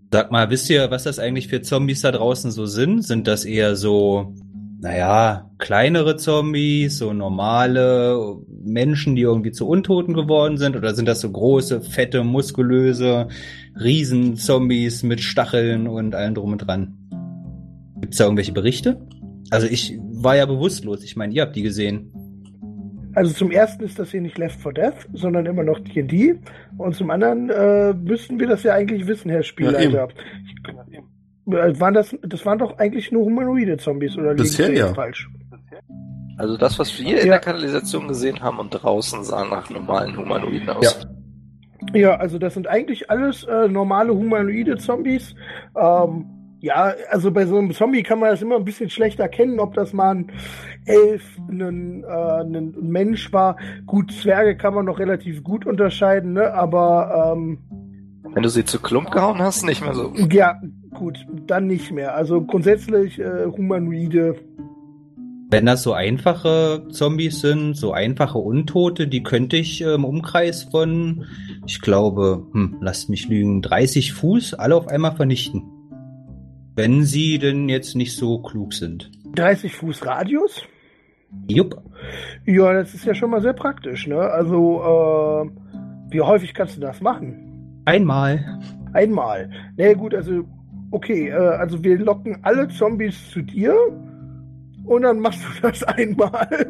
[0.09, 3.03] Sag mal, wisst ihr, was das eigentlich für Zombies da draußen so sind?
[3.03, 4.33] Sind das eher so,
[4.79, 10.77] naja, kleinere Zombies, so normale Menschen, die irgendwie zu Untoten geworden sind?
[10.77, 13.27] Oder sind das so große, fette, muskulöse
[13.79, 16.97] Riesenzombies mit Stacheln und allem drum und dran?
[18.01, 18.99] Gibt's da irgendwelche Berichte?
[19.49, 21.03] Also ich war ja bewusstlos.
[21.03, 22.11] Ich meine, ihr habt die gesehen.
[23.13, 26.35] Also zum ersten ist das hier nicht Left 4 Death, sondern immer noch D&D.
[26.77, 30.07] Und zum anderen äh, müssten wir das ja eigentlich wissen, Herr Spielleiter.
[31.47, 34.93] äh, waren das, das waren doch eigentlich nur humanoide Zombies, oder Bisher jetzt ja.
[34.93, 35.29] falsch?
[36.37, 37.23] Also das, was wir in Ja.
[37.33, 40.97] der Kanalisation gesehen haben und draußen sah nach normalen Humanoiden aus.
[41.03, 41.09] Ja,
[42.17, 45.35] also das sind eigentlich alles äh, normale humanoide Zombies.
[45.75, 46.25] Ähm,
[46.61, 49.73] ja, also bei so einem Zombie kann man das immer ein bisschen schlecht erkennen, ob
[49.73, 50.31] das mal ein
[50.85, 53.57] Elf, ein, äh, ein Mensch war.
[53.87, 56.53] Gut, Zwerge kann man noch relativ gut unterscheiden, ne?
[56.53, 57.57] aber ähm,
[58.33, 60.13] Wenn du sie zu Klump gehauen hast, nicht mehr so.
[60.31, 60.61] ja,
[60.93, 62.15] gut, dann nicht mehr.
[62.15, 64.35] Also grundsätzlich äh, humanoide.
[65.51, 71.25] Wenn das so einfache Zombies sind, so einfache Untote, die könnte ich im Umkreis von,
[71.67, 75.63] ich glaube, hm, lasst mich lügen, 30 Fuß alle auf einmal vernichten.
[76.73, 79.11] Wenn sie denn jetzt nicht so klug sind.
[79.35, 80.63] 30 Fuß Radius?
[81.49, 81.83] Jupp.
[82.45, 84.21] Ja, das ist ja schon mal sehr praktisch, ne?
[84.21, 87.81] Also, äh, wie häufig kannst du das machen?
[87.83, 88.57] Einmal.
[88.93, 89.49] Einmal.
[89.75, 90.45] Na nee, gut, also,
[90.91, 93.75] okay, äh, also wir locken alle Zombies zu dir
[94.85, 96.67] und dann machst du das einmal.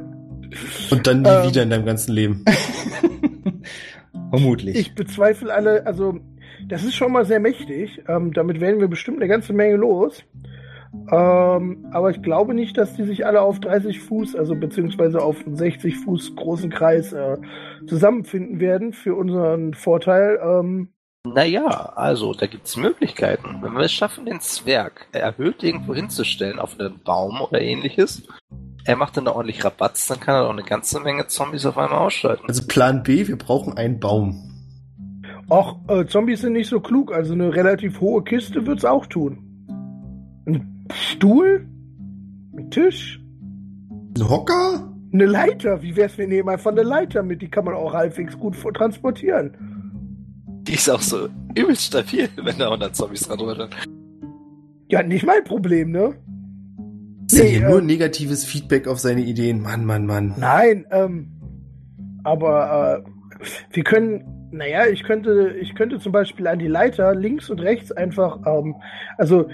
[0.91, 1.49] Und dann nie Ähm.
[1.49, 2.45] wieder in deinem ganzen Leben.
[4.29, 4.77] Vermutlich.
[4.77, 6.19] Ich bezweifle alle, also,
[6.67, 8.01] das ist schon mal sehr mächtig.
[8.07, 10.23] Ähm, damit werden wir bestimmt eine ganze Menge los.
[11.09, 15.45] Ähm, aber ich glaube nicht, dass die sich alle auf 30 Fuß, also beziehungsweise auf
[15.45, 17.37] einen 60 Fuß großen Kreis äh,
[17.87, 20.39] zusammenfinden werden für unseren Vorteil.
[20.43, 20.89] Ähm,
[21.27, 23.59] Naja, also, da gibt's Möglichkeiten.
[23.61, 28.23] Wenn wir es schaffen, den Zwerg erhöht irgendwo hinzustellen, auf einen Baum oder ähnliches,
[28.85, 31.99] er macht dann ordentlich Rabatz, dann kann er auch eine ganze Menge Zombies auf einmal
[31.99, 32.45] ausschalten.
[32.47, 34.51] Also Plan B, wir brauchen einen Baum.
[35.47, 39.37] Ach, äh, Zombies sind nicht so klug, also eine relativ hohe Kiste wird's auch tun.
[40.47, 41.67] Ein Stuhl?
[42.57, 43.21] Ein Tisch?
[44.17, 44.91] Ein Hocker?
[45.13, 45.83] Eine Leiter?
[45.83, 49.70] Wie wär's, wir nehmen einfach eine Leiter mit, die kann man auch halbwegs gut transportieren.
[50.63, 53.69] Die ist auch so übelst stabil, wenn da 100 Zombies dran rüttern.
[54.89, 56.15] Ja, nicht mein Problem, ne?
[57.31, 59.61] Nee, hier äh, nur negatives Feedback auf seine Ideen.
[59.61, 60.35] Mann, Mann, Mann.
[60.37, 61.31] Nein, ähm,
[62.23, 67.49] aber äh, wir können, naja, ich könnte, ich könnte zum Beispiel an die Leiter links
[67.49, 68.75] und rechts einfach, ähm,
[69.17, 69.47] also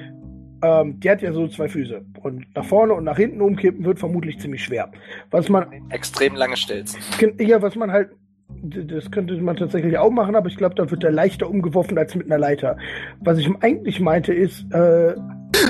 [0.64, 4.00] ähm, die hat ja so zwei Füße und nach vorne und nach hinten umkippen wird
[4.00, 4.92] vermutlich ziemlich schwer.
[5.30, 7.00] Was man, Extrem lange Stelzen.
[7.40, 8.10] ja, was man halt,
[8.50, 12.16] das könnte man tatsächlich auch machen, aber ich glaube, da wird er leichter umgeworfen als
[12.16, 12.78] mit einer Leiter.
[13.20, 15.16] Was ich eigentlich meinte ist, äh,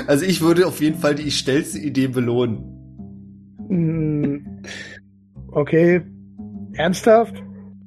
[0.06, 2.62] Also ich würde auf jeden Fall die schnellste Idee belohnen.
[3.68, 4.40] mh,
[5.52, 6.02] okay,
[6.74, 7.42] ernsthaft?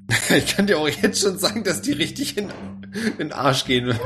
[0.35, 2.47] Ich kann dir auch jetzt schon sagen, dass die richtig in,
[2.93, 3.99] in den Arsch gehen wird.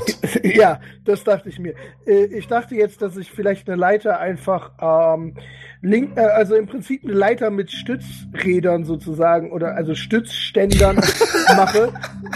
[0.55, 1.73] ja, das dachte ich mir.
[2.05, 5.35] Äh, Ich dachte jetzt, dass ich vielleicht eine Leiter einfach ähm,
[5.81, 10.95] link, äh, also im Prinzip eine Leiter mit Stützrädern sozusagen oder also Stützständern
[11.55, 11.93] mache,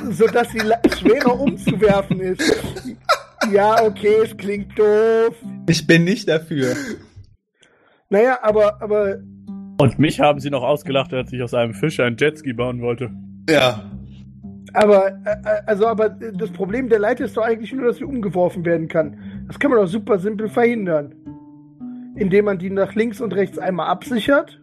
[0.10, 0.60] sodass sie
[0.98, 2.42] schwerer umzuwerfen ist.
[3.52, 5.36] Ja, okay, es klingt doof.
[5.68, 6.76] Ich bin nicht dafür.
[8.10, 9.18] Naja, aber, aber
[9.78, 13.12] Und mich haben sie noch ausgelacht, als ich aus einem Fisch ein Jetski bauen wollte.
[13.50, 13.90] Ja.
[14.74, 18.04] Aber, äh, äh, also, aber das Problem der Leiter ist doch eigentlich nur, dass sie
[18.04, 19.18] umgeworfen werden kann.
[19.48, 21.16] Das kann man doch super simpel verhindern.
[22.16, 24.62] Indem man die nach links und rechts einmal absichert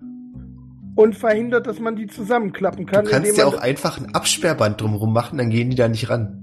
[0.95, 3.05] und verhindert, dass man die zusammenklappen kann.
[3.05, 5.89] Du kannst indem ja man auch einfach ein Absperrband drumherum machen, dann gehen die da
[5.89, 6.43] nicht ran.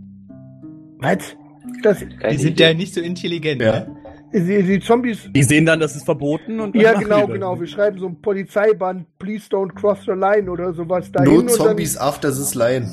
[0.99, 1.35] Was?
[1.81, 3.61] Das, Die sind ja nicht so intelligent.
[3.61, 3.81] Ja.
[3.81, 3.95] Ne?
[4.33, 5.29] die, die Zombies.
[5.31, 7.59] Die sehen dann, das ist verboten und dann Ja, genau, genau.
[7.59, 11.31] Wir schreiben so ein Polizeiband, please don't cross the line oder sowas dahin.
[11.31, 12.87] No und dann- Zombies after this line.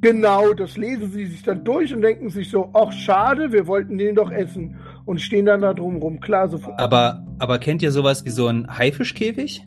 [0.00, 3.98] Genau, das lesen sie sich dann durch und denken sich so, ach schade, wir wollten
[3.98, 4.78] den doch essen.
[5.04, 6.20] Und stehen dann da drum rum.
[6.20, 9.64] Klar, so Aber, aber kennt ihr sowas wie so ein Haifischkäfig?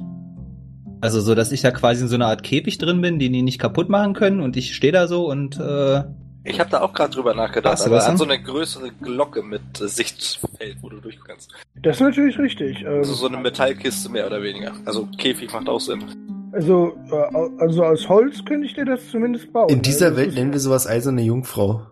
[1.02, 3.42] Also so, dass ich da quasi in so einer Art Käfig drin bin, den die
[3.42, 6.04] nicht kaputt machen können und ich stehe da so und äh,
[6.46, 8.90] Ich habe da auch gerade drüber nachgedacht, Hast du aber was, an so eine größere
[9.02, 11.52] Glocke mit äh, Sichtfeld, wo du durch kannst.
[11.82, 12.84] Das ist natürlich richtig.
[12.84, 14.72] Ähm, Also so eine Metallkiste mehr oder weniger.
[14.86, 16.06] Also Käfig macht auch Sinn.
[16.54, 17.16] Also, äh,
[17.60, 19.70] also aus Holz könnte ich dir das zumindest bauen.
[19.70, 21.88] In dieser also, Welt das nennen wir sowas eiserne Jungfrau.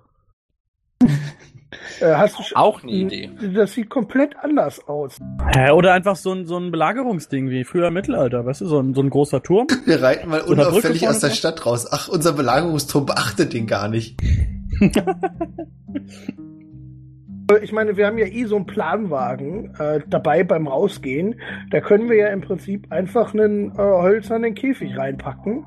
[1.01, 3.31] äh, hast du Auch eine Idee.
[3.55, 5.17] Das sieht komplett anders aus.
[5.51, 8.79] Hä, Oder einfach so ein, so ein Belagerungsding wie früher im Mittelalter, weißt du, so
[8.79, 9.65] ein, so ein großer Turm.
[9.85, 11.31] Wir reiten mal So unauffällig aus der?
[11.31, 11.87] Stadt raus.
[11.89, 14.21] Ach, unser Belagerungsturm beachtet den gar nicht.
[17.57, 21.35] Ich meine, wir haben ja eh so einen Planwagen äh, dabei beim Rausgehen.
[21.71, 25.65] Da können wir ja im Prinzip einfach einen äh, hölzernen Käfig reinpacken.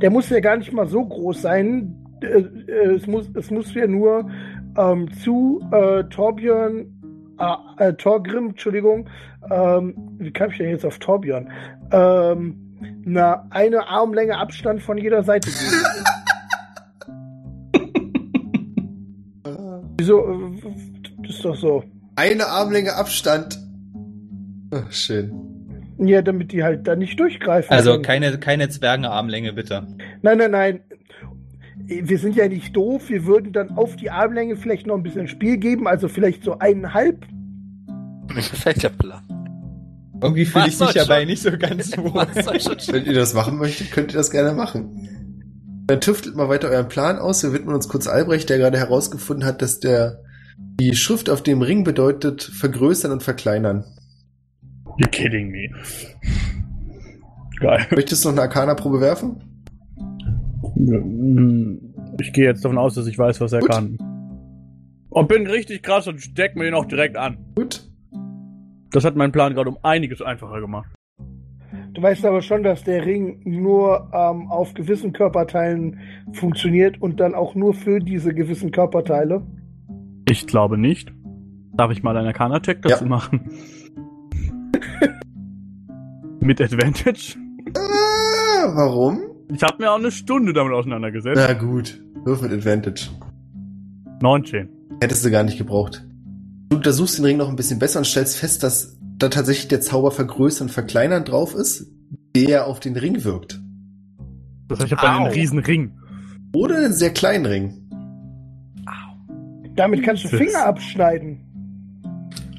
[0.00, 1.96] Der muss ja gar nicht mal so groß sein.
[2.22, 2.26] Äh,
[2.70, 4.30] äh, es, muss, es muss ja nur
[4.78, 6.86] ähm, zu äh, Torbjörn,
[7.38, 9.08] äh, äh, Torgrim, Entschuldigung,
[9.50, 11.50] ähm, wie kam ich denn jetzt auf Torbjörn?
[11.92, 12.56] Ähm,
[13.04, 15.84] na, eine Armlänge Abstand von jeder Seite geben.
[19.98, 20.50] Wieso?
[21.30, 21.84] Ist doch so.
[22.16, 23.58] Eine Armlänge Abstand.
[24.72, 25.32] Ach, schön.
[25.98, 27.70] Ja, damit die halt da nicht durchgreifen.
[27.70, 28.02] also können.
[28.02, 29.86] keine, keine Zwergenarmlänge bitte.
[30.22, 30.80] Nein, nein, nein.
[31.86, 33.08] Wir sind ja nicht doof.
[33.08, 35.86] Wir würden dann auf die Armlänge vielleicht noch ein bisschen Spiel geben.
[35.86, 37.26] Also vielleicht so eineinhalb.
[38.28, 39.22] Mir gefällt der Plan.
[40.22, 41.26] Irgendwie fühle ich mich dabei schon?
[41.26, 42.26] nicht so ganz wohl.
[42.92, 45.08] Wenn ihr das machen möchtet, könnt ihr das gerne machen.
[45.86, 47.42] Dann tüftelt mal weiter euren Plan aus.
[47.42, 50.22] Wir widmen uns kurz Albrecht, der gerade herausgefunden hat, dass der
[50.80, 53.84] die Schrift auf dem Ring bedeutet vergrößern und verkleinern.
[54.98, 55.68] You're kidding me.
[57.60, 57.86] Geil.
[57.90, 59.42] Möchtest du noch eine Arcana-Probe werfen?
[62.20, 63.70] Ich gehe jetzt davon aus, dass ich weiß, was er Gut.
[63.70, 63.98] kann.
[65.10, 67.38] Und bin richtig krass und steck mir den auch direkt an.
[67.54, 67.86] Gut.
[68.92, 70.88] Das hat meinen Plan gerade um einiges einfacher gemacht.
[71.92, 75.98] Du weißt aber schon, dass der Ring nur ähm, auf gewissen Körperteilen
[76.32, 79.42] funktioniert und dann auch nur für diese gewissen Körperteile.
[80.28, 81.12] Ich glaube nicht.
[81.74, 83.08] Darf ich mal einen Arcana-Check dazu Ja.
[83.10, 83.50] machen?
[86.40, 87.36] Mit Advantage?
[87.76, 89.20] Ah, warum?
[89.52, 91.40] Ich habe mir auch eine Stunde damit auseinandergesetzt.
[91.46, 92.02] Na gut.
[92.24, 93.08] Wirf mit Advantage.
[94.22, 94.68] 19.
[95.02, 96.06] Hättest du gar nicht gebraucht.
[96.68, 99.80] Du untersuchst den Ring noch ein bisschen besser und stellst fest, dass da tatsächlich der
[99.80, 101.90] Zauber vergrößern, verkleinern drauf ist,
[102.36, 103.60] der auf den Ring wirkt.
[104.68, 105.92] Das heißt, ich habe einen riesen Ring.
[106.54, 107.79] Oder einen sehr kleinen Ring.
[109.80, 111.40] Damit kannst du Finger abschneiden.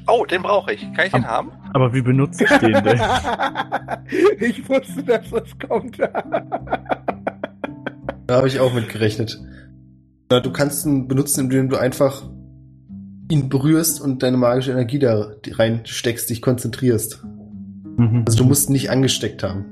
[0.08, 0.92] Oh, den brauche ich.
[0.92, 1.52] Kann ich den haben?
[1.72, 3.00] Aber wie benutze ich den denn?
[4.40, 5.98] ich wusste, dass das kommt.
[8.26, 9.38] Da habe ich auch mit gerechnet.
[10.30, 12.22] Na, du kannst ihn benutzen, indem du einfach
[13.30, 17.22] ihn berührst und deine magische Energie da reinsteckst, dich konzentrierst.
[17.98, 18.24] Mhm.
[18.26, 19.66] Also du musst ihn nicht angesteckt haben.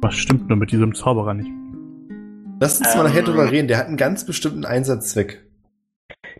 [0.00, 1.50] Was stimmt nur mit diesem Zauberer nicht?
[2.60, 3.68] Lass uns mal nachher drüber reden.
[3.68, 5.43] Der hat einen ganz bestimmten Einsatzzweck.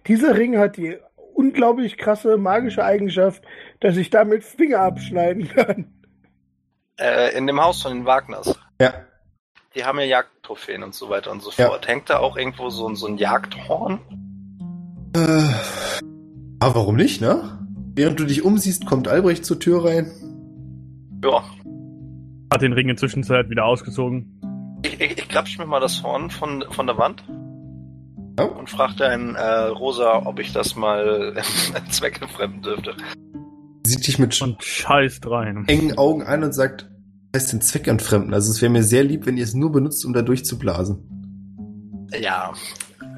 [0.07, 0.97] Dieser Ring hat die
[1.35, 3.43] unglaublich krasse magische Eigenschaft,
[3.81, 5.87] dass ich damit Finger abschneiden kann.
[6.99, 8.59] Äh, in dem Haus von den Wagners.
[8.81, 8.93] Ja.
[9.75, 11.67] Die haben ja Jagdtrophäen und so weiter und so Ja.
[11.69, 11.89] fort.
[11.89, 13.99] Hängt da auch irgendwo so, ein- so ein Jagdhorn?
[15.17, 15.49] Äh,
[16.61, 17.59] aber warum nicht, ne?
[17.97, 20.11] Während du dich umsiehst, kommt Albrecht zur Tür rein.
[21.25, 21.43] Ja.
[22.53, 24.41] Hat den Ring inzwischen wieder ausgezogen.
[24.85, 27.25] Ich, ich, ich grapsch mir mal das Horn von, von der Wand
[28.39, 28.45] Ja.
[28.47, 31.35] und fragte einen äh, Rosa, ob ich das mal
[31.91, 32.95] zweckentfremden dürfte.
[33.87, 35.65] Sieht dich mit Und scheißt rein.
[35.69, 36.91] engen Augen an und sagt,
[37.33, 38.33] was heißt den Zweck entfremden?
[38.35, 42.09] Also es wäre mir sehr lieb, wenn ihr es nur benutzt, um da durchzublasen.
[42.21, 42.53] Ja.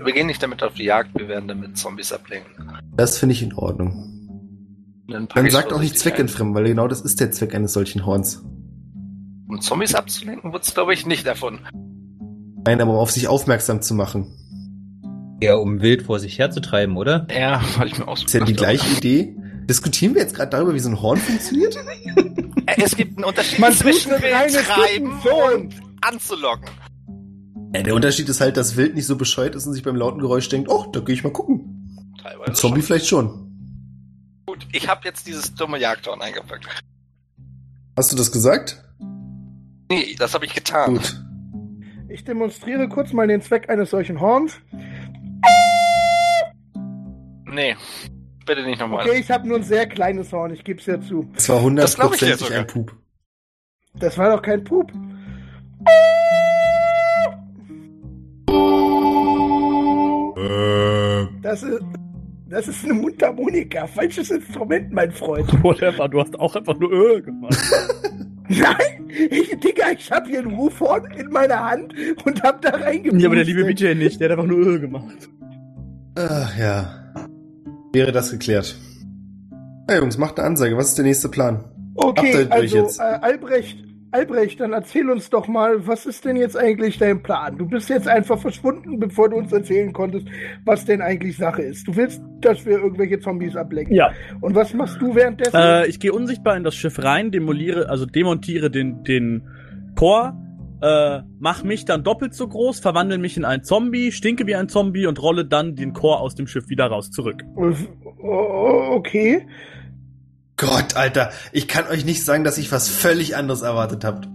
[0.02, 2.70] Wir gehen nicht damit auf die Jagd, wir werden damit Zombies ablenken.
[2.94, 4.12] Das finde ich in Ordnung.
[5.08, 8.44] Dann, Dann sagt auch nicht zweckentfremden, weil genau das ist der Zweck eines solchen Horns.
[9.48, 11.60] Um Zombies abzulenken, wird's glaube ich nicht davon.
[12.64, 14.32] Nein, aber um auf sich aufmerksam zu machen.
[15.42, 17.26] Ja, um wild vor sich herzutreiben, oder?
[17.30, 19.36] Ja, hatte ich mir Ist ja die gleiche Idee.
[19.68, 21.76] Diskutieren wir jetzt gerade darüber, wie so ein Horn funktioniert?
[22.66, 25.52] Äh, Es gibt einen Unterschied Man zwischen Wildtreiben Fiktion.
[25.54, 26.68] und anzulocken.
[27.74, 30.20] Ja, der Unterschied ist halt, dass Wild nicht so bescheuert ist und sich beim lauten
[30.20, 32.14] Geräusch denkt, oh, da gehe ich mal gucken.
[32.22, 32.86] Teilweise Ein Zombie schon.
[32.86, 33.42] vielleicht schon.
[34.46, 36.66] Gut, ich habe jetzt dieses dumme Jagdhorn eingepackt.
[37.96, 38.82] Hast du das gesagt?
[39.90, 40.94] Nee, das habe ich getan.
[40.94, 41.22] Gut.
[42.08, 44.54] Ich demonstriere kurz mal den Zweck eines solchen Horns.
[47.44, 47.74] Nee,
[48.44, 49.06] bitte nicht nochmal.
[49.08, 51.30] Okay, ich habe nur ein sehr kleines Horn, ich gebe es ja zu.
[51.34, 52.94] Das war hundertprozentig ein Pup.
[53.94, 54.92] Das war doch kein Pup.
[60.36, 61.26] Äh.
[61.40, 61.80] Das ist,
[62.48, 63.86] das ist eine Mundharmonika.
[63.86, 65.50] Falsches Instrument, mein Freund.
[65.64, 67.56] Whatever, du hast auch einfach nur Öl gemacht.
[68.48, 71.94] Nein, ich, Digga, ich habe hier ein Wufhorn in meiner Hand
[72.24, 73.20] und hab da reingepustet.
[73.20, 75.28] ja, aber der liebe BJ nicht, der hat einfach nur Öl gemacht.
[76.16, 77.12] Ach ja.
[77.92, 78.76] Wäre das geklärt.
[79.88, 80.76] Na Jungs, macht eine Ansage.
[80.76, 81.64] Was ist der nächste Plan?
[81.94, 83.00] Okay, Update euch also jetzt.
[83.00, 83.78] äh, Albrecht,
[84.16, 87.58] Albrecht, dann erzähl uns doch mal, was ist denn jetzt eigentlich dein Plan?
[87.58, 90.26] Du bist jetzt einfach verschwunden, bevor du uns erzählen konntest,
[90.64, 91.86] was denn eigentlich Sache ist.
[91.86, 93.94] Du willst, dass wir irgendwelche Zombies ablenken.
[93.94, 94.10] Ja.
[94.40, 95.56] Und was machst du währenddessen?
[95.56, 99.42] Äh, ich gehe unsichtbar in das Schiff rein, demoliere, also demontiere den, den
[99.94, 100.34] Chor,
[100.80, 104.68] äh, mach mich dann doppelt so groß, verwandle mich in einen Zombie, stinke wie ein
[104.68, 107.42] Zombie und rolle dann den Chor aus dem Schiff wieder raus zurück.
[107.56, 109.46] Oh, okay.
[110.56, 114.28] Gott, Alter, ich kann euch nicht sagen, dass ich was völlig anderes erwartet habt.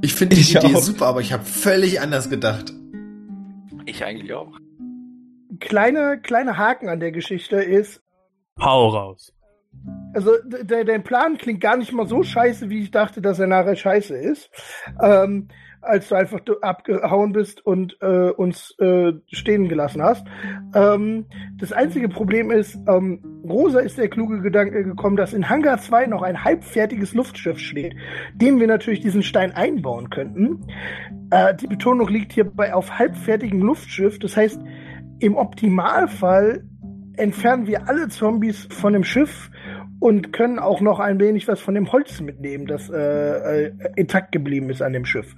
[0.00, 0.80] Ich finde die Ich Idee auch.
[0.80, 2.72] super, aber ich habe völlig anders gedacht.
[3.84, 4.52] Ich eigentlich auch.
[5.60, 8.00] Kleiner, kleiner Haken an der Geschichte ist,
[8.60, 9.32] Hau raus.
[10.14, 10.32] also
[10.64, 14.16] dein Plan klingt gar nicht mal so scheiße, wie ich dachte, dass er nachher scheiße
[14.16, 14.50] ist.
[15.02, 15.48] Ähm,
[15.80, 20.26] als du einfach abgehauen bist und äh, uns äh, stehen gelassen hast.
[20.74, 21.26] Ähm,
[21.58, 26.06] das einzige Problem ist, ähm, Rosa ist der kluge Gedanke gekommen, dass in Hangar 2
[26.06, 27.94] noch ein halbfertiges Luftschiff steht,
[28.34, 30.66] dem wir natürlich diesen Stein einbauen könnten.
[31.30, 34.18] Äh, die Betonung liegt hierbei auf halbfertigem Luftschiff.
[34.18, 34.60] Das heißt,
[35.20, 36.64] im Optimalfall
[37.16, 39.50] entfernen wir alle Zombies von dem Schiff
[40.00, 44.32] und können auch noch ein wenig was von dem Holz mitnehmen, das äh, äh, intakt
[44.32, 45.34] geblieben ist an dem Schiff.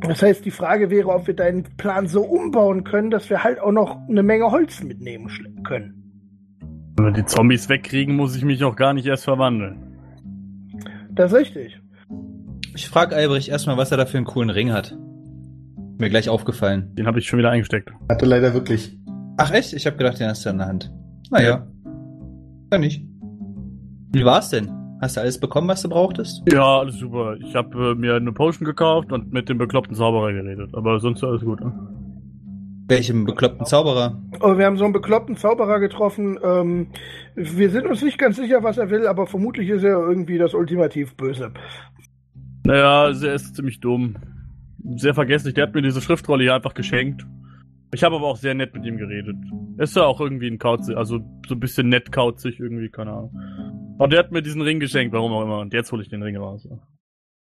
[0.00, 3.60] Das heißt, die Frage wäre, ob wir deinen Plan so umbauen können, dass wir halt
[3.60, 5.30] auch noch eine Menge Holz mitnehmen
[5.62, 5.94] können.
[6.96, 9.78] Wenn wir die Zombies wegkriegen, muss ich mich auch gar nicht erst verwandeln.
[11.10, 11.80] Das ist richtig.
[12.74, 14.96] Ich frage Albrecht erstmal, was er da für einen coolen Ring hat.
[15.98, 16.94] Mir gleich aufgefallen.
[16.94, 17.90] Den habe ich schon wieder eingesteckt.
[18.08, 18.98] Hatte leider wirklich.
[19.36, 19.74] Ach echt?
[19.74, 20.90] Ich habe gedacht, den hast du in der Hand.
[21.30, 21.66] Naja.
[22.70, 23.09] Kann nicht.
[24.12, 24.70] Wie war's denn?
[25.00, 26.42] Hast du alles bekommen, was du brauchtest?
[26.52, 27.36] Ja, alles super.
[27.36, 30.74] Ich habe äh, mir eine Potion gekauft und mit dem bekloppten Zauberer geredet.
[30.74, 31.60] Aber sonst alles gut.
[31.60, 31.72] Ne?
[32.88, 34.20] Welchem bekloppten Zauberer?
[34.40, 36.38] Oh, wir haben so einen bekloppten Zauberer getroffen.
[36.42, 36.88] Ähm,
[37.36, 40.54] wir sind uns nicht ganz sicher, was er will, aber vermutlich ist er irgendwie das
[40.54, 41.52] ultimativ Böse.
[42.64, 44.16] Naja, er ist ziemlich dumm.
[44.96, 45.54] Sehr vergesslich.
[45.54, 47.24] Der hat mir diese Schriftrolle hier einfach geschenkt.
[47.92, 49.36] Ich habe aber auch sehr nett mit ihm geredet.
[49.76, 51.18] Er ist ja auch irgendwie ein Kauzig, also
[51.48, 53.34] so ein bisschen nett kauzig irgendwie, keine Ahnung.
[53.98, 55.58] Und der hat mir diesen Ring geschenkt, warum auch immer.
[55.58, 56.68] Und jetzt hole ich den Ring raus.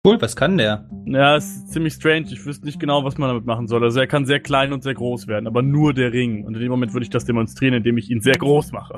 [0.06, 0.88] Cool, was kann der?
[1.04, 2.26] Ja, es ist ziemlich strange.
[2.30, 3.82] Ich wüsste nicht genau, was man damit machen soll.
[3.84, 6.44] Also er kann sehr klein und sehr groß werden, aber nur der Ring.
[6.46, 8.94] Und in dem Moment würde ich das demonstrieren, indem ich ihn sehr groß mache.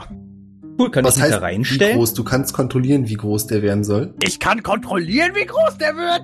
[0.79, 1.97] Cool, kann Was ich mich heißt da wie reinstellen?
[1.97, 2.15] groß?
[2.15, 4.15] Du kannst kontrollieren, wie groß der werden soll.
[4.23, 6.23] Ich kann kontrollieren, wie groß der wird.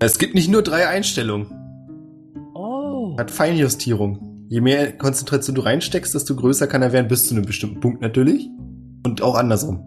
[0.00, 1.46] Es gibt nicht nur drei Einstellungen.
[3.18, 4.46] Hat Feinjustierung.
[4.48, 8.00] Je mehr Konzentration du reinsteckst, desto größer kann er werden, bis zu einem bestimmten Punkt
[8.00, 8.48] natürlich.
[9.04, 9.82] Und auch andersrum.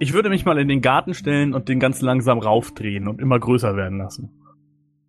[0.00, 3.38] Ich würde mich mal in den Garten stellen und den ganz langsam raufdrehen und immer
[3.38, 4.30] größer werden lassen.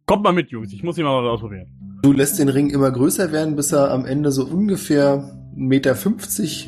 [0.06, 0.74] Kommt mal mit, Jungs.
[0.74, 1.68] Ich muss ihn mal was ausprobieren.
[2.04, 5.96] Du lässt den Ring immer größer werden, bis er am Ende so ungefähr 1,50 Meter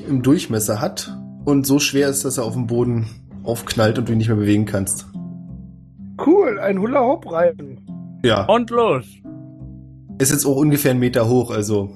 [0.10, 3.08] im Durchmesser hat und so schwer ist, dass er auf dem Boden
[3.44, 5.08] aufknallt und du ihn nicht mehr bewegen kannst.
[6.26, 8.22] Cool, ein Hula-Hoop-Reifen.
[8.24, 8.46] Ja.
[8.46, 9.06] Und los.
[10.20, 11.92] Ist jetzt auch ungefähr einen Meter hoch, also.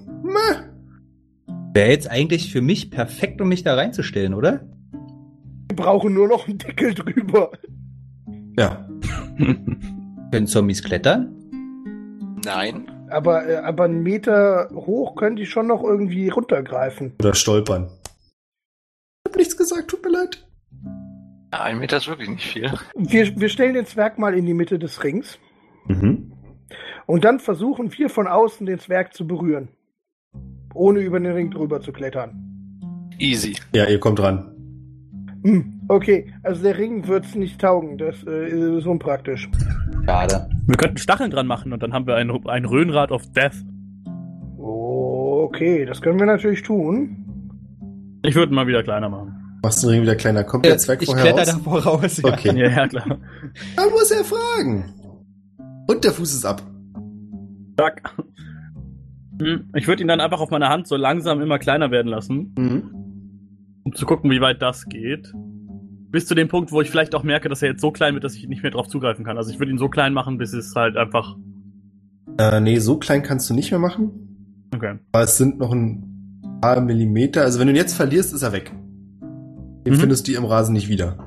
[1.77, 4.61] Wäre jetzt eigentlich für mich perfekt, um mich da reinzustellen, oder?
[5.69, 7.51] Wir brauchen nur noch einen Deckel drüber.
[8.57, 8.89] Ja.
[10.31, 11.35] Können Zombies klettern?
[12.43, 12.89] Nein.
[13.11, 17.13] Aber, äh, aber einen Meter hoch können die schon noch irgendwie runtergreifen.
[17.19, 17.91] Oder stolpern.
[19.23, 20.47] Ich hab nichts gesagt, tut mir leid.
[21.53, 22.73] Ja, ein Meter ist wirklich nicht viel.
[22.95, 25.37] Wir, wir stellen den Zwerg mal in die Mitte des Rings
[25.87, 26.33] Mhm.
[27.07, 29.69] Und dann versuchen wir von außen den Zwerg zu berühren.
[30.75, 33.09] Ohne über den Ring drüber zu klettern.
[33.17, 33.55] Easy.
[33.73, 34.53] Ja, ihr kommt ran.
[35.43, 37.97] Hm, okay, also der Ring wird's nicht taugen.
[37.97, 39.49] Das äh, ist unpraktisch.
[40.05, 40.49] Schade.
[40.67, 43.55] Wir könnten Stacheln dran machen und dann haben wir ein, ein Röhnrad of Death.
[44.59, 47.49] Okay, das können wir natürlich tun.
[48.23, 49.59] Ich würde mal wieder kleiner machen.
[49.63, 50.43] Machst den Ring wieder kleiner.
[50.43, 51.61] Kommt der Zwerg ich vorher kletter raus?
[51.63, 52.17] da voraus.
[52.17, 52.33] Ja.
[52.33, 52.59] Okay.
[52.59, 53.17] Ja, ja, klar.
[53.75, 54.93] Da muss er fragen.
[55.87, 56.61] Und der Fuß ist ab.
[57.77, 58.13] Zack.
[59.39, 62.53] Hm, Ich würde ihn dann einfach auf meiner Hand so langsam immer kleiner werden lassen,
[62.57, 62.83] Mhm.
[63.83, 65.31] um zu gucken, wie weit das geht.
[66.09, 68.23] Bis zu dem Punkt, wo ich vielleicht auch merke, dass er jetzt so klein wird,
[68.23, 69.37] dass ich nicht mehr drauf zugreifen kann.
[69.37, 71.35] Also ich würde ihn so klein machen, bis es halt einfach.
[72.39, 74.67] Äh, nee, so klein kannst du nicht mehr machen.
[74.73, 74.95] Okay.
[75.11, 77.41] Aber es sind noch ein paar Millimeter.
[77.43, 78.71] Also wenn du ihn jetzt verlierst, ist er weg.
[79.85, 79.97] Den Mhm.
[79.97, 81.17] findest du im Rasen nicht wieder.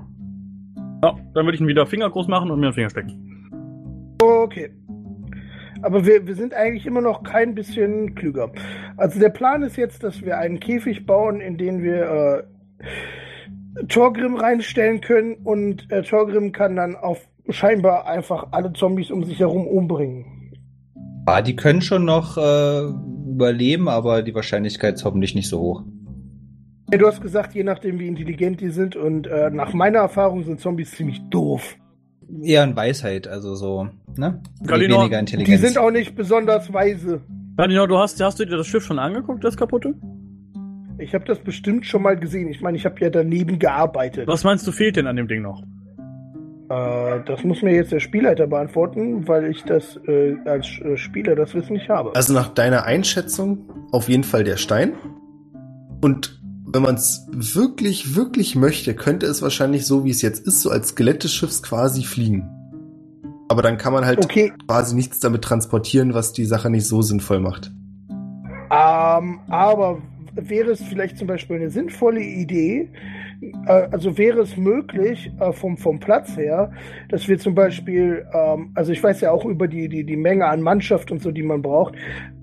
[1.03, 4.19] Ja, dann würde ich ihn wieder Finger groß machen und mir einen Finger stecken.
[4.23, 4.71] Okay.
[5.83, 8.51] Aber wir, wir sind eigentlich immer noch kein bisschen klüger.
[8.97, 12.47] Also der Plan ist jetzt, dass wir einen Käfig bauen, in den wir
[13.79, 19.25] äh, Torgrim reinstellen können und äh, Torgrim kann dann auf scheinbar einfach alle Zombies um
[19.25, 20.53] sich herum umbringen.
[21.27, 22.81] Ah, die können schon noch äh,
[23.29, 25.85] überleben, aber die Wahrscheinlichkeit ist hoffentlich nicht so hoch.
[26.93, 30.43] Ja, du hast gesagt, je nachdem wie intelligent die sind und äh, nach meiner Erfahrung
[30.43, 31.77] sind Zombies ziemlich doof.
[32.43, 34.41] Eher in Weisheit, also so, ne?
[34.65, 35.61] Galinor, Weniger Die Intelligenz.
[35.61, 37.21] sind auch nicht besonders weise.
[37.57, 39.95] Daniel, du hast, hast du dir das Schiff schon angeguckt, das kaputte?
[40.99, 42.49] Ich habe das bestimmt schon mal gesehen.
[42.49, 44.27] Ich meine, ich habe ja daneben gearbeitet.
[44.27, 45.63] Was meinst du, fehlt denn an dem Ding noch?
[46.71, 51.35] Äh, das muss mir jetzt der Spielleiter beantworten, weil ich das äh, als äh, Spieler
[51.35, 52.15] das Wissen nicht habe.
[52.15, 54.93] Also nach deiner Einschätzung auf jeden Fall der Stein.
[56.01, 56.40] Und
[56.73, 60.71] wenn man es wirklich, wirklich möchte, könnte es wahrscheinlich so, wie es jetzt ist, so
[60.71, 62.49] als Skelett des Schiffs quasi fliegen.
[63.49, 67.03] Aber dann kann man halt Okay, quasi nichts damit transportieren, was die Sache nicht so
[67.03, 67.73] sinnvoll macht.
[68.71, 70.01] ähm, aber
[70.35, 72.89] wäre es vielleicht zum Beispiel eine sinnvolle Idee,
[73.67, 76.73] äh, also wäre es möglich äh, vom, vom Platz her,
[77.09, 80.47] dass wir zum Beispiel, ähm, also ich weiß ja auch über die, die, die Menge
[80.47, 81.95] an Mannschaft und so, die man braucht,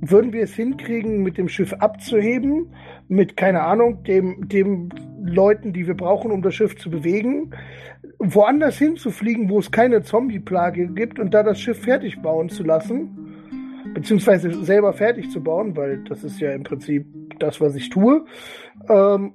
[0.02, 2.74] würden wir es hinkriegen, mit dem Schiff abzuheben,
[3.08, 4.90] mit, keine Ahnung, dem, dem
[5.22, 7.52] Leuten, die wir brauchen, um das Schiff zu bewegen,
[8.20, 13.28] woanders hinzufliegen, wo es keine Zombie-Plage gibt und da das Schiff fertig bauen zu lassen
[13.94, 17.06] beziehungsweise selber fertig zu bauen, weil das ist ja im Prinzip
[17.40, 18.26] das, was ich tue.
[18.90, 19.34] Ähm,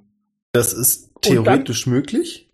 [0.52, 2.50] Das ist theoretisch möglich.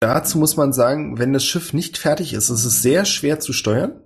[0.00, 3.52] Dazu muss man sagen, wenn das Schiff nicht fertig ist, ist es sehr schwer zu
[3.52, 4.00] steuern.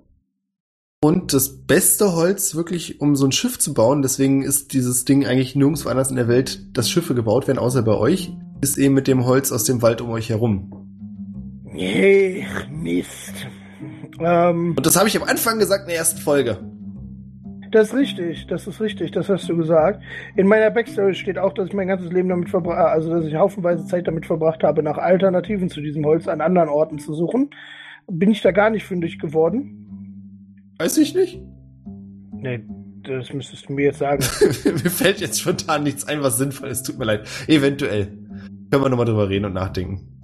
[1.04, 5.26] Und das beste Holz wirklich, um so ein Schiff zu bauen, deswegen ist dieses Ding
[5.26, 8.32] eigentlich nirgendwo anders in der Welt, dass Schiffe gebaut werden, außer bei euch,
[8.62, 10.70] ist eben mit dem Holz aus dem Wald um euch herum.
[11.62, 13.34] nee, Mist.
[14.18, 16.58] Ähm, Und das habe ich am Anfang gesagt in der ersten Folge.
[17.70, 20.02] das ist richtig, das ist richtig, das hast du gesagt.
[20.36, 23.34] In meiner Backstory steht auch, dass ich mein ganzes Leben damit verbracht, also dass ich
[23.34, 27.50] haufenweise Zeit damit verbracht habe, nach Alternativen zu diesem Holz an anderen Orten zu suchen.
[28.06, 29.83] Bin ich da gar nicht fündig geworden?
[30.78, 31.40] Weiß ich nicht.
[32.32, 32.64] Nee,
[33.02, 34.24] das müsstest du mir jetzt sagen.
[34.64, 36.84] Mir fällt jetzt spontan nichts ein, was sinnvoll ist.
[36.84, 37.28] Tut mir leid.
[37.46, 38.06] Eventuell.
[38.70, 40.14] Können wir nochmal drüber reden und nachdenken.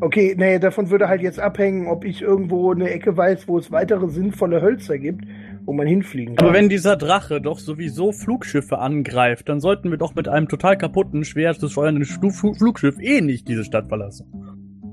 [0.00, 3.70] Okay, nee, davon würde halt jetzt abhängen, ob ich irgendwo eine Ecke weiß, wo es
[3.70, 5.24] weitere sinnvolle Hölzer gibt,
[5.64, 6.48] wo man hinfliegen kann.
[6.48, 10.76] Aber wenn dieser Drache doch sowieso Flugschiffe angreift, dann sollten wir doch mit einem total
[10.76, 14.41] kaputten, schwer zu steuernden Flugschiff eh nicht diese Stadt verlassen.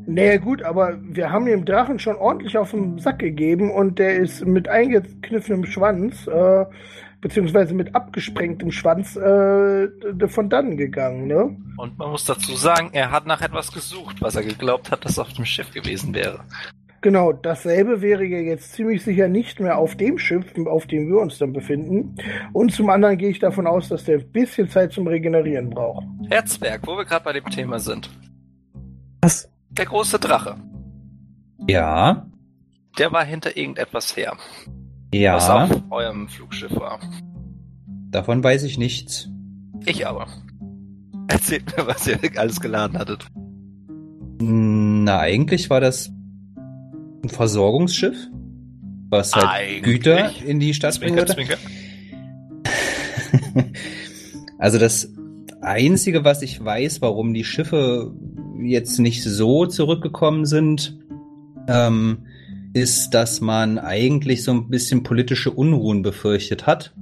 [0.09, 4.15] Naja gut, aber wir haben dem Drachen schon ordentlich auf den Sack gegeben und der
[4.15, 6.65] ist mit eingekniffenem Schwanz, äh,
[7.21, 9.87] beziehungsweise mit abgesprengtem Schwanz äh,
[10.27, 11.55] von dannen gegangen, ne?
[11.77, 15.19] Und man muss dazu sagen, er hat nach etwas gesucht, was er geglaubt hat, dass
[15.19, 16.39] auf dem Schiff gewesen wäre.
[17.01, 21.19] Genau, dasselbe wäre ja jetzt ziemlich sicher nicht mehr auf dem Schiff, auf dem wir
[21.19, 22.15] uns dann befinden.
[22.51, 26.03] Und zum anderen gehe ich davon aus, dass der ein bisschen Zeit zum Regenerieren braucht.
[26.29, 28.09] Herzberg, wo wir gerade bei dem Thema sind.
[29.21, 29.49] Was?
[29.71, 30.55] Der große Drache.
[31.67, 32.25] Ja,
[32.97, 34.33] Der war hinter irgendetwas her,
[35.11, 36.99] was ja, auf eurem Flugschiff war.
[38.11, 39.29] davon weiß ich nichts.
[39.85, 40.27] Ich aber.
[41.27, 43.25] Erzählt mir, was ihr alles geladen hattet.
[44.41, 46.09] Na, eigentlich war das
[47.23, 48.17] ein Versorgungsschiff,
[49.09, 49.83] was halt Eigentlich?
[49.83, 51.57] Güter in die Stadt bringen Zwinker, würde.
[51.57, 51.57] zwinker.
[54.57, 55.13] also das
[55.61, 58.13] Einzige, was ich weiß, warum die Schiffe
[58.61, 60.97] jetzt nicht so zurückgekommen sind,
[61.67, 62.25] ähm,
[62.73, 66.93] ist, dass man eigentlich so ein bisschen politische Unruhen befürchtet hat.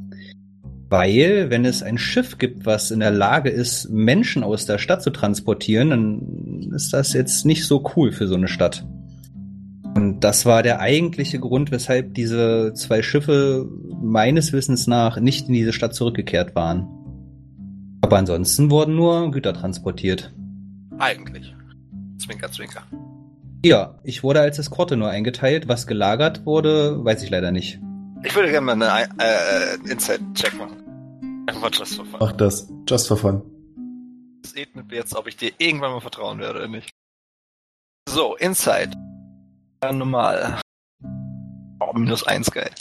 [0.90, 5.04] Weil, wenn es ein Schiff gibt, was in der Lage ist, Menschen aus der Stadt
[5.04, 8.86] zu transportieren, dann ist das jetzt nicht so cool für so eine Stadt.
[9.96, 13.68] Und das war der eigentliche Grund, weshalb diese zwei Schiffe
[14.02, 16.88] meines Wissens nach nicht in diese Stadt zurückgekehrt waren.
[18.02, 20.34] Aber ansonsten wurden nur Güter transportiert.
[21.00, 21.56] Eigentlich.
[22.20, 22.84] Zwinker, zwinker.
[23.64, 25.68] Ja, ich wurde als Eskorte nur eingeteilt.
[25.68, 27.80] Was gelagert wurde, weiß ich leider nicht.
[28.24, 31.46] Ich würde gerne mal einen äh, Inside-Check machen.
[31.48, 32.20] Einfach just for fun.
[32.20, 32.68] Mach das.
[32.88, 33.42] Just for fun.
[34.42, 36.90] Das geht mit mir jetzt, ob ich dir irgendwann mal vertrauen werde oder nicht.
[38.10, 38.92] So, Inside.
[39.84, 40.62] Ja, normal.
[41.80, 42.72] Oh, minus eins, geil.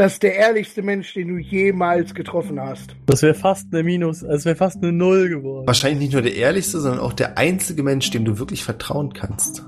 [0.00, 2.96] Das ist der ehrlichste Mensch, den du jemals getroffen hast.
[3.04, 5.66] Das wäre fast eine Minus, es wäre fast eine Null geworden.
[5.66, 9.62] Wahrscheinlich nicht nur der ehrlichste, sondern auch der einzige Mensch, dem du wirklich vertrauen kannst.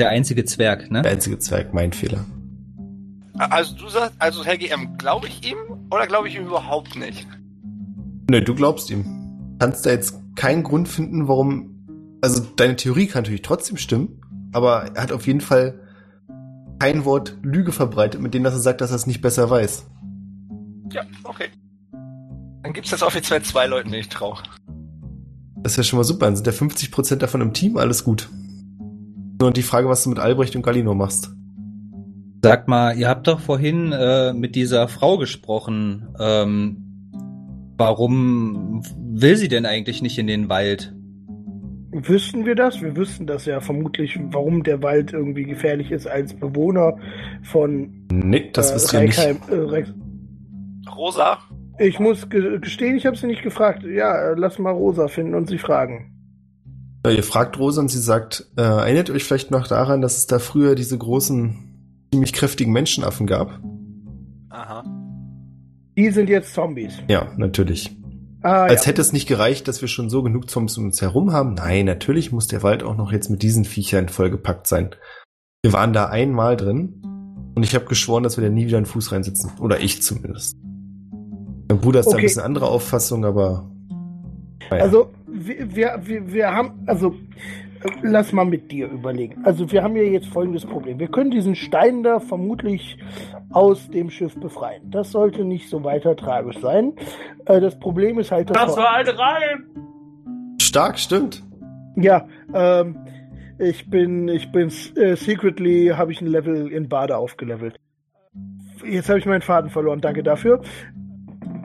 [0.00, 1.02] Der einzige Zwerg, ne?
[1.02, 2.24] Der einzige Zwerg, mein Fehler.
[3.34, 5.58] Also du sagst, also Helgi M, glaube ich ihm
[5.90, 7.26] oder glaube ich ihm überhaupt nicht?
[8.30, 9.04] Nö, du glaubst ihm.
[9.58, 12.18] Kannst da jetzt keinen Grund finden, warum.
[12.22, 14.18] Also deine Theorie kann natürlich trotzdem stimmen,
[14.54, 15.78] aber er hat auf jeden Fall
[16.78, 19.86] kein Wort Lüge verbreitet, mit dem dass er sagt, dass er es nicht besser weiß.
[20.92, 21.48] Ja, okay.
[22.62, 24.38] Dann gibt's jetzt offiziell zwei Leuten, denen ich traue.
[25.62, 26.26] Das ist ja schon mal super.
[26.26, 28.28] Dann sind ja 50% davon im Team, alles gut.
[29.40, 31.30] Nur die Frage, was du mit Albrecht und Galino machst.
[32.42, 36.08] Sag mal, ihr habt doch vorhin äh, mit dieser Frau gesprochen.
[36.18, 37.12] Ähm,
[37.76, 40.94] warum will sie denn eigentlich nicht in den Wald?
[42.06, 42.80] Wüssten wir das?
[42.82, 46.96] Wir wüssten das ja vermutlich, warum der Wald irgendwie gefährlich ist als Bewohner
[47.42, 49.18] von Nee, das äh, wisst ihr nicht.
[49.18, 49.94] Äh, Rex-
[50.96, 51.38] Rosa?
[51.78, 53.84] Ich muss ge gestehen, ich habe sie nicht gefragt.
[53.84, 56.12] Ja, äh, lass mal Rosa finden und sie fragen.
[57.06, 60.16] Ja, ihr fragt Rosa und sie sagt, äh, erinnert ihr euch vielleicht noch daran, dass
[60.16, 61.56] es da früher diese großen,
[62.12, 63.60] ziemlich kräftigen Menschenaffen gab?
[64.50, 64.84] Aha.
[65.96, 67.00] Die sind jetzt Zombies.
[67.08, 67.96] Ja, natürlich.
[68.42, 68.88] Ah, Als ja.
[68.88, 71.54] hätte es nicht gereicht, dass wir schon so genug Zombies um uns herum haben.
[71.54, 74.90] Nein, natürlich muss der Wald auch noch jetzt mit diesen Viechern vollgepackt sein.
[75.62, 77.02] Wir waren da einmal drin
[77.56, 79.50] und ich habe geschworen, dass wir da nie wieder einen Fuß reinsetzen.
[79.60, 80.56] Oder ich zumindest.
[81.68, 82.22] Mein Bruder ist da ein Okay.
[82.26, 83.68] bisschen andere Auffassung, aber.
[84.70, 84.84] naja.
[84.84, 85.74] Also, wir,
[86.06, 87.14] wir, wir, haben, also,
[88.02, 89.44] lass mal mit dir überlegen.
[89.44, 90.98] Also, wir haben ja jetzt folgendes Problem.
[90.98, 92.98] Wir können diesen Stein da vermutlich
[93.50, 94.90] aus dem Schiff befreien.
[94.90, 96.92] Das sollte nicht so weiter tragisch sein.
[97.46, 99.64] Äh, das Problem ist halt, dass wir- ein Reim!
[100.60, 101.42] Stark, stimmt.
[101.96, 102.96] Ja, ähm,
[103.58, 107.76] ich bin, ich bin äh, secretly habe ich ein Level in Bade aufgelevelt.
[108.84, 110.60] Jetzt habe ich meinen Faden verloren, danke dafür.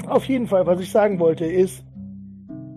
[0.08, 1.86] Auf jeden Fall, was ich sagen wollte, ist,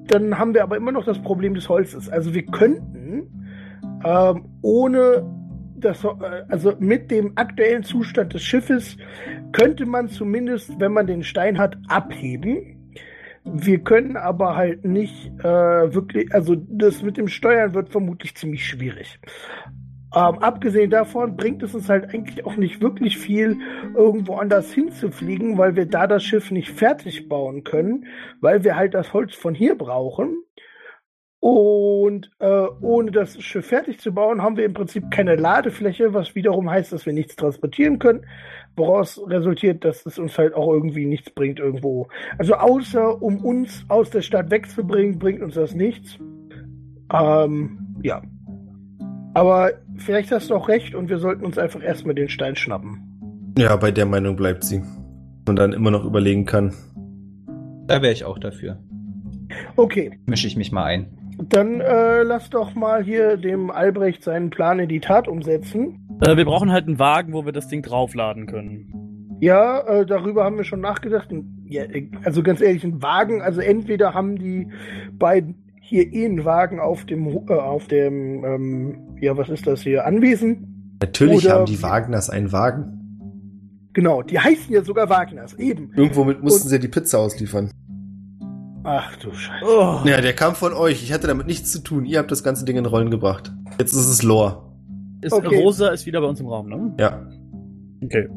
[0.08, 2.08] dann haben wir aber immer noch das Problem des Holzes.
[2.08, 2.96] Also wir könnten
[4.04, 5.24] ähm, ohne
[5.76, 6.08] das, äh,
[6.48, 8.96] also mit dem aktuellen Zustand des Schiffes
[9.52, 12.92] könnte man zumindest, wenn man den Stein hat, abheben.
[13.44, 18.66] Wir können aber halt nicht äh, wirklich, also das mit dem Steuern wird vermutlich ziemlich
[18.66, 19.20] schwierig.
[20.16, 23.58] Ähm, abgesehen davon bringt es uns halt eigentlich auch nicht wirklich viel,
[23.94, 28.06] irgendwo anders hinzufliegen, weil wir da das Schiff nicht fertig bauen können,
[28.40, 30.38] weil wir halt das Holz von hier brauchen.
[31.38, 36.34] Und äh, ohne das Schiff fertig zu bauen, haben wir im Prinzip keine Ladefläche, was
[36.34, 38.24] wiederum heißt, dass wir nichts transportieren können,
[38.74, 42.08] woraus resultiert, dass es uns halt auch irgendwie nichts bringt irgendwo.
[42.38, 46.18] Also außer um uns aus der Stadt wegzubringen, bringt uns das nichts.
[47.12, 48.22] Ähm, ja.
[49.36, 53.52] Aber vielleicht hast du auch recht und wir sollten uns einfach erstmal den Stein schnappen.
[53.58, 54.82] Ja, bei der Meinung bleibt sie.
[55.46, 56.72] Und dann immer noch überlegen kann.
[57.86, 58.78] Da wäre ich auch dafür.
[59.76, 61.36] Okay, Mische ich mich mal ein.
[61.50, 66.00] dann äh, lass doch mal hier dem Albrecht seinen Plan in die Tat umsetzen.
[66.22, 69.36] Äh, wir brauchen halt einen Wagen, wo wir das Ding draufladen können.
[69.40, 71.28] Ja, äh, darüber haben wir schon nachgedacht.
[71.66, 74.68] Ja, äh, also ganz ehrlich, ein Wagen, also entweder haben die
[75.12, 79.82] beiden hier eh einen Wagen auf dem, äh, auf dem, ähm, ja, was ist das
[79.82, 80.96] hier, Anwesen.
[81.00, 82.92] Natürlich Oder- haben die Wagners einen Wagen.
[83.92, 85.90] Genau, die heißen ja sogar Wagners, eben.
[85.94, 87.70] Irgendwo mit mussten Und- sie ja die Pizza ausliefern.
[88.84, 89.64] Ach du Scheiße.
[89.64, 90.00] Oh.
[90.06, 91.02] Ja, der kam von euch.
[91.02, 92.04] Ich hatte damit nichts zu tun.
[92.04, 93.52] Ihr habt das ganze Ding in Rollen gebracht.
[93.80, 94.62] Jetzt ist es Lore.
[95.22, 95.60] Ist, Okay.
[95.60, 96.94] Rosa ist wieder bei uns im Raum, ne?
[97.00, 97.26] Ja.
[98.04, 98.28] Okay.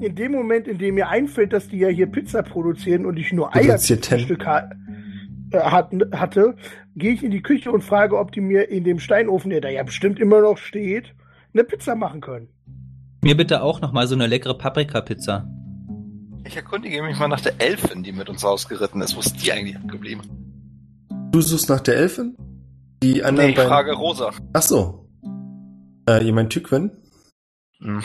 [0.00, 3.32] In dem Moment, in dem mir einfällt, dass die ja hier Pizza produzieren und ich
[3.32, 4.38] nur Eier zum Produzierten.
[5.62, 6.56] Hatte,
[6.96, 9.68] gehe ich in die Küche und frage, ob die mir in dem Steinofen, der da
[9.68, 11.14] ja bestimmt immer noch steht,
[11.52, 12.48] eine Pizza machen können.
[13.22, 15.48] Mir bitte auch noch mal so eine leckere Paprika-Pizza.
[16.46, 19.16] Ich erkundige mich mal nach der Elfin, die mit uns rausgeritten ist.
[19.16, 20.22] Wo ist die eigentlich abgeblieben?
[21.30, 22.36] Du suchst nach der Elfin?
[23.02, 23.70] Die anderen Nee, ich beiden.
[23.70, 24.30] frage Rosa.
[24.52, 25.08] Ach so.
[26.08, 26.90] Äh, ihr meint Tykwen?
[27.80, 28.02] Mhm.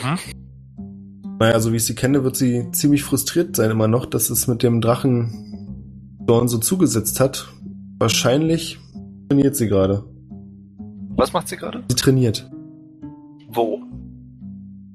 [1.40, 4.48] Naja, so wie ich sie kenne, wird sie ziemlich frustriert sein immer noch, dass es
[4.48, 5.49] mit dem Drachen
[6.30, 7.50] Dorn so zugesetzt hat.
[7.98, 8.80] Wahrscheinlich
[9.30, 10.04] trainiert sie gerade.
[11.16, 11.84] Was macht sie gerade?
[11.90, 12.48] Sie trainiert.
[13.48, 13.82] Wo?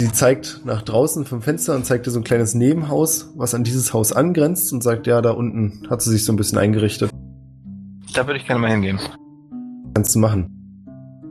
[0.01, 3.65] Sie zeigt nach draußen vom Fenster und zeigt dir so ein kleines Nebenhaus, was an
[3.65, 7.11] dieses Haus angrenzt und sagt, ja, da unten hat sie sich so ein bisschen eingerichtet.
[8.15, 9.01] Da würde ich gerne mal hingehen.
[9.93, 10.51] Kannst du machen.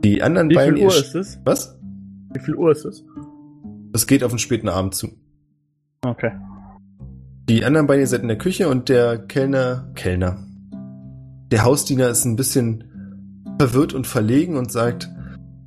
[0.04, 0.76] Die anderen Wie beiden...
[0.76, 1.38] viel Uhr ist es?
[1.46, 1.78] Was?
[2.34, 3.02] Wie viel Uhr ist es?
[3.94, 5.08] Es geht auf den späten Abend zu.
[6.04, 6.32] Okay.
[7.48, 10.38] Die anderen beiden ihr seid in der Küche und der Kellner, Kellner.
[11.52, 12.84] Der Hausdiener ist ein bisschen
[13.58, 15.10] verwirrt und verlegen und sagt,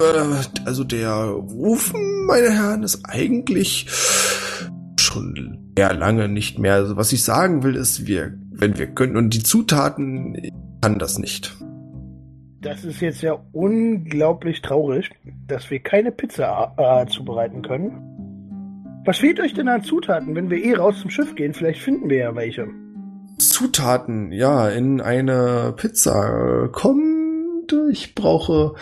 [0.01, 3.87] äh, also der Ofen, meine Herren, ist eigentlich
[4.99, 6.73] schon sehr lange nicht mehr.
[6.73, 10.97] Also was ich sagen will, ist, wir, wenn wir können und die Zutaten, ich kann
[10.97, 11.55] das nicht.
[12.61, 15.11] Das ist jetzt ja unglaublich traurig,
[15.47, 18.06] dass wir keine Pizza äh, zubereiten können.
[19.07, 20.35] Was fehlt euch denn an Zutaten?
[20.35, 22.67] Wenn wir eh raus zum Schiff gehen, vielleicht finden wir ja welche.
[23.39, 28.73] Zutaten, ja, in eine Pizza kommt, ich brauche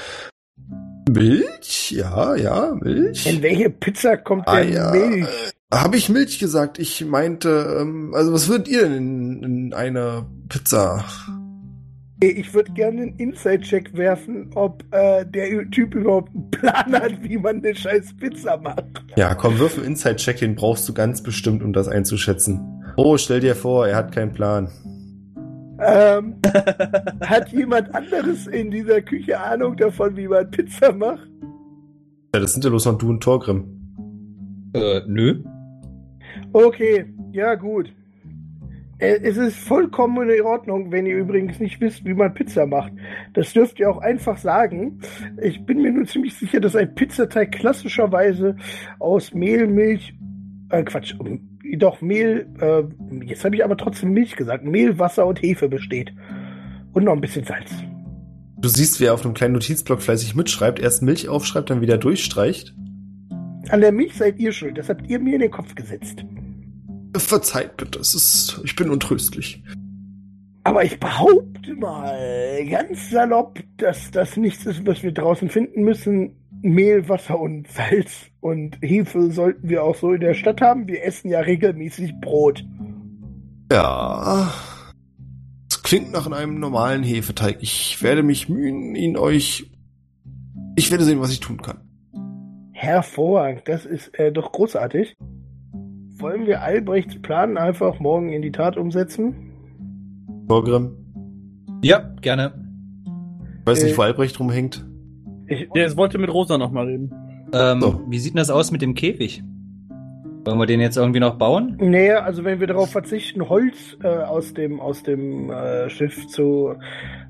[1.08, 3.28] Milch, ja, ja, Milch.
[3.32, 4.90] In welche Pizza kommt Ah, denn ja.
[4.90, 5.28] Milch?
[5.72, 6.80] Habe ich Milch gesagt?
[6.80, 11.06] Ich meinte, ähm, also was würdet ihr denn in, in eine Pizza?
[12.22, 17.38] Ich würde gerne einen Inside-Check werfen, ob äh, der Typ überhaupt einen Plan hat, wie
[17.38, 18.86] man eine scheiß Pizza macht.
[19.18, 22.84] Ja, komm, wirf einen Inside-Check, den brauchst du ganz bestimmt, um das einzuschätzen.
[22.96, 24.70] Oh, stell dir vor, er hat keinen Plan.
[25.82, 26.38] Ähm,
[27.22, 31.28] hat jemand anderes in dieser Küche Ahnung davon, wie man Pizza macht?
[32.34, 34.72] Ja, das sind ja bloß noch du und Torgrim.
[34.74, 35.44] Äh, nö.
[36.54, 37.92] Okay, ja gut.
[38.98, 42.94] Äh, Es ist vollkommen in Ordnung, wenn ihr übrigens nicht wisst, wie man Pizza macht.
[43.34, 45.00] Das dürft ihr auch einfach sagen.
[45.42, 48.56] Ich bin mir nur ziemlich sicher, dass ein Pizzateig klassischerweise
[49.00, 50.14] aus Mehl, Milch,
[50.70, 51.40] äh Quatsch, um,
[51.78, 52.84] doch Mehl, äh,
[53.26, 56.14] jetzt habe ich aber trotzdem Milch gesagt, Mehl, Wasser und Hefe besteht.
[56.94, 57.72] Und noch ein bisschen Salz.
[58.58, 61.98] Du siehst, wie er auf einem kleinen Notizblock fleißig mitschreibt, erst Milch aufschreibt, dann wieder
[61.98, 62.74] durchstreicht.
[63.70, 66.24] An der Milch seid ihr schuld, das habt ihr mir in den Kopf gesetzt.
[67.20, 69.64] Verzeiht bitte, es ist, ich bin untröstlich.
[70.64, 76.36] Aber ich behaupte mal ganz salopp, dass das nichts ist, was wir draußen finden müssen.
[76.64, 80.88] Mehl, Wasser und Salz und Hefe sollten wir auch so in der Stadt haben.
[80.88, 82.66] Wir essen ja regelmäßig Brot.
[83.72, 84.52] Ja,
[85.70, 87.58] es klingt nach einem normalen Hefeteig.
[87.62, 89.70] Ich werde mich mühen, ihn euch.
[90.76, 91.82] Ich werde sehen, was ich tun kann.
[92.72, 95.16] Hervorragend, das ist äh, doch großartig.
[96.26, 99.36] Wollen wir Albrechts Plan einfach morgen in die Tat umsetzen?
[100.48, 100.90] Torgrim,
[101.84, 102.52] Ja, gerne.
[103.60, 103.86] ich weiß Äh.
[103.86, 104.84] nicht, wo Albrecht rumhängt.
[105.46, 107.12] Ich, Der wollte mit Rosa nochmal reden.
[107.54, 108.02] Ähm, So.
[108.10, 109.44] Wie sieht denn das aus mit dem Käfig?
[110.46, 111.78] Wollen wir den jetzt irgendwie noch bauen?
[111.80, 116.74] Naja, also wenn wir darauf verzichten, Holz äh, aus dem, aus dem äh, Schiff zu,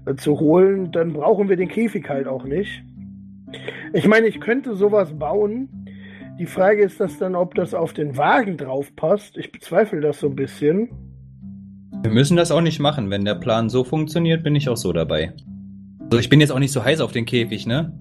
[0.06, 2.82] äh, zu holen, dann brauchen wir den Käfig halt auch nicht.
[3.92, 5.68] Ich meine, ich könnte sowas bauen.
[6.38, 9.38] Die Frage ist das dann, ob das auf den Wagen drauf passt.
[9.38, 10.90] Ich bezweifle das so ein bisschen.
[12.02, 13.10] Wir müssen das auch nicht machen.
[13.10, 15.34] Wenn der Plan so funktioniert, bin ich auch so dabei.
[16.04, 17.98] Also ich bin jetzt auch nicht so heiß auf den Käfig, ne?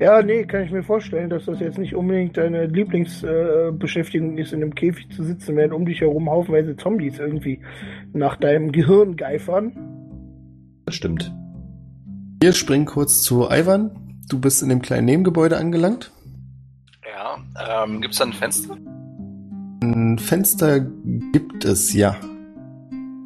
[0.00, 4.52] Ja, nee, kann ich mir vorstellen, dass das jetzt nicht unbedingt deine Lieblingsbeschäftigung äh, ist,
[4.52, 7.60] in einem Käfig zu sitzen, während um dich herum haufenweise Zombies irgendwie
[8.12, 9.72] nach deinem Gehirn geifern.
[10.86, 11.32] Das stimmt.
[12.40, 13.90] Wir springen kurz zu Ivan.
[14.28, 16.12] Du bist in dem kleinen Nebengebäude angelangt.
[17.54, 18.76] Ja, ähm, gibt's da ein Fenster?
[19.82, 22.16] Ein Fenster gibt es, ja.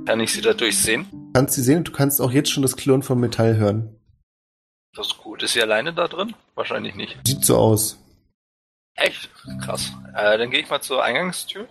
[0.06, 1.06] Kann ich sie da durchsehen?
[1.10, 3.96] Du kannst sie sehen und du kannst auch jetzt schon das Klirren von Metall hören.
[4.94, 5.42] Das ist gut.
[5.42, 6.34] Ist sie alleine da drin?
[6.54, 7.18] Wahrscheinlich nicht.
[7.26, 7.98] Sieht so aus.
[8.94, 9.30] Echt?
[9.62, 9.92] Krass.
[10.14, 11.66] Äh, dann gehe ich mal zur Eingangstür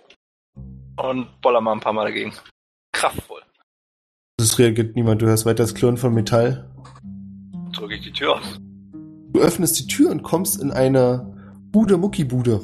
[0.98, 2.34] und boller mal ein paar Mal dagegen.
[2.94, 3.42] Kraftvoll.
[4.40, 5.22] Es reagiert niemand.
[5.22, 6.68] Du hörst weiter das Klirren von Metall.
[7.74, 8.60] Drücke ich die Tür auf.
[9.34, 11.31] Du öffnest die Tür und kommst in eine
[11.72, 12.60] Bude Muckibude.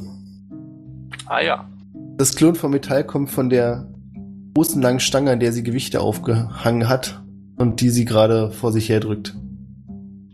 [1.28, 1.70] Ah ja.
[2.18, 3.88] Das Klirren von Metall kommt von der
[4.54, 7.24] großen langen Stange, an der sie Gewichte aufgehangen hat
[7.58, 9.36] und die sie gerade vor sich herdrückt.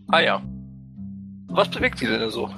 [0.07, 0.41] Ah ja.
[1.49, 2.49] Was bewegt die denn so?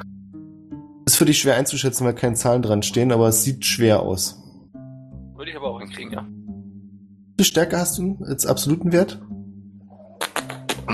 [1.06, 4.42] Ist für dich schwer einzuschätzen, weil keine Zahlen dran stehen, aber es sieht schwer aus.
[5.36, 6.26] Würde ich aber auch hinkriegen, ja.
[6.28, 9.22] Wie viel Stärke hast du als absoluten Wert?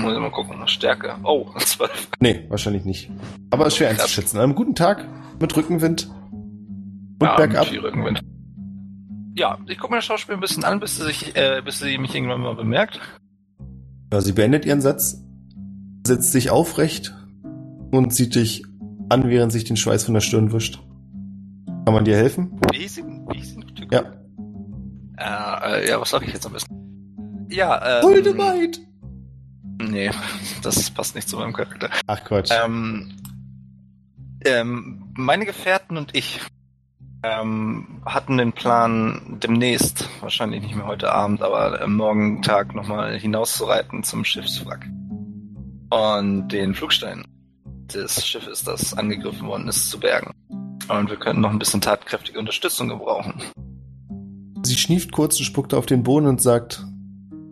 [0.02, 0.56] Muss ich mal gucken.
[0.66, 1.14] Stärke.
[1.24, 2.08] Oh, 12.
[2.20, 3.10] Nee, wahrscheinlich nicht.
[3.50, 4.02] Aber ist schwer Krass.
[4.02, 4.38] einzuschätzen.
[4.38, 5.06] An einem guten Tag
[5.40, 7.70] mit Rückenwind und ja, bergab.
[7.70, 8.20] mit Rückenwind.
[9.34, 11.96] Ja, ich gucke mir das Schauspiel ein bisschen an, bis sie, sich, äh, bis sie
[11.98, 13.00] mich irgendwann mal bemerkt.
[14.12, 15.22] Ja, sie beendet ihren Satz,
[16.06, 17.14] setzt sich aufrecht
[17.90, 18.64] und sieht dich
[19.08, 20.80] an, während sich den Schweiß von der Stirn wischt.
[21.86, 22.60] Kann man dir helfen?
[22.74, 23.04] Ist sie?
[23.90, 24.04] Ja.
[25.18, 27.46] Äh, äh, ja, was sag ich jetzt am besten?
[27.50, 28.22] Ja, ähm...
[29.92, 30.10] Nee,
[30.62, 31.90] das passt nicht zu meinem Charakter.
[32.06, 32.50] Ach Quatsch.
[32.50, 33.12] Ähm,
[34.42, 36.40] ähm, meine Gefährten und ich
[37.22, 43.18] ähm, hatten den Plan, demnächst, wahrscheinlich nicht mehr heute Abend, aber äh, morgen Tag nochmal
[43.18, 44.88] hinauszureiten zum Schiffswrack.
[45.90, 47.22] Und den Flugstein
[47.94, 50.32] des Schiffes, das angegriffen worden ist, zu bergen.
[50.88, 53.42] Und wir könnten noch ein bisschen tatkräftige Unterstützung gebrauchen.
[54.62, 56.82] Sie schnieft kurz und spuckt auf den Boden und sagt,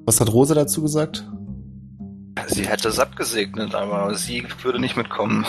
[0.06, 1.30] was hat Rosa dazu gesagt?
[2.48, 5.44] Sie hätte es abgesegnet, aber sie würde nicht mitkommen.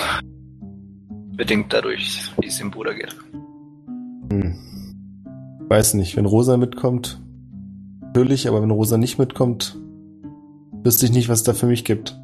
[1.35, 3.15] Bedingt dadurch, wie es dem Bruder geht.
[4.31, 4.55] Hm.
[5.69, 7.21] Weiß nicht, wenn Rosa mitkommt,
[8.01, 9.77] natürlich, aber wenn Rosa nicht mitkommt,
[10.83, 12.17] wüsste ich nicht, was es da für mich gibt.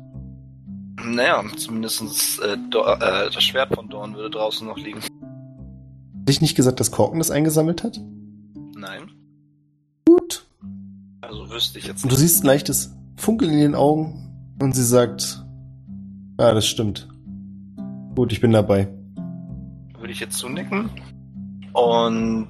[1.04, 5.00] Naja, zumindest äh, äh, das Schwert von Dorn würde draußen noch liegen.
[5.00, 8.02] Hätte ich nicht gesagt, dass Korken das eingesammelt hat?
[8.76, 9.12] Nein,
[10.06, 10.46] Gut.
[11.22, 14.27] also wüsste ich jetzt Und du siehst ein leichtes Funkeln in den Augen
[14.60, 15.44] und sie sagt,
[16.40, 17.08] ja, das stimmt.
[18.16, 18.88] Gut, ich bin dabei.
[20.00, 20.90] Würde ich jetzt zunicken.
[21.74, 22.48] Und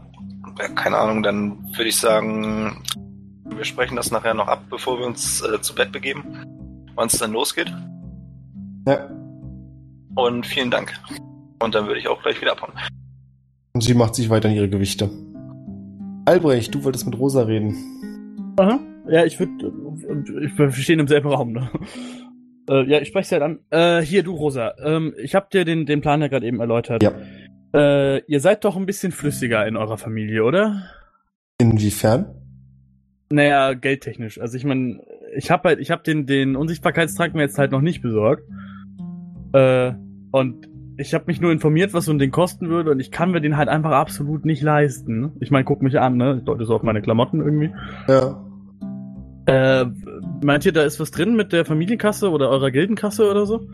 [0.59, 2.83] ja, keine Ahnung, dann würde ich sagen,
[3.45, 6.23] wir sprechen das nachher noch ab, bevor wir uns äh, zu Bett begeben,
[6.95, 7.73] wann es dann losgeht.
[8.87, 9.09] Ja.
[10.15, 10.93] Und vielen Dank.
[11.61, 12.73] Und dann würde ich auch gleich wieder abhauen.
[13.73, 15.09] Und sie macht sich weiter an ihre Gewichte.
[16.25, 17.75] Albrecht, du wolltest mit Rosa reden.
[18.57, 18.79] Aha.
[19.09, 19.71] Ja, ich würde.
[20.41, 21.69] Ich, wir stehen im selben Raum, ne?
[22.69, 23.59] Äh, ja, ich spreche halt an.
[23.69, 24.73] Äh, hier, du Rosa.
[24.83, 27.01] Ähm, ich habe dir den, den Plan ja gerade eben erläutert.
[27.01, 27.11] Ja.
[27.73, 30.83] Äh, ihr seid doch ein bisschen flüssiger in eurer Familie, oder?
[31.59, 32.33] Inwiefern?
[33.29, 34.39] Naja, geldtechnisch.
[34.39, 35.01] Also ich meine,
[35.35, 38.43] ich habe halt, ich habe den, den Unsichtbarkeitstrank mir jetzt halt noch nicht besorgt.
[39.53, 39.93] Äh,
[40.31, 40.67] und
[40.97, 43.41] ich habe mich nur informiert, was so ein Ding kosten würde, und ich kann mir
[43.41, 45.33] den halt einfach absolut nicht leisten.
[45.39, 46.37] Ich meine, guck mich an, ne?
[46.39, 47.71] Ich deute so auf meine Klamotten irgendwie.
[48.07, 48.43] Ja.
[49.47, 49.85] Äh,
[50.43, 53.67] meint ihr, da ist was drin mit der Familienkasse oder eurer Gildenkasse oder so?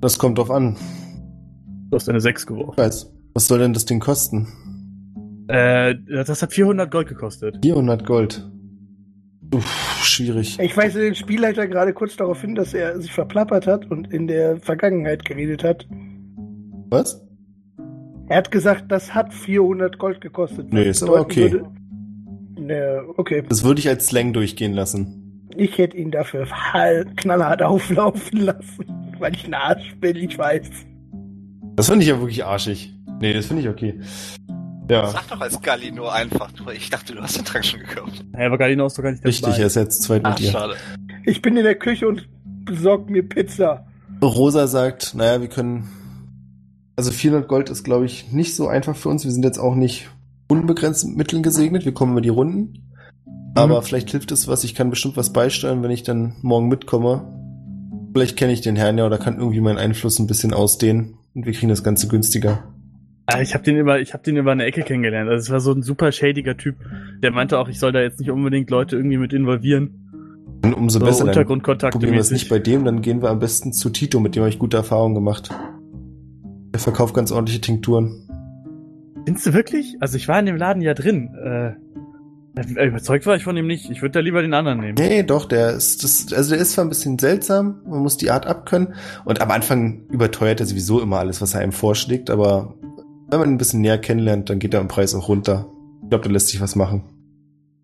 [0.00, 0.76] Das kommt drauf an.
[1.90, 2.72] Du hast eine 6 geworfen.
[2.72, 3.12] Ich weiß.
[3.34, 4.48] Was soll denn das Ding kosten?
[5.48, 7.58] Äh, das hat 400 Gold gekostet.
[7.62, 8.50] 400 Gold.
[9.52, 10.58] Uff, schwierig.
[10.58, 14.26] Ich weise den Spielleiter gerade kurz darauf hin, dass er sich verplappert hat und in
[14.26, 15.86] der Vergangenheit geredet hat.
[16.90, 17.24] Was?
[18.28, 20.72] Er hat gesagt, das hat 400 Gold gekostet.
[20.72, 21.52] Nee, ist aber okay.
[21.52, 21.70] Würde,
[22.58, 23.42] nee, okay.
[23.48, 25.48] Das würde ich als Slang durchgehen lassen.
[25.56, 26.46] Ich hätte ihn dafür
[27.16, 30.68] knallhart auflaufen lassen, weil ich ein Arsch bin, ich weiß.
[31.76, 32.92] Das finde ich ja wirklich arschig.
[33.20, 34.00] Nee, das finde ich okay.
[34.90, 36.50] Ja, Sag doch als Galli nur einfach.
[36.52, 38.24] Du- Ich dachte, du hast den Trank schon gekauft.
[38.36, 39.58] Ja, aber Galino ist doch gar nicht richtig, dabei.
[39.60, 40.50] er ist jetzt zweit Ach, mit ihr.
[40.50, 40.74] schade.
[41.24, 42.28] Ich bin in der Küche und
[42.64, 43.86] besorg mir Pizza.
[44.22, 45.88] Rosa sagt, naja, wir können.
[46.96, 49.24] Also 400 Gold ist, glaube ich, nicht so einfach für uns.
[49.24, 50.10] Wir sind jetzt auch nicht
[50.60, 51.84] unbegrenzt mit Mitteln gesegnet.
[51.84, 52.84] Wir kommen über die Runden.
[53.54, 54.64] Aber vielleicht hilft es was.
[54.64, 57.22] Ich kann bestimmt was beisteuern, wenn ich dann morgen mitkomme.
[58.12, 61.14] Vielleicht kenne ich den Herrn ja oder kann irgendwie meinen Einfluss ein bisschen ausdehnen.
[61.34, 62.64] Und wir kriegen das Ganze günstiger.
[63.26, 65.30] Ah, ich habe den über, ich habe den über eine Ecke kennengelernt.
[65.30, 66.76] Also es war so ein super shadiger Typ.
[67.22, 70.04] Der meinte auch, ich soll da jetzt nicht unbedingt Leute irgendwie mit involvieren.
[70.62, 71.24] Und umso So besser.
[71.24, 74.34] Untergrundkontakte probieren wir es nicht bei dem, dann gehen wir am besten zu Tito, mit
[74.34, 75.50] dem habe ich gute Erfahrungen gemacht.
[76.72, 78.23] Er verkauft ganz ordentliche Tinkturen.
[79.24, 79.96] Findest du wirklich?
[80.00, 81.34] Also ich war in dem Laden ja drin.
[81.34, 81.72] Äh,
[82.56, 83.90] äh, überzeugt war ich von ihm nicht.
[83.90, 84.94] Ich würde da lieber den anderen nehmen.
[84.98, 88.30] Nee, doch, der ist, das, also der ist zwar ein bisschen seltsam, man muss die
[88.30, 88.94] Art abkönnen.
[89.24, 92.74] Und am Anfang überteuert er sowieso immer alles, was er einem vorschlägt, aber
[93.30, 95.66] wenn man ihn ein bisschen näher kennenlernt, dann geht er im Preis auch runter.
[96.02, 97.02] Ich glaube, da lässt sich was machen.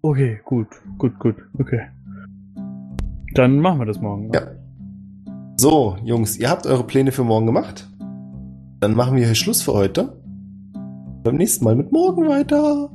[0.03, 0.69] Okay, gut,
[0.99, 1.89] gut, gut, okay.
[3.35, 4.31] Dann machen wir das morgen.
[4.33, 4.43] Ja.
[5.57, 7.89] So, Jungs, ihr habt eure Pläne für morgen gemacht?
[8.79, 10.20] Dann machen wir hier Schluss für heute.
[11.23, 12.91] Beim nächsten Mal mit morgen weiter.